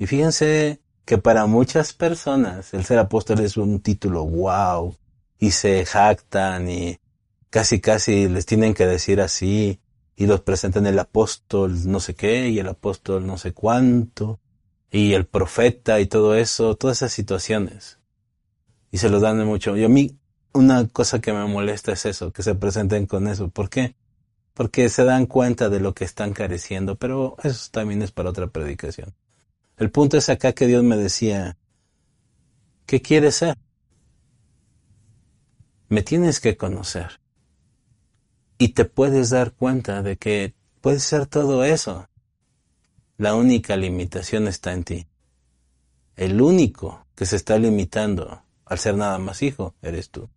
Y 0.00 0.06
fíjense 0.06 0.80
que 1.04 1.16
para 1.16 1.46
muchas 1.46 1.92
personas 1.92 2.74
el 2.74 2.84
ser 2.84 2.98
apóstol 2.98 3.38
es 3.38 3.56
un 3.56 3.78
título 3.80 4.24
wow 4.24 4.96
y 5.38 5.52
se 5.52 5.84
jactan 5.84 6.68
y 6.68 6.98
casi 7.50 7.80
casi 7.80 8.28
les 8.28 8.46
tienen 8.46 8.74
que 8.74 8.86
decir 8.86 9.20
así 9.20 9.80
y 10.16 10.26
los 10.26 10.40
presentan 10.40 10.86
el 10.86 10.98
apóstol 10.98 11.88
no 11.88 12.00
sé 12.00 12.14
qué 12.14 12.48
y 12.48 12.58
el 12.58 12.68
apóstol 12.68 13.26
no 13.26 13.38
sé 13.38 13.52
cuánto 13.52 14.40
y 14.90 15.14
el 15.14 15.26
profeta 15.26 16.00
y 16.00 16.06
todo 16.06 16.34
eso, 16.34 16.74
todas 16.76 16.98
esas 16.98 17.12
situaciones. 17.12 17.98
Y 18.90 18.98
se 18.98 19.08
los 19.08 19.22
dan 19.22 19.38
de 19.38 19.44
mucho. 19.44 19.76
Y 19.76 19.84
a 19.84 19.88
mí 19.88 20.18
una 20.52 20.86
cosa 20.88 21.20
que 21.20 21.32
me 21.32 21.44
molesta 21.46 21.92
es 21.92 22.06
eso, 22.06 22.32
que 22.32 22.42
se 22.42 22.54
presenten 22.54 23.06
con 23.06 23.26
eso. 23.26 23.48
¿Por 23.48 23.70
qué? 23.70 23.94
Porque 24.54 24.88
se 24.88 25.04
dan 25.04 25.26
cuenta 25.26 25.68
de 25.68 25.80
lo 25.80 25.94
que 25.94 26.04
están 26.04 26.32
careciendo, 26.32 26.96
pero 26.96 27.36
eso 27.42 27.68
también 27.70 28.02
es 28.02 28.12
para 28.12 28.30
otra 28.30 28.48
predicación. 28.48 29.14
El 29.78 29.90
punto 29.90 30.16
es 30.16 30.28
acá 30.28 30.52
que 30.52 30.66
Dios 30.66 30.84
me 30.84 30.96
decía, 30.96 31.56
¿qué 32.86 33.00
quieres 33.00 33.36
ser? 33.36 33.56
Me 35.88 36.02
tienes 36.02 36.40
que 36.40 36.56
conocer. 36.56 37.20
Y 38.58 38.68
te 38.68 38.84
puedes 38.84 39.30
dar 39.30 39.52
cuenta 39.52 40.02
de 40.02 40.16
que 40.16 40.54
puedes 40.80 41.02
ser 41.02 41.26
todo 41.26 41.64
eso. 41.64 42.08
La 43.16 43.34
única 43.34 43.76
limitación 43.76 44.46
está 44.48 44.72
en 44.72 44.84
ti. 44.84 45.06
El 46.16 46.40
único 46.40 47.06
que 47.14 47.26
se 47.26 47.36
está 47.36 47.58
limitando 47.58 48.42
al 48.66 48.78
ser 48.78 48.96
nada 48.96 49.18
más 49.18 49.42
hijo, 49.42 49.74
eres 49.82 50.10
tú. 50.10 50.30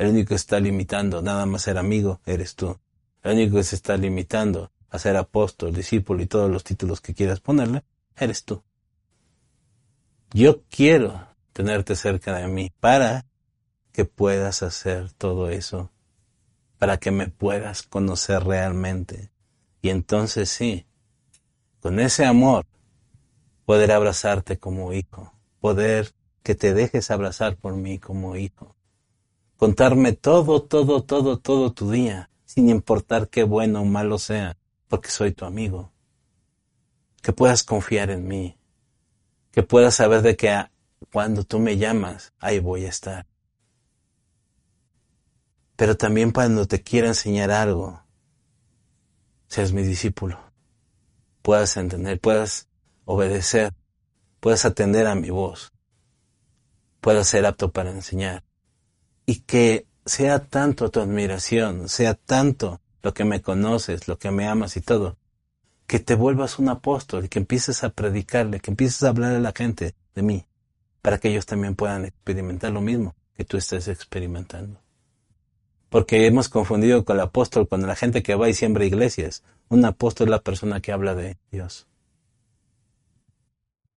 El 0.00 0.08
único 0.08 0.30
que 0.30 0.36
está 0.36 0.58
limitando 0.58 1.20
nada 1.20 1.44
más 1.44 1.60
ser 1.60 1.76
amigo, 1.76 2.22
eres 2.24 2.54
tú. 2.54 2.80
El 3.22 3.34
único 3.34 3.56
que 3.58 3.64
se 3.64 3.76
está 3.76 3.98
limitando 3.98 4.72
a 4.88 4.98
ser 4.98 5.14
apóstol, 5.18 5.74
discípulo 5.74 6.22
y 6.22 6.26
todos 6.26 6.50
los 6.50 6.64
títulos 6.64 7.02
que 7.02 7.12
quieras 7.12 7.40
ponerle, 7.40 7.84
eres 8.16 8.44
tú. 8.44 8.62
Yo 10.32 10.62
quiero 10.70 11.26
tenerte 11.52 11.96
cerca 11.96 12.34
de 12.34 12.48
mí 12.48 12.72
para 12.80 13.26
que 13.92 14.06
puedas 14.06 14.62
hacer 14.62 15.12
todo 15.12 15.50
eso, 15.50 15.90
para 16.78 16.96
que 16.96 17.10
me 17.10 17.28
puedas 17.28 17.82
conocer 17.82 18.42
realmente. 18.44 19.30
Y 19.82 19.90
entonces 19.90 20.48
sí, 20.48 20.86
con 21.80 22.00
ese 22.00 22.24
amor, 22.24 22.64
poder 23.66 23.92
abrazarte 23.92 24.58
como 24.58 24.94
hijo, 24.94 25.34
poder 25.60 26.14
que 26.42 26.54
te 26.54 26.72
dejes 26.72 27.10
abrazar 27.10 27.58
por 27.58 27.76
mí 27.76 27.98
como 27.98 28.36
hijo, 28.36 28.76
contarme 29.60 30.14
todo, 30.14 30.62
todo, 30.62 31.04
todo, 31.04 31.38
todo 31.38 31.74
tu 31.74 31.90
día, 31.90 32.30
sin 32.46 32.70
importar 32.70 33.28
qué 33.28 33.42
bueno 33.42 33.82
o 33.82 33.84
malo 33.84 34.16
sea, 34.16 34.56
porque 34.88 35.10
soy 35.10 35.32
tu 35.32 35.44
amigo, 35.44 35.92
que 37.20 37.34
puedas 37.34 37.62
confiar 37.62 38.08
en 38.08 38.26
mí, 38.26 38.56
que 39.50 39.62
puedas 39.62 39.96
saber 39.96 40.22
de 40.22 40.34
que 40.34 40.64
cuando 41.12 41.44
tú 41.44 41.58
me 41.58 41.76
llamas, 41.76 42.32
ahí 42.38 42.58
voy 42.58 42.86
a 42.86 42.88
estar. 42.88 43.26
Pero 45.76 45.94
también 45.94 46.30
cuando 46.30 46.66
te 46.66 46.82
quiera 46.82 47.08
enseñar 47.08 47.50
algo, 47.50 48.02
seas 49.46 49.74
mi 49.74 49.82
discípulo, 49.82 50.40
puedas 51.42 51.76
entender, 51.76 52.18
puedas 52.18 52.66
obedecer, 53.04 53.74
puedas 54.40 54.64
atender 54.64 55.06
a 55.06 55.14
mi 55.14 55.28
voz, 55.28 55.70
puedas 57.02 57.28
ser 57.28 57.44
apto 57.44 57.70
para 57.72 57.90
enseñar. 57.90 58.42
Y 59.26 59.40
que 59.40 59.86
sea 60.04 60.40
tanto 60.40 60.90
tu 60.90 61.00
admiración, 61.00 61.88
sea 61.88 62.14
tanto 62.14 62.80
lo 63.02 63.14
que 63.14 63.24
me 63.24 63.40
conoces, 63.40 64.08
lo 64.08 64.18
que 64.18 64.30
me 64.30 64.46
amas 64.46 64.76
y 64.76 64.80
todo, 64.80 65.16
que 65.86 65.98
te 65.98 66.14
vuelvas 66.14 66.58
un 66.58 66.68
apóstol 66.68 67.24
y 67.24 67.28
que 67.28 67.38
empieces 67.38 67.82
a 67.84 67.90
predicarle, 67.90 68.60
que 68.60 68.70
empieces 68.70 69.02
a 69.02 69.08
hablar 69.08 69.34
a 69.34 69.40
la 69.40 69.52
gente 69.52 69.94
de 70.14 70.22
mí, 70.22 70.46
para 71.02 71.18
que 71.18 71.28
ellos 71.28 71.46
también 71.46 71.74
puedan 71.74 72.04
experimentar 72.04 72.72
lo 72.72 72.80
mismo 72.80 73.14
que 73.34 73.44
tú 73.44 73.56
estés 73.56 73.88
experimentando. 73.88 74.80
Porque 75.88 76.26
hemos 76.26 76.48
confundido 76.48 77.04
con 77.04 77.16
el 77.16 77.22
apóstol, 77.22 77.66
con 77.66 77.84
la 77.86 77.96
gente 77.96 78.22
que 78.22 78.36
va 78.36 78.48
y 78.48 78.54
siembra 78.54 78.84
iglesias. 78.84 79.42
Un 79.68 79.84
apóstol 79.84 80.28
es 80.28 80.30
la 80.30 80.42
persona 80.42 80.80
que 80.80 80.92
habla 80.92 81.16
de 81.16 81.38
Dios. 81.50 81.88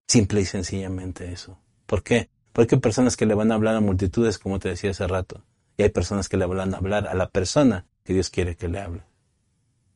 Simple 0.07 0.41
y 0.41 0.45
sencillamente 0.45 1.31
eso. 1.31 1.59
¿Por 1.85 2.01
qué? 2.01 2.29
Porque 2.53 2.75
hay 2.75 2.81
personas 2.81 3.17
que 3.17 3.25
le 3.25 3.33
van 3.33 3.51
a 3.51 3.55
hablar 3.55 3.75
a 3.75 3.81
multitudes, 3.81 4.39
como 4.39 4.59
te 4.59 4.69
decía 4.69 4.91
hace 4.91 5.07
rato. 5.07 5.43
Y 5.75 5.83
hay 5.83 5.89
personas 5.89 6.29
que 6.29 6.37
le 6.37 6.45
van 6.45 6.73
a 6.73 6.77
hablar 6.77 7.07
a 7.07 7.13
la 7.13 7.29
persona 7.29 7.85
que 8.03 8.13
Dios 8.13 8.29
quiere 8.29 8.55
que 8.55 8.69
le 8.69 8.79
hable. 8.79 9.03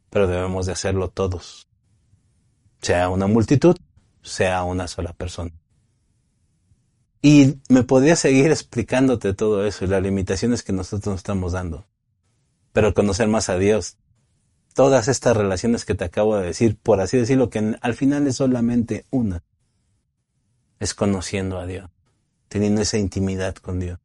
Pero 0.09 0.27
debemos 0.27 0.65
de 0.65 0.73
hacerlo 0.73 1.09
todos 1.09 1.67
sea 2.81 3.09
una 3.09 3.27
multitud, 3.27 3.75
sea 4.21 4.63
una 4.63 4.87
sola 4.87 5.13
persona. 5.13 5.51
Y 7.21 7.59
me 7.69 7.83
podría 7.83 8.15
seguir 8.15 8.51
explicándote 8.51 9.33
todo 9.33 9.65
eso 9.65 9.85
y 9.85 9.87
las 9.87 10.01
limitaciones 10.01 10.63
que 10.63 10.73
nosotros 10.73 11.07
nos 11.07 11.17
estamos 11.17 11.53
dando. 11.53 11.85
Pero 12.73 12.93
conocer 12.93 13.27
más 13.27 13.49
a 13.49 13.57
Dios, 13.57 13.97
todas 14.73 15.07
estas 15.07 15.35
relaciones 15.35 15.83
que 15.83 15.95
te 15.95 16.05
acabo 16.05 16.37
de 16.37 16.45
decir, 16.45 16.77
por 16.77 17.01
así 17.01 17.17
decirlo, 17.17 17.49
que 17.49 17.75
al 17.81 17.93
final 17.95 18.27
es 18.27 18.35
solamente 18.35 19.05
una, 19.09 19.43
es 20.79 20.93
conociendo 20.93 21.57
a 21.57 21.65
Dios, 21.65 21.89
teniendo 22.47 22.81
esa 22.81 22.97
intimidad 22.97 23.55
con 23.55 23.79
Dios. 23.79 23.99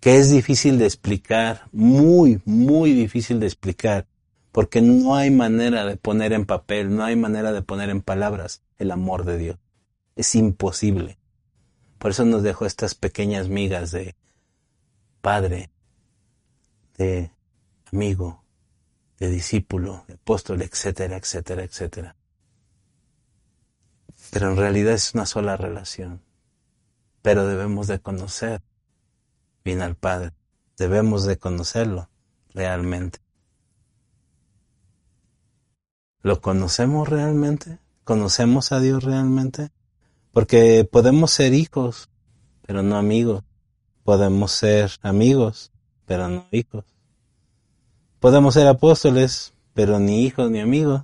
Que 0.00 0.18
es 0.18 0.30
difícil 0.30 0.78
de 0.78 0.84
explicar, 0.86 1.68
muy, 1.72 2.40
muy 2.44 2.92
difícil 2.92 3.40
de 3.40 3.46
explicar, 3.46 4.06
porque 4.52 4.80
no 4.80 5.16
hay 5.16 5.30
manera 5.30 5.84
de 5.84 5.96
poner 5.96 6.32
en 6.32 6.46
papel, 6.46 6.94
no 6.94 7.04
hay 7.04 7.16
manera 7.16 7.52
de 7.52 7.62
poner 7.62 7.90
en 7.90 8.00
palabras 8.00 8.62
el 8.78 8.90
amor 8.90 9.24
de 9.24 9.38
Dios. 9.38 9.58
Es 10.16 10.34
imposible. 10.34 11.18
Por 11.98 12.12
eso 12.12 12.24
nos 12.24 12.42
dejó 12.42 12.64
estas 12.64 12.94
pequeñas 12.94 13.48
migas 13.48 13.90
de 13.90 14.14
padre, 15.20 15.70
de 16.96 17.32
amigo, 17.92 18.42
de 19.18 19.30
discípulo, 19.30 20.04
de 20.06 20.14
apóstol, 20.14 20.62
etcétera, 20.62 21.16
etcétera, 21.16 21.64
etcétera. 21.64 22.16
Pero 24.30 24.50
en 24.50 24.56
realidad 24.56 24.94
es 24.94 25.14
una 25.14 25.26
sola 25.26 25.56
relación. 25.56 26.22
Pero 27.28 27.46
debemos 27.46 27.88
de 27.88 28.00
conocer 28.00 28.62
bien 29.62 29.82
al 29.82 29.96
Padre. 29.96 30.32
Debemos 30.78 31.26
de 31.26 31.36
conocerlo 31.36 32.08
realmente. 32.54 33.18
¿Lo 36.22 36.40
conocemos 36.40 37.06
realmente? 37.06 37.80
¿Conocemos 38.04 38.72
a 38.72 38.80
Dios 38.80 39.04
realmente? 39.04 39.68
Porque 40.32 40.88
podemos 40.90 41.30
ser 41.30 41.52
hijos, 41.52 42.08
pero 42.66 42.82
no 42.82 42.96
amigos. 42.96 43.44
Podemos 44.04 44.50
ser 44.52 44.92
amigos, 45.02 45.70
pero 46.06 46.30
no 46.30 46.46
hijos. 46.50 46.86
Podemos 48.20 48.54
ser 48.54 48.68
apóstoles, 48.68 49.52
pero 49.74 49.98
ni 49.98 50.24
hijos 50.24 50.50
ni 50.50 50.60
amigos. 50.60 51.02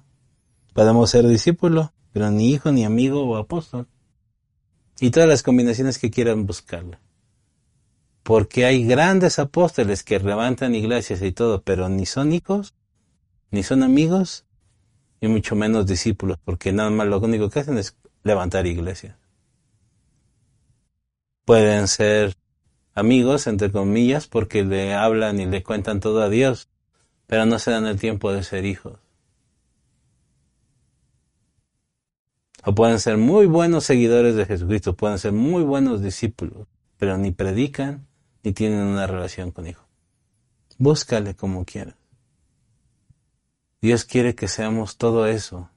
Podemos 0.73 1.11
ser 1.11 1.29
discípulos, 1.29 1.91
pero 2.15 2.31
ni 2.31 2.49
hijo, 2.51 2.73
ni 2.73 2.87
amigo 2.87 3.29
o 3.29 3.37
apóstol. 3.37 3.89
Y 5.01 5.11
todas 5.11 5.29
las 5.29 5.43
combinaciones 5.43 5.99
que 5.99 6.11
quieran 6.11 6.47
buscarle. 6.47 6.99
Porque 8.23 8.65
hay 8.65 8.85
grandes 8.85 9.39
apóstoles 9.39 10.03
que 10.03 10.19
levantan 10.19 10.75
iglesias 10.75 11.21
y 11.23 11.33
todo, 11.33 11.63
pero 11.63 11.89
ni 11.89 12.07
son 12.07 12.33
hijos, 12.33 12.75
ni 13.51 13.63
son 13.63 13.83
amigos, 13.83 14.47
y 15.21 15.29
mucho 15.29 15.57
menos 15.57 15.87
discípulos, 15.87 16.39
porque 16.45 16.73
nada 16.73 16.91
más 16.91 17.07
lo 17.07 17.19
único 17.19 17.51
que 17.51 17.61
hacen 17.61 17.79
es 17.79 17.97
levantar 18.23 18.67
iglesias. 18.67 19.17
Pueden 21.45 21.89
ser 21.89 22.35
amigos, 22.95 23.47
entre 23.47 23.71
comillas, 23.71 24.27
porque 24.27 24.65
le 24.65 24.95
hablan 24.95 25.41
y 25.41 25.47
le 25.47 25.63
cuentan 25.63 26.01
todo 26.01 26.23
a 26.23 26.29
Dios, 26.29 26.69
pero 27.27 27.47
no 27.47 27.59
se 27.59 27.71
dan 27.71 27.87
el 27.87 27.99
tiempo 27.99 28.33
de 28.33 28.43
ser 28.43 28.65
hijos. 28.65 28.99
O 32.67 32.75
pueden 32.75 32.99
ser 32.99 33.19
muy 33.19 33.47
buenos 33.47 33.85
seguidores 33.85 34.37
de 34.37 34.47
Jesucristo, 34.47 34.97
pueden 34.97 35.19
ser 35.19 35.33
muy 35.33 35.63
buenos 35.63 36.03
discípulos, 36.03 36.67
pero 36.97 37.19
ni 37.19 37.31
predican 37.31 38.07
ni 38.43 38.53
tienen 38.53 38.81
una 38.81 39.07
relación 39.07 39.51
con 39.51 39.67
Hijo. 39.67 39.85
Búscale 40.79 41.35
como 41.35 41.65
quieras. 41.65 41.95
Dios 43.83 44.05
quiere 44.05 44.35
que 44.35 44.49
seamos 44.49 44.97
todo 44.97 45.27
eso, 45.27 45.69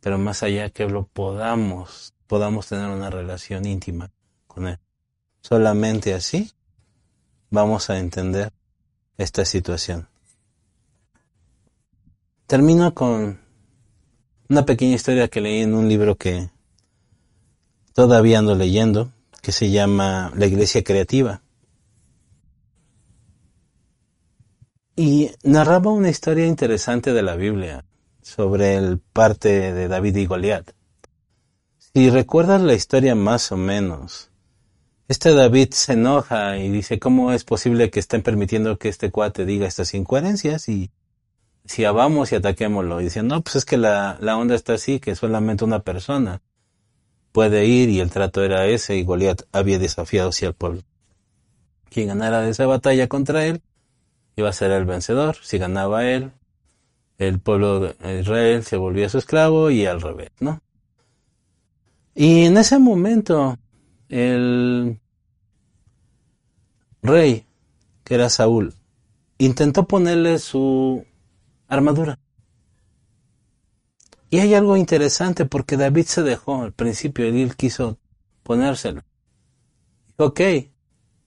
pero 0.00 0.16
más 0.16 0.44
allá 0.44 0.70
que 0.70 0.86
lo 0.86 1.06
podamos, 1.06 2.14
podamos 2.28 2.68
tener 2.68 2.88
una 2.88 3.10
relación 3.10 3.66
íntima 3.66 4.12
con 4.46 4.68
Él. 4.68 4.78
Solamente 5.40 6.14
así 6.14 6.52
vamos 7.50 7.90
a 7.90 7.98
entender 7.98 8.52
esta 9.18 9.44
situación. 9.44 10.08
Termino 12.46 12.94
con 12.94 13.39
una 14.50 14.66
pequeña 14.66 14.96
historia 14.96 15.28
que 15.28 15.40
leí 15.40 15.60
en 15.60 15.74
un 15.74 15.88
libro 15.88 16.16
que 16.16 16.50
todavía 17.94 18.40
ando 18.40 18.56
leyendo, 18.56 19.12
que 19.42 19.52
se 19.52 19.70
llama 19.70 20.32
La 20.34 20.46
Iglesia 20.46 20.82
Creativa. 20.82 21.44
Y 24.96 25.30
narraba 25.44 25.92
una 25.92 26.10
historia 26.10 26.48
interesante 26.48 27.12
de 27.12 27.22
la 27.22 27.36
Biblia 27.36 27.84
sobre 28.22 28.74
el 28.74 28.98
parte 28.98 29.72
de 29.72 29.86
David 29.86 30.16
y 30.16 30.26
Goliat. 30.26 30.72
Si 31.78 32.10
recuerdas 32.10 32.60
la 32.60 32.74
historia 32.74 33.14
más 33.14 33.52
o 33.52 33.56
menos, 33.56 34.32
este 35.06 35.32
David 35.32 35.68
se 35.70 35.92
enoja 35.92 36.58
y 36.58 36.70
dice, 36.70 36.98
¿cómo 36.98 37.32
es 37.32 37.44
posible 37.44 37.90
que 37.90 38.00
estén 38.00 38.22
permitiendo 38.22 38.78
que 38.78 38.88
este 38.88 39.12
cuate 39.12 39.44
diga 39.46 39.68
estas 39.68 39.94
incoherencias? 39.94 40.68
Y 40.68 40.90
si 41.64 41.84
vamos 41.84 42.32
y 42.32 42.36
ataquémoslo. 42.36 43.00
Y 43.00 43.04
dicen, 43.04 43.28
no, 43.28 43.40
pues 43.42 43.56
es 43.56 43.64
que 43.64 43.76
la, 43.76 44.18
la 44.20 44.36
onda 44.36 44.54
está 44.54 44.74
así, 44.74 45.00
que 45.00 45.14
solamente 45.14 45.64
una 45.64 45.80
persona 45.80 46.42
puede 47.32 47.66
ir 47.66 47.88
y 47.88 48.00
el 48.00 48.10
trato 48.10 48.42
era 48.42 48.66
ese 48.66 48.96
y 48.96 49.04
Goliat 49.04 49.42
había 49.52 49.78
desafiado 49.78 50.30
hacia 50.30 50.48
el 50.48 50.54
pueblo. 50.54 50.82
Quien 51.88 52.08
ganara 52.08 52.48
esa 52.48 52.66
batalla 52.66 53.08
contra 53.08 53.46
él 53.46 53.62
iba 54.36 54.48
a 54.48 54.52
ser 54.52 54.70
el 54.70 54.84
vencedor. 54.84 55.36
Si 55.42 55.58
ganaba 55.58 56.04
él, 56.06 56.32
el 57.18 57.38
pueblo 57.38 57.80
de 57.80 58.20
Israel 58.20 58.64
se 58.64 58.76
volvía 58.76 59.08
su 59.08 59.18
esclavo 59.18 59.70
y 59.70 59.86
al 59.86 60.00
revés, 60.00 60.30
¿no? 60.40 60.60
Y 62.14 62.44
en 62.44 62.56
ese 62.56 62.78
momento 62.78 63.58
el 64.08 64.98
rey, 67.02 67.44
que 68.04 68.14
era 68.14 68.28
Saúl, 68.28 68.74
intentó 69.38 69.86
ponerle 69.86 70.38
su 70.38 71.04
armadura. 71.70 72.18
Y 74.28 74.40
hay 74.40 74.54
algo 74.54 74.76
interesante 74.76 75.46
porque 75.46 75.76
David 75.76 76.04
se 76.04 76.22
dejó 76.22 76.62
al 76.62 76.72
principio 76.72 77.28
y 77.28 77.42
él 77.42 77.56
quiso 77.56 77.98
ponérselo. 78.42 79.02
Ok, 80.16 80.40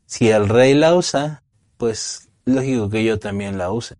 si 0.05 0.29
el 0.29 0.47
rey 0.47 0.75
la 0.75 0.95
usa, 0.95 1.43
pues 1.77 2.29
lógico 2.45 2.89
que 2.89 3.03
yo 3.03 3.19
también 3.19 3.57
la 3.57 3.71
use. 3.71 3.97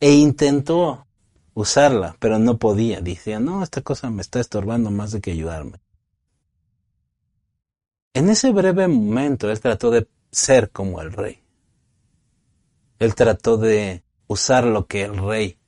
E 0.00 0.12
intentó 0.12 1.06
usarla, 1.54 2.16
pero 2.18 2.38
no 2.38 2.58
podía. 2.58 3.00
Decía, 3.00 3.38
no, 3.38 3.62
esta 3.62 3.82
cosa 3.82 4.10
me 4.10 4.22
está 4.22 4.40
estorbando 4.40 4.90
más 4.90 5.12
de 5.12 5.20
que 5.20 5.30
ayudarme. 5.30 5.80
En 8.12 8.28
ese 8.28 8.50
breve 8.50 8.88
momento 8.88 9.50
él 9.50 9.60
trató 9.60 9.90
de 9.90 10.08
ser 10.32 10.70
como 10.70 11.00
el 11.00 11.12
rey. 11.12 11.42
Él 12.98 13.14
trató 13.14 13.56
de 13.56 14.02
usar 14.30 14.62
lo 14.62 14.86
que 14.86 15.02
el 15.02 15.16
rey 15.16 15.58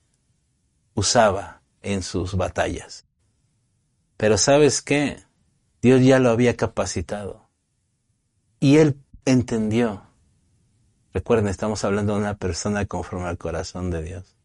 usaba 0.94 1.62
en 1.80 2.04
sus 2.04 2.36
batallas. 2.36 3.06
Pero 4.16 4.38
sabes 4.38 4.82
qué? 4.82 5.24
Dios 5.80 6.00
ya 6.04 6.20
lo 6.20 6.30
había 6.30 6.56
capacitado. 6.56 7.48
Y 8.60 8.76
él 8.76 9.00
entendió. 9.24 10.04
Recuerden, 11.12 11.48
estamos 11.48 11.84
hablando 11.84 12.12
de 12.12 12.20
una 12.20 12.36
persona 12.36 12.86
conforme 12.86 13.26
al 13.26 13.36
corazón 13.36 13.90
de 13.90 14.00
Dios. 14.00 14.36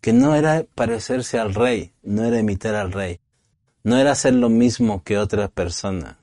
Que 0.00 0.12
no 0.12 0.34
era 0.34 0.64
parecerse 0.74 1.38
al 1.38 1.54
rey, 1.54 1.94
no 2.02 2.24
era 2.24 2.40
imitar 2.40 2.74
al 2.74 2.90
rey, 2.90 3.20
no 3.84 3.96
era 3.96 4.10
hacer 4.10 4.34
lo 4.34 4.48
mismo 4.48 5.04
que 5.04 5.18
otra 5.18 5.46
persona, 5.46 6.18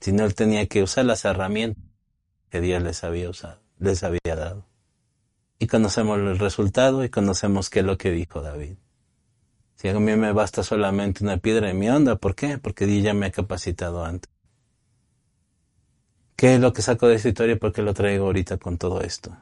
sino 0.00 0.26
él 0.26 0.34
tenía 0.34 0.66
que 0.66 0.82
usar 0.82 1.06
las 1.06 1.24
herramientas 1.24 1.82
que 2.50 2.60
Dios 2.60 2.82
les 2.82 3.04
había 3.04 3.30
usado, 3.30 3.62
les 3.78 4.02
había 4.02 4.36
dado 4.36 4.71
y 5.62 5.68
conocemos 5.68 6.18
el 6.18 6.40
resultado 6.40 7.04
y 7.04 7.08
conocemos 7.08 7.70
qué 7.70 7.78
es 7.78 7.86
lo 7.86 7.96
que 7.96 8.10
dijo 8.10 8.42
David. 8.42 8.74
Si 9.76 9.86
a 9.86 9.94
mí 9.94 10.16
me 10.16 10.32
basta 10.32 10.64
solamente 10.64 11.22
una 11.22 11.36
piedra 11.36 11.70
en 11.70 11.78
mi 11.78 11.88
onda, 11.88 12.16
¿por 12.16 12.34
qué? 12.34 12.58
Porque 12.58 12.84
Dios 12.84 13.04
ya 13.04 13.14
me 13.14 13.26
ha 13.26 13.30
capacitado 13.30 14.04
antes. 14.04 14.28
¿Qué 16.34 16.56
es 16.56 16.60
lo 16.60 16.72
que 16.72 16.82
saco 16.82 17.06
de 17.06 17.14
esta 17.14 17.28
historia? 17.28 17.56
Porque 17.60 17.80
lo 17.80 17.94
traigo 17.94 18.24
ahorita 18.24 18.56
con 18.56 18.76
todo 18.76 19.02
esto. 19.02 19.36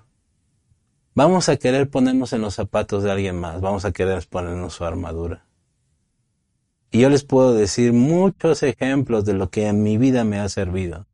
Vamos 1.15 1.49
a 1.49 1.57
querer 1.57 1.89
ponernos 1.89 2.35
en 2.35 2.43
los 2.43 2.55
zapatos 2.55 3.03
de 3.03 3.11
alguien 3.11 3.41
más, 3.41 3.63
vamos 3.63 3.87
a 3.87 3.93
querer 3.93 4.23
ponernos 4.29 4.75
su 4.75 4.85
armadura. 4.85 5.47
Y 6.91 7.01
yo 7.01 7.09
les 7.09 7.25
puedo 7.25 7.55
decir 7.55 7.95
muchos 7.95 8.63
ejemplos 8.63 9.25
de 9.25 9.33
lo 9.33 9.49
que 9.49 9.69
en 9.69 9.83
mi 9.83 9.97
vida 9.97 10.25
me 10.25 10.39
ha 10.39 10.51
servido 10.51 11.07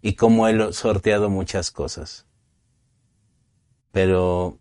y 0.00 0.14
cómo 0.14 0.48
he 0.48 0.72
sorteado 0.72 1.28
muchas 1.28 1.70
cosas. 1.70 2.25
Pero 3.96 4.60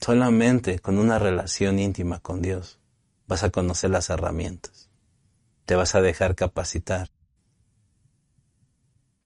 solamente 0.00 0.78
con 0.78 1.00
una 1.00 1.18
relación 1.18 1.80
íntima 1.80 2.20
con 2.20 2.40
Dios 2.40 2.78
vas 3.26 3.42
a 3.42 3.50
conocer 3.50 3.90
las 3.90 4.08
herramientas. 4.08 4.88
Te 5.64 5.74
vas 5.74 5.96
a 5.96 6.00
dejar 6.00 6.36
capacitar. 6.36 7.10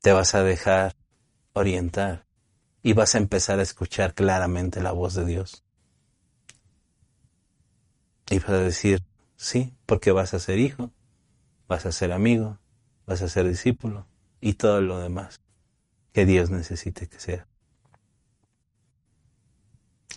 Te 0.00 0.12
vas 0.12 0.34
a 0.34 0.42
dejar 0.42 0.96
orientar 1.52 2.24
y 2.82 2.94
vas 2.94 3.14
a 3.14 3.18
empezar 3.18 3.58
a 3.58 3.62
escuchar 3.62 4.14
claramente 4.14 4.80
la 4.80 4.92
voz 4.92 5.12
de 5.12 5.26
Dios. 5.26 5.64
Y 8.30 8.38
vas 8.38 8.48
a 8.48 8.58
decir, 8.58 9.04
sí, 9.36 9.76
porque 9.84 10.12
vas 10.12 10.32
a 10.32 10.38
ser 10.38 10.58
hijo, 10.58 10.90
vas 11.68 11.84
a 11.84 11.92
ser 11.92 12.10
amigo, 12.10 12.58
vas 13.04 13.20
a 13.20 13.28
ser 13.28 13.46
discípulo 13.46 14.06
y 14.40 14.54
todo 14.54 14.80
lo 14.80 14.98
demás 14.98 15.42
que 16.14 16.24
Dios 16.24 16.48
necesite 16.48 17.06
que 17.06 17.20
sea. 17.20 17.51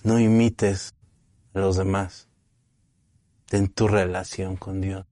No 0.06 0.20
imites 0.20 0.94
a 1.56 1.60
los 1.62 1.78
demás 1.78 2.30
en 3.50 3.70
tu 3.70 3.88
relación 3.88 4.56
con 4.56 4.80
Dios. 4.80 5.08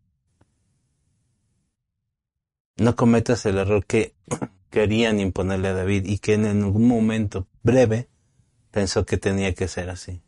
No 2.77 2.95
cometas 2.95 3.43
el 3.47 3.57
error 3.57 3.87
que 3.87 4.15
querían 4.69 5.19
imponerle 5.19 5.69
a 5.69 5.73
David 5.73 6.05
y 6.05 6.19
que 6.19 6.35
en 6.35 6.45
algún 6.45 6.87
momento 6.87 7.47
breve 7.63 8.07
pensó 8.69 9.03
que 9.03 9.17
tenía 9.17 9.55
que 9.55 9.67
ser 9.67 9.89
así. 9.89 10.21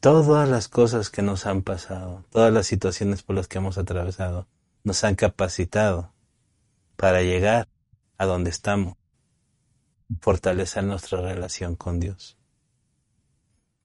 Todas 0.00 0.48
las 0.48 0.68
cosas 0.68 1.10
que 1.10 1.20
nos 1.20 1.44
han 1.44 1.60
pasado, 1.60 2.24
todas 2.30 2.54
las 2.54 2.66
situaciones 2.66 3.22
por 3.22 3.36
las 3.36 3.48
que 3.48 3.58
hemos 3.58 3.76
atravesado, 3.76 4.48
nos 4.82 5.04
han 5.04 5.14
capacitado 5.14 6.14
para 6.96 7.20
llegar 7.20 7.68
a 8.16 8.24
donde 8.24 8.48
estamos 8.48 8.96
fortalecer 10.20 10.84
nuestra 10.84 11.20
relación 11.20 11.76
con 11.76 12.00
Dios. 12.00 12.36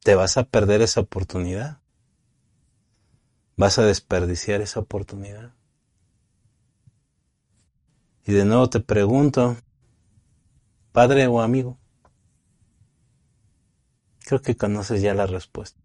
¿Te 0.04 0.16
vas 0.16 0.38
a 0.38 0.44
perder 0.44 0.82
esa 0.82 1.02
oportunidad? 1.02 1.80
¿Vas 3.58 3.78
a 3.78 3.84
desperdiciar 3.84 4.62
esa 4.62 4.80
oportunidad? 4.80 5.54
Y 8.26 8.34
de 8.34 8.46
nuevo 8.46 8.70
te 8.70 8.80
pregunto, 8.80 9.58
padre 10.92 11.28
o 11.28 11.42
amigo, 11.42 11.78
creo 14.26 14.42
que 14.42 14.56
conoces 14.56 15.02
ya 15.02 15.14
la 15.14 15.28
respuesta. 15.28 15.80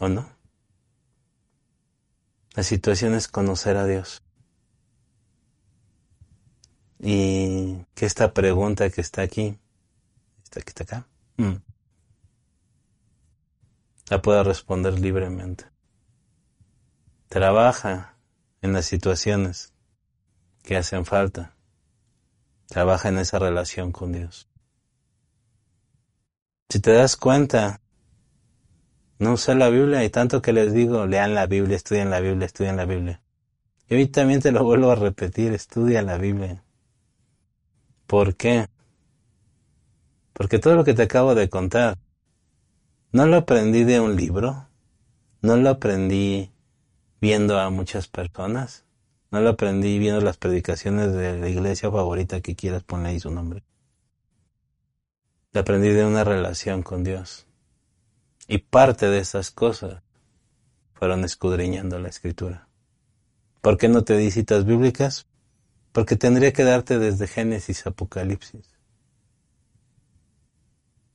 ¿O 0.00 0.08
no? 0.08 0.28
La 2.54 2.62
situación 2.62 3.14
es 3.14 3.28
conocer 3.28 3.76
a 3.76 3.86
Dios. 3.86 4.22
Y 7.04 7.84
que 7.96 8.06
esta 8.06 8.32
pregunta 8.32 8.88
que 8.88 9.00
está 9.00 9.22
aquí, 9.22 9.58
está, 10.44 10.60
está 10.60 10.84
acá, 10.84 11.06
mm, 11.36 11.56
la 14.08 14.22
pueda 14.22 14.44
responder 14.44 15.00
libremente. 15.00 15.64
Trabaja 17.28 18.16
en 18.60 18.72
las 18.72 18.86
situaciones 18.86 19.72
que 20.62 20.76
hacen 20.76 21.04
falta. 21.04 21.56
Trabaja 22.68 23.08
en 23.08 23.18
esa 23.18 23.40
relación 23.40 23.90
con 23.90 24.12
Dios. 24.12 24.48
Si 26.68 26.78
te 26.78 26.92
das 26.92 27.16
cuenta, 27.16 27.80
no 29.18 29.32
usé 29.32 29.56
la 29.56 29.70
Biblia 29.70 30.04
y 30.04 30.10
tanto 30.10 30.40
que 30.40 30.52
les 30.52 30.72
digo, 30.72 31.06
lean 31.06 31.34
la 31.34 31.46
Biblia, 31.46 31.76
estudien 31.76 32.10
la 32.10 32.20
Biblia, 32.20 32.46
estudien 32.46 32.76
la 32.76 32.84
Biblia. 32.84 33.20
Y 33.88 33.96
hoy 33.96 34.06
también 34.06 34.40
te 34.40 34.52
lo 34.52 34.62
vuelvo 34.62 34.92
a 34.92 34.94
repetir, 34.94 35.52
estudia 35.52 36.00
la 36.02 36.16
Biblia. 36.16 36.62
¿Por 38.06 38.36
qué? 38.36 38.66
Porque 40.32 40.58
todo 40.58 40.74
lo 40.74 40.84
que 40.84 40.94
te 40.94 41.02
acabo 41.02 41.34
de 41.34 41.48
contar, 41.48 41.98
no 43.12 43.26
lo 43.26 43.36
aprendí 43.36 43.84
de 43.84 44.00
un 44.00 44.16
libro, 44.16 44.68
no 45.42 45.56
lo 45.56 45.70
aprendí 45.70 46.50
viendo 47.20 47.58
a 47.58 47.70
muchas 47.70 48.08
personas, 48.08 48.84
no 49.30 49.40
lo 49.40 49.50
aprendí 49.50 49.98
viendo 49.98 50.20
las 50.20 50.36
predicaciones 50.36 51.12
de 51.12 51.38
la 51.38 51.48
iglesia 51.48 51.90
favorita 51.90 52.40
que 52.40 52.56
quieras 52.56 52.82
poner 52.82 53.06
ahí 53.06 53.20
su 53.20 53.30
nombre. 53.30 53.62
Lo 55.52 55.60
aprendí 55.60 55.88
de 55.88 56.04
una 56.04 56.24
relación 56.24 56.82
con 56.82 57.04
Dios. 57.04 57.46
Y 58.48 58.58
parte 58.58 59.08
de 59.08 59.18
esas 59.18 59.50
cosas 59.50 60.02
fueron 60.94 61.24
escudriñando 61.24 61.98
la 61.98 62.08
escritura. 62.08 62.68
¿Por 63.60 63.76
qué 63.78 63.88
no 63.88 64.02
te 64.02 64.16
di 64.16 64.30
citas 64.30 64.64
bíblicas? 64.64 65.26
Porque 65.92 66.16
tendría 66.16 66.52
que 66.52 66.64
darte 66.64 66.98
desde 66.98 67.26
Génesis 67.26 67.86
a 67.86 67.90
Apocalipsis. 67.90 68.66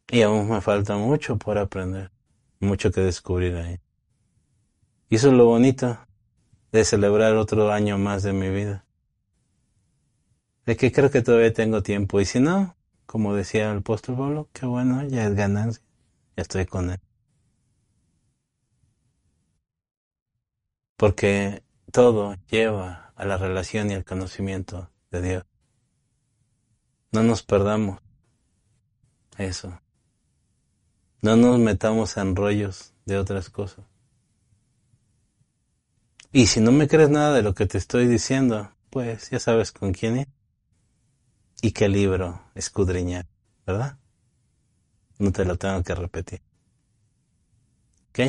Y 0.10 0.22
aún 0.22 0.50
me 0.50 0.62
falta 0.62 0.96
mucho 0.96 1.38
por 1.38 1.58
aprender, 1.58 2.12
mucho 2.60 2.92
que 2.92 3.02
descubrir 3.02 3.56
ahí. 3.56 3.80
Y 5.10 5.16
eso 5.16 5.30
es 5.30 5.34
lo 5.34 5.46
bonito 5.46 5.98
de 6.72 6.86
celebrar 6.86 7.36
otro 7.36 7.72
año 7.72 7.98
más 7.98 8.24
de 8.24 8.34
mi 8.34 8.50
vida. 8.50 8.86
De 10.66 10.78
que 10.78 10.92
creo 10.92 11.10
que 11.10 11.22
todavía 11.22 11.54
tengo 11.54 11.82
tiempo. 11.82 12.22
Y 12.22 12.26
si 12.26 12.40
no, 12.40 12.76
como 13.06 13.34
decía 13.34 13.72
el 13.72 13.80
apóstol 13.80 14.16
Pablo, 14.18 14.50
qué 14.54 14.66
bueno, 14.66 15.04
ya 15.08 15.26
es 15.26 15.34
ganancia, 15.34 15.84
ya 16.36 16.42
estoy 16.42 16.66
con 16.66 16.92
él. 16.92 17.00
Porque 20.98 21.64
todo 21.92 22.36
lleva 22.50 23.07
a 23.18 23.26
la 23.26 23.38
relación 23.38 23.90
y 23.90 23.96
al 23.96 24.06
conocimiento 24.06 24.92
de 25.12 25.22
Dios. 25.22 25.46
No 27.12 27.24
nos 27.24 27.42
perdamos 27.42 28.00
eso. 29.38 29.82
No 31.22 31.36
nos 31.36 31.58
metamos 31.58 32.16
en 32.18 32.36
rollos 32.36 32.94
de 33.06 33.18
otras 33.18 33.50
cosas. 33.50 33.86
Y 36.32 36.46
si 36.46 36.62
no 36.62 36.72
me 36.72 36.88
crees 36.88 37.10
nada 37.10 37.34
de 37.34 37.42
lo 37.42 37.56
que 37.56 37.66
te 37.66 37.80
estoy 37.80 38.06
diciendo, 38.06 38.72
pues 38.92 39.32
ya 39.32 39.40
sabes 39.40 39.72
con 39.72 39.94
quién 39.94 40.18
ir 40.18 40.28
y 41.62 41.72
qué 41.72 41.90
libro 41.90 42.44
escudriñar, 42.54 43.26
¿verdad? 43.66 43.98
No 45.18 45.32
te 45.32 45.44
lo 45.44 45.58
tengo 45.58 45.82
que 45.82 45.96
repetir. 45.96 46.42
¿Ok? 48.10 48.20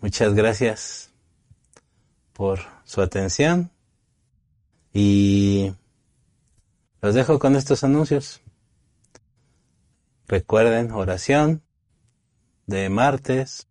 Muchas 0.00 0.32
gracias 0.34 1.15
por 2.36 2.60
su 2.84 3.00
atención 3.00 3.70
y 4.92 5.72
los 7.00 7.14
dejo 7.14 7.38
con 7.38 7.56
estos 7.56 7.82
anuncios. 7.82 8.42
Recuerden 10.28 10.90
oración 10.90 11.62
de 12.66 12.88
martes 12.88 13.68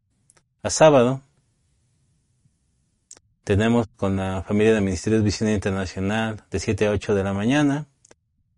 a 0.64 0.70
sábado. 0.70 1.22
Tenemos 3.44 3.88
con 3.96 4.16
la 4.16 4.42
familia 4.42 4.74
de 4.74 4.82
Ministerios 4.82 5.24
Visión 5.24 5.50
Internacional 5.50 6.44
de 6.50 6.60
7 6.60 6.88
a 6.88 6.92
8 6.92 7.14
de 7.14 7.24
la 7.24 7.34
mañana. 7.34 7.86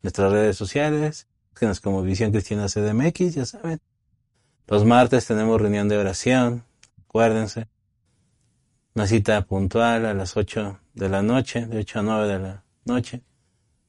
Nuestras 0.03 0.31
redes 0.31 0.55
sociales, 0.55 1.27
búsquenos 1.49 1.81
como 1.81 2.01
Visión 2.01 2.31
Cristiana 2.31 2.67
CDMX, 2.67 3.35
ya 3.35 3.45
saben. 3.45 3.79
Los 4.67 4.85
martes 4.85 5.25
tenemos 5.25 5.59
reunión 5.59 5.89
de 5.89 5.97
oración, 5.97 6.63
acuérdense. 7.03 7.67
Una 8.97 9.05
cita 9.05 9.43
puntual 9.43 10.07
a 10.07 10.15
las 10.15 10.37
8 10.37 10.79
de 10.95 11.07
la 11.07 11.21
noche, 11.21 11.67
de 11.67 11.77
8 11.77 11.99
a 11.99 12.01
9 12.01 12.27
de 12.33 12.39
la 12.39 12.63
noche. 12.83 13.21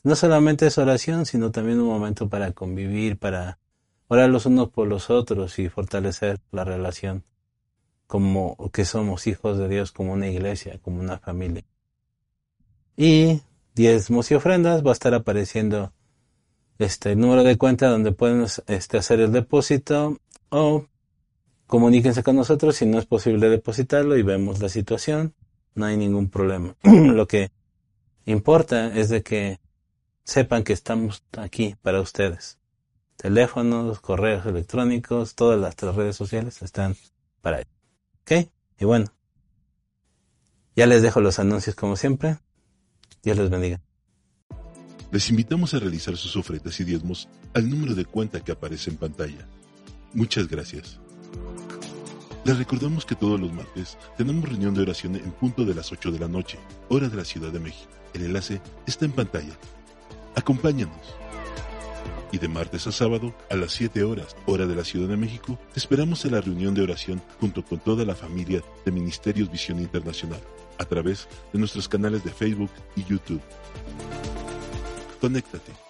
No 0.03 0.15
solamente 0.15 0.67
es 0.67 0.77
oración, 0.77 1.25
sino 1.25 1.51
también 1.51 1.81
un 1.81 1.87
momento 1.87 2.29
para 2.29 2.53
convivir, 2.53 3.17
para 3.17 3.59
orar 4.09 4.29
los 4.29 4.45
unos 4.45 4.69
por 4.69 4.87
los 4.87 5.09
otros 5.09 5.59
y 5.61 5.71
fortalecer 5.71 6.41
la 6.53 6.65
relación 6.65 7.25
como 8.07 8.59
que 8.71 8.85
somos 8.85 9.27
hijos 9.27 9.57
de 9.57 9.69
Dios, 9.69 9.93
como 9.93 10.13
una 10.13 10.29
iglesia, 10.29 10.79
como 10.83 11.01
una 11.01 11.17
familia. 11.17 11.65
Y 12.95 13.41
diezmos 13.75 14.31
y 14.31 14.35
ofrendas 14.35 14.85
va 14.85 14.91
a 14.91 14.93
estar 14.93 15.15
apareciendo 15.15 15.91
este 16.79 17.17
número 17.17 17.45
de 17.45 17.57
cuenta 17.57 17.89
donde 17.89 18.13
pueden 18.13 18.45
este, 18.67 18.99
hacer 18.99 19.21
el 19.21 19.33
depósito 19.33 20.19
o 20.51 20.85
comuníquense 21.69 22.25
con 22.25 22.35
nosotros 22.35 22.75
si 22.75 22.87
no 22.87 22.99
es 22.99 23.07
posible 23.07 23.49
depositarlo 23.49 24.17
y 24.17 24.23
vemos 24.23 24.61
la 24.61 24.69
situación. 24.69 25.35
No 25.77 25.85
hay 25.85 25.97
ningún 25.97 26.29
problema. 26.29 26.75
Lo 26.83 27.29
que 27.29 27.53
importa 28.25 28.99
es 28.99 29.11
de 29.11 29.23
que 29.23 29.61
sepan 30.25 30.65
que 30.65 30.73
estamos 30.73 31.23
aquí 31.37 31.77
para 31.81 32.01
ustedes 32.01 32.59
teléfonos, 33.19 34.01
correos 34.01 34.47
electrónicos, 34.47 35.35
todas 35.35 35.61
las 35.61 35.77
redes 35.95 36.17
sociales 36.17 36.63
están 36.63 36.97
para 37.43 37.59
ello. 37.59 37.71
¿Ok? 38.23 38.49
Y 38.81 38.85
bueno, 38.85 39.13
ya 40.75 40.87
les 40.87 41.03
dejo 41.03 41.21
los 41.21 41.39
anuncios 41.39 41.75
como 41.75 41.97
siempre. 41.97 42.39
Dios 43.23 43.37
les 43.37 43.51
bendiga. 43.51 43.81
Les 45.11 45.29
invitamos 45.31 45.75
a 45.75 45.81
realizar 45.81 46.17
sus 46.17 46.37
ofrendas 46.37 46.79
y 46.81 46.85
diezmos 46.85 47.29
al 47.55 47.69
número 47.69 47.95
de 47.95 48.05
cuenta 48.05 48.41
que 48.41 48.53
aparece 48.53 48.91
en 48.91 48.97
pantalla. 48.97 49.47
Muchas 50.15 50.47
gracias. 50.49 51.01
Les 52.45 52.57
recordamos 52.57 53.05
que 53.05 53.15
todos 53.15 53.39
los 53.39 53.53
martes 53.53 53.99
tenemos 54.17 54.49
reunión 54.49 54.75
de 54.75 54.83
oración 54.83 55.17
en 55.17 55.33
punto 55.33 55.65
de 55.65 55.75
las 55.75 55.93
8 55.93 56.13
de 56.13 56.19
la 56.19 56.29
noche, 56.29 56.59
hora 56.89 57.09
de 57.09 57.17
la 57.17 57.25
Ciudad 57.25 57.53
de 57.53 57.61
México. 57.61 57.91
El 58.15 58.25
enlace 58.25 58.61
está 58.87 59.05
en 59.05 59.13
pantalla. 59.13 59.53
Acompáñanos 60.35 61.15
y 62.33 62.39
de 62.39 62.49
martes 62.49 62.87
a 62.87 62.93
sábado 62.93 63.35
a 63.51 63.57
las 63.57 63.73
7 63.73 64.03
horas, 64.03 64.37
hora 64.47 64.67
de 64.67 64.75
la 64.75 64.85
Ciudad 64.85 65.09
de 65.09 65.17
México, 65.17 65.59
esperamos 65.75 66.25
en 66.25 66.33
la 66.33 66.41
reunión 66.41 66.75
de 66.75 66.83
oración 66.83 67.23
junto 67.41 67.65
con 67.65 67.81
toda 67.81 68.05
la 68.05 68.15
familia 68.15 68.63
de 68.85 68.93
Ministerios 68.93 69.51
Visión 69.51 69.79
Internacional 69.79 70.41
a 70.79 70.85
través 70.85 71.29
de 71.53 71.59
nuestros 71.59 71.89
canales 71.89 72.25
de 72.25 72.31
Facebook 72.31 72.71
y 72.97 73.05
YouTube. 73.05 73.43
Conéctate 75.21 75.88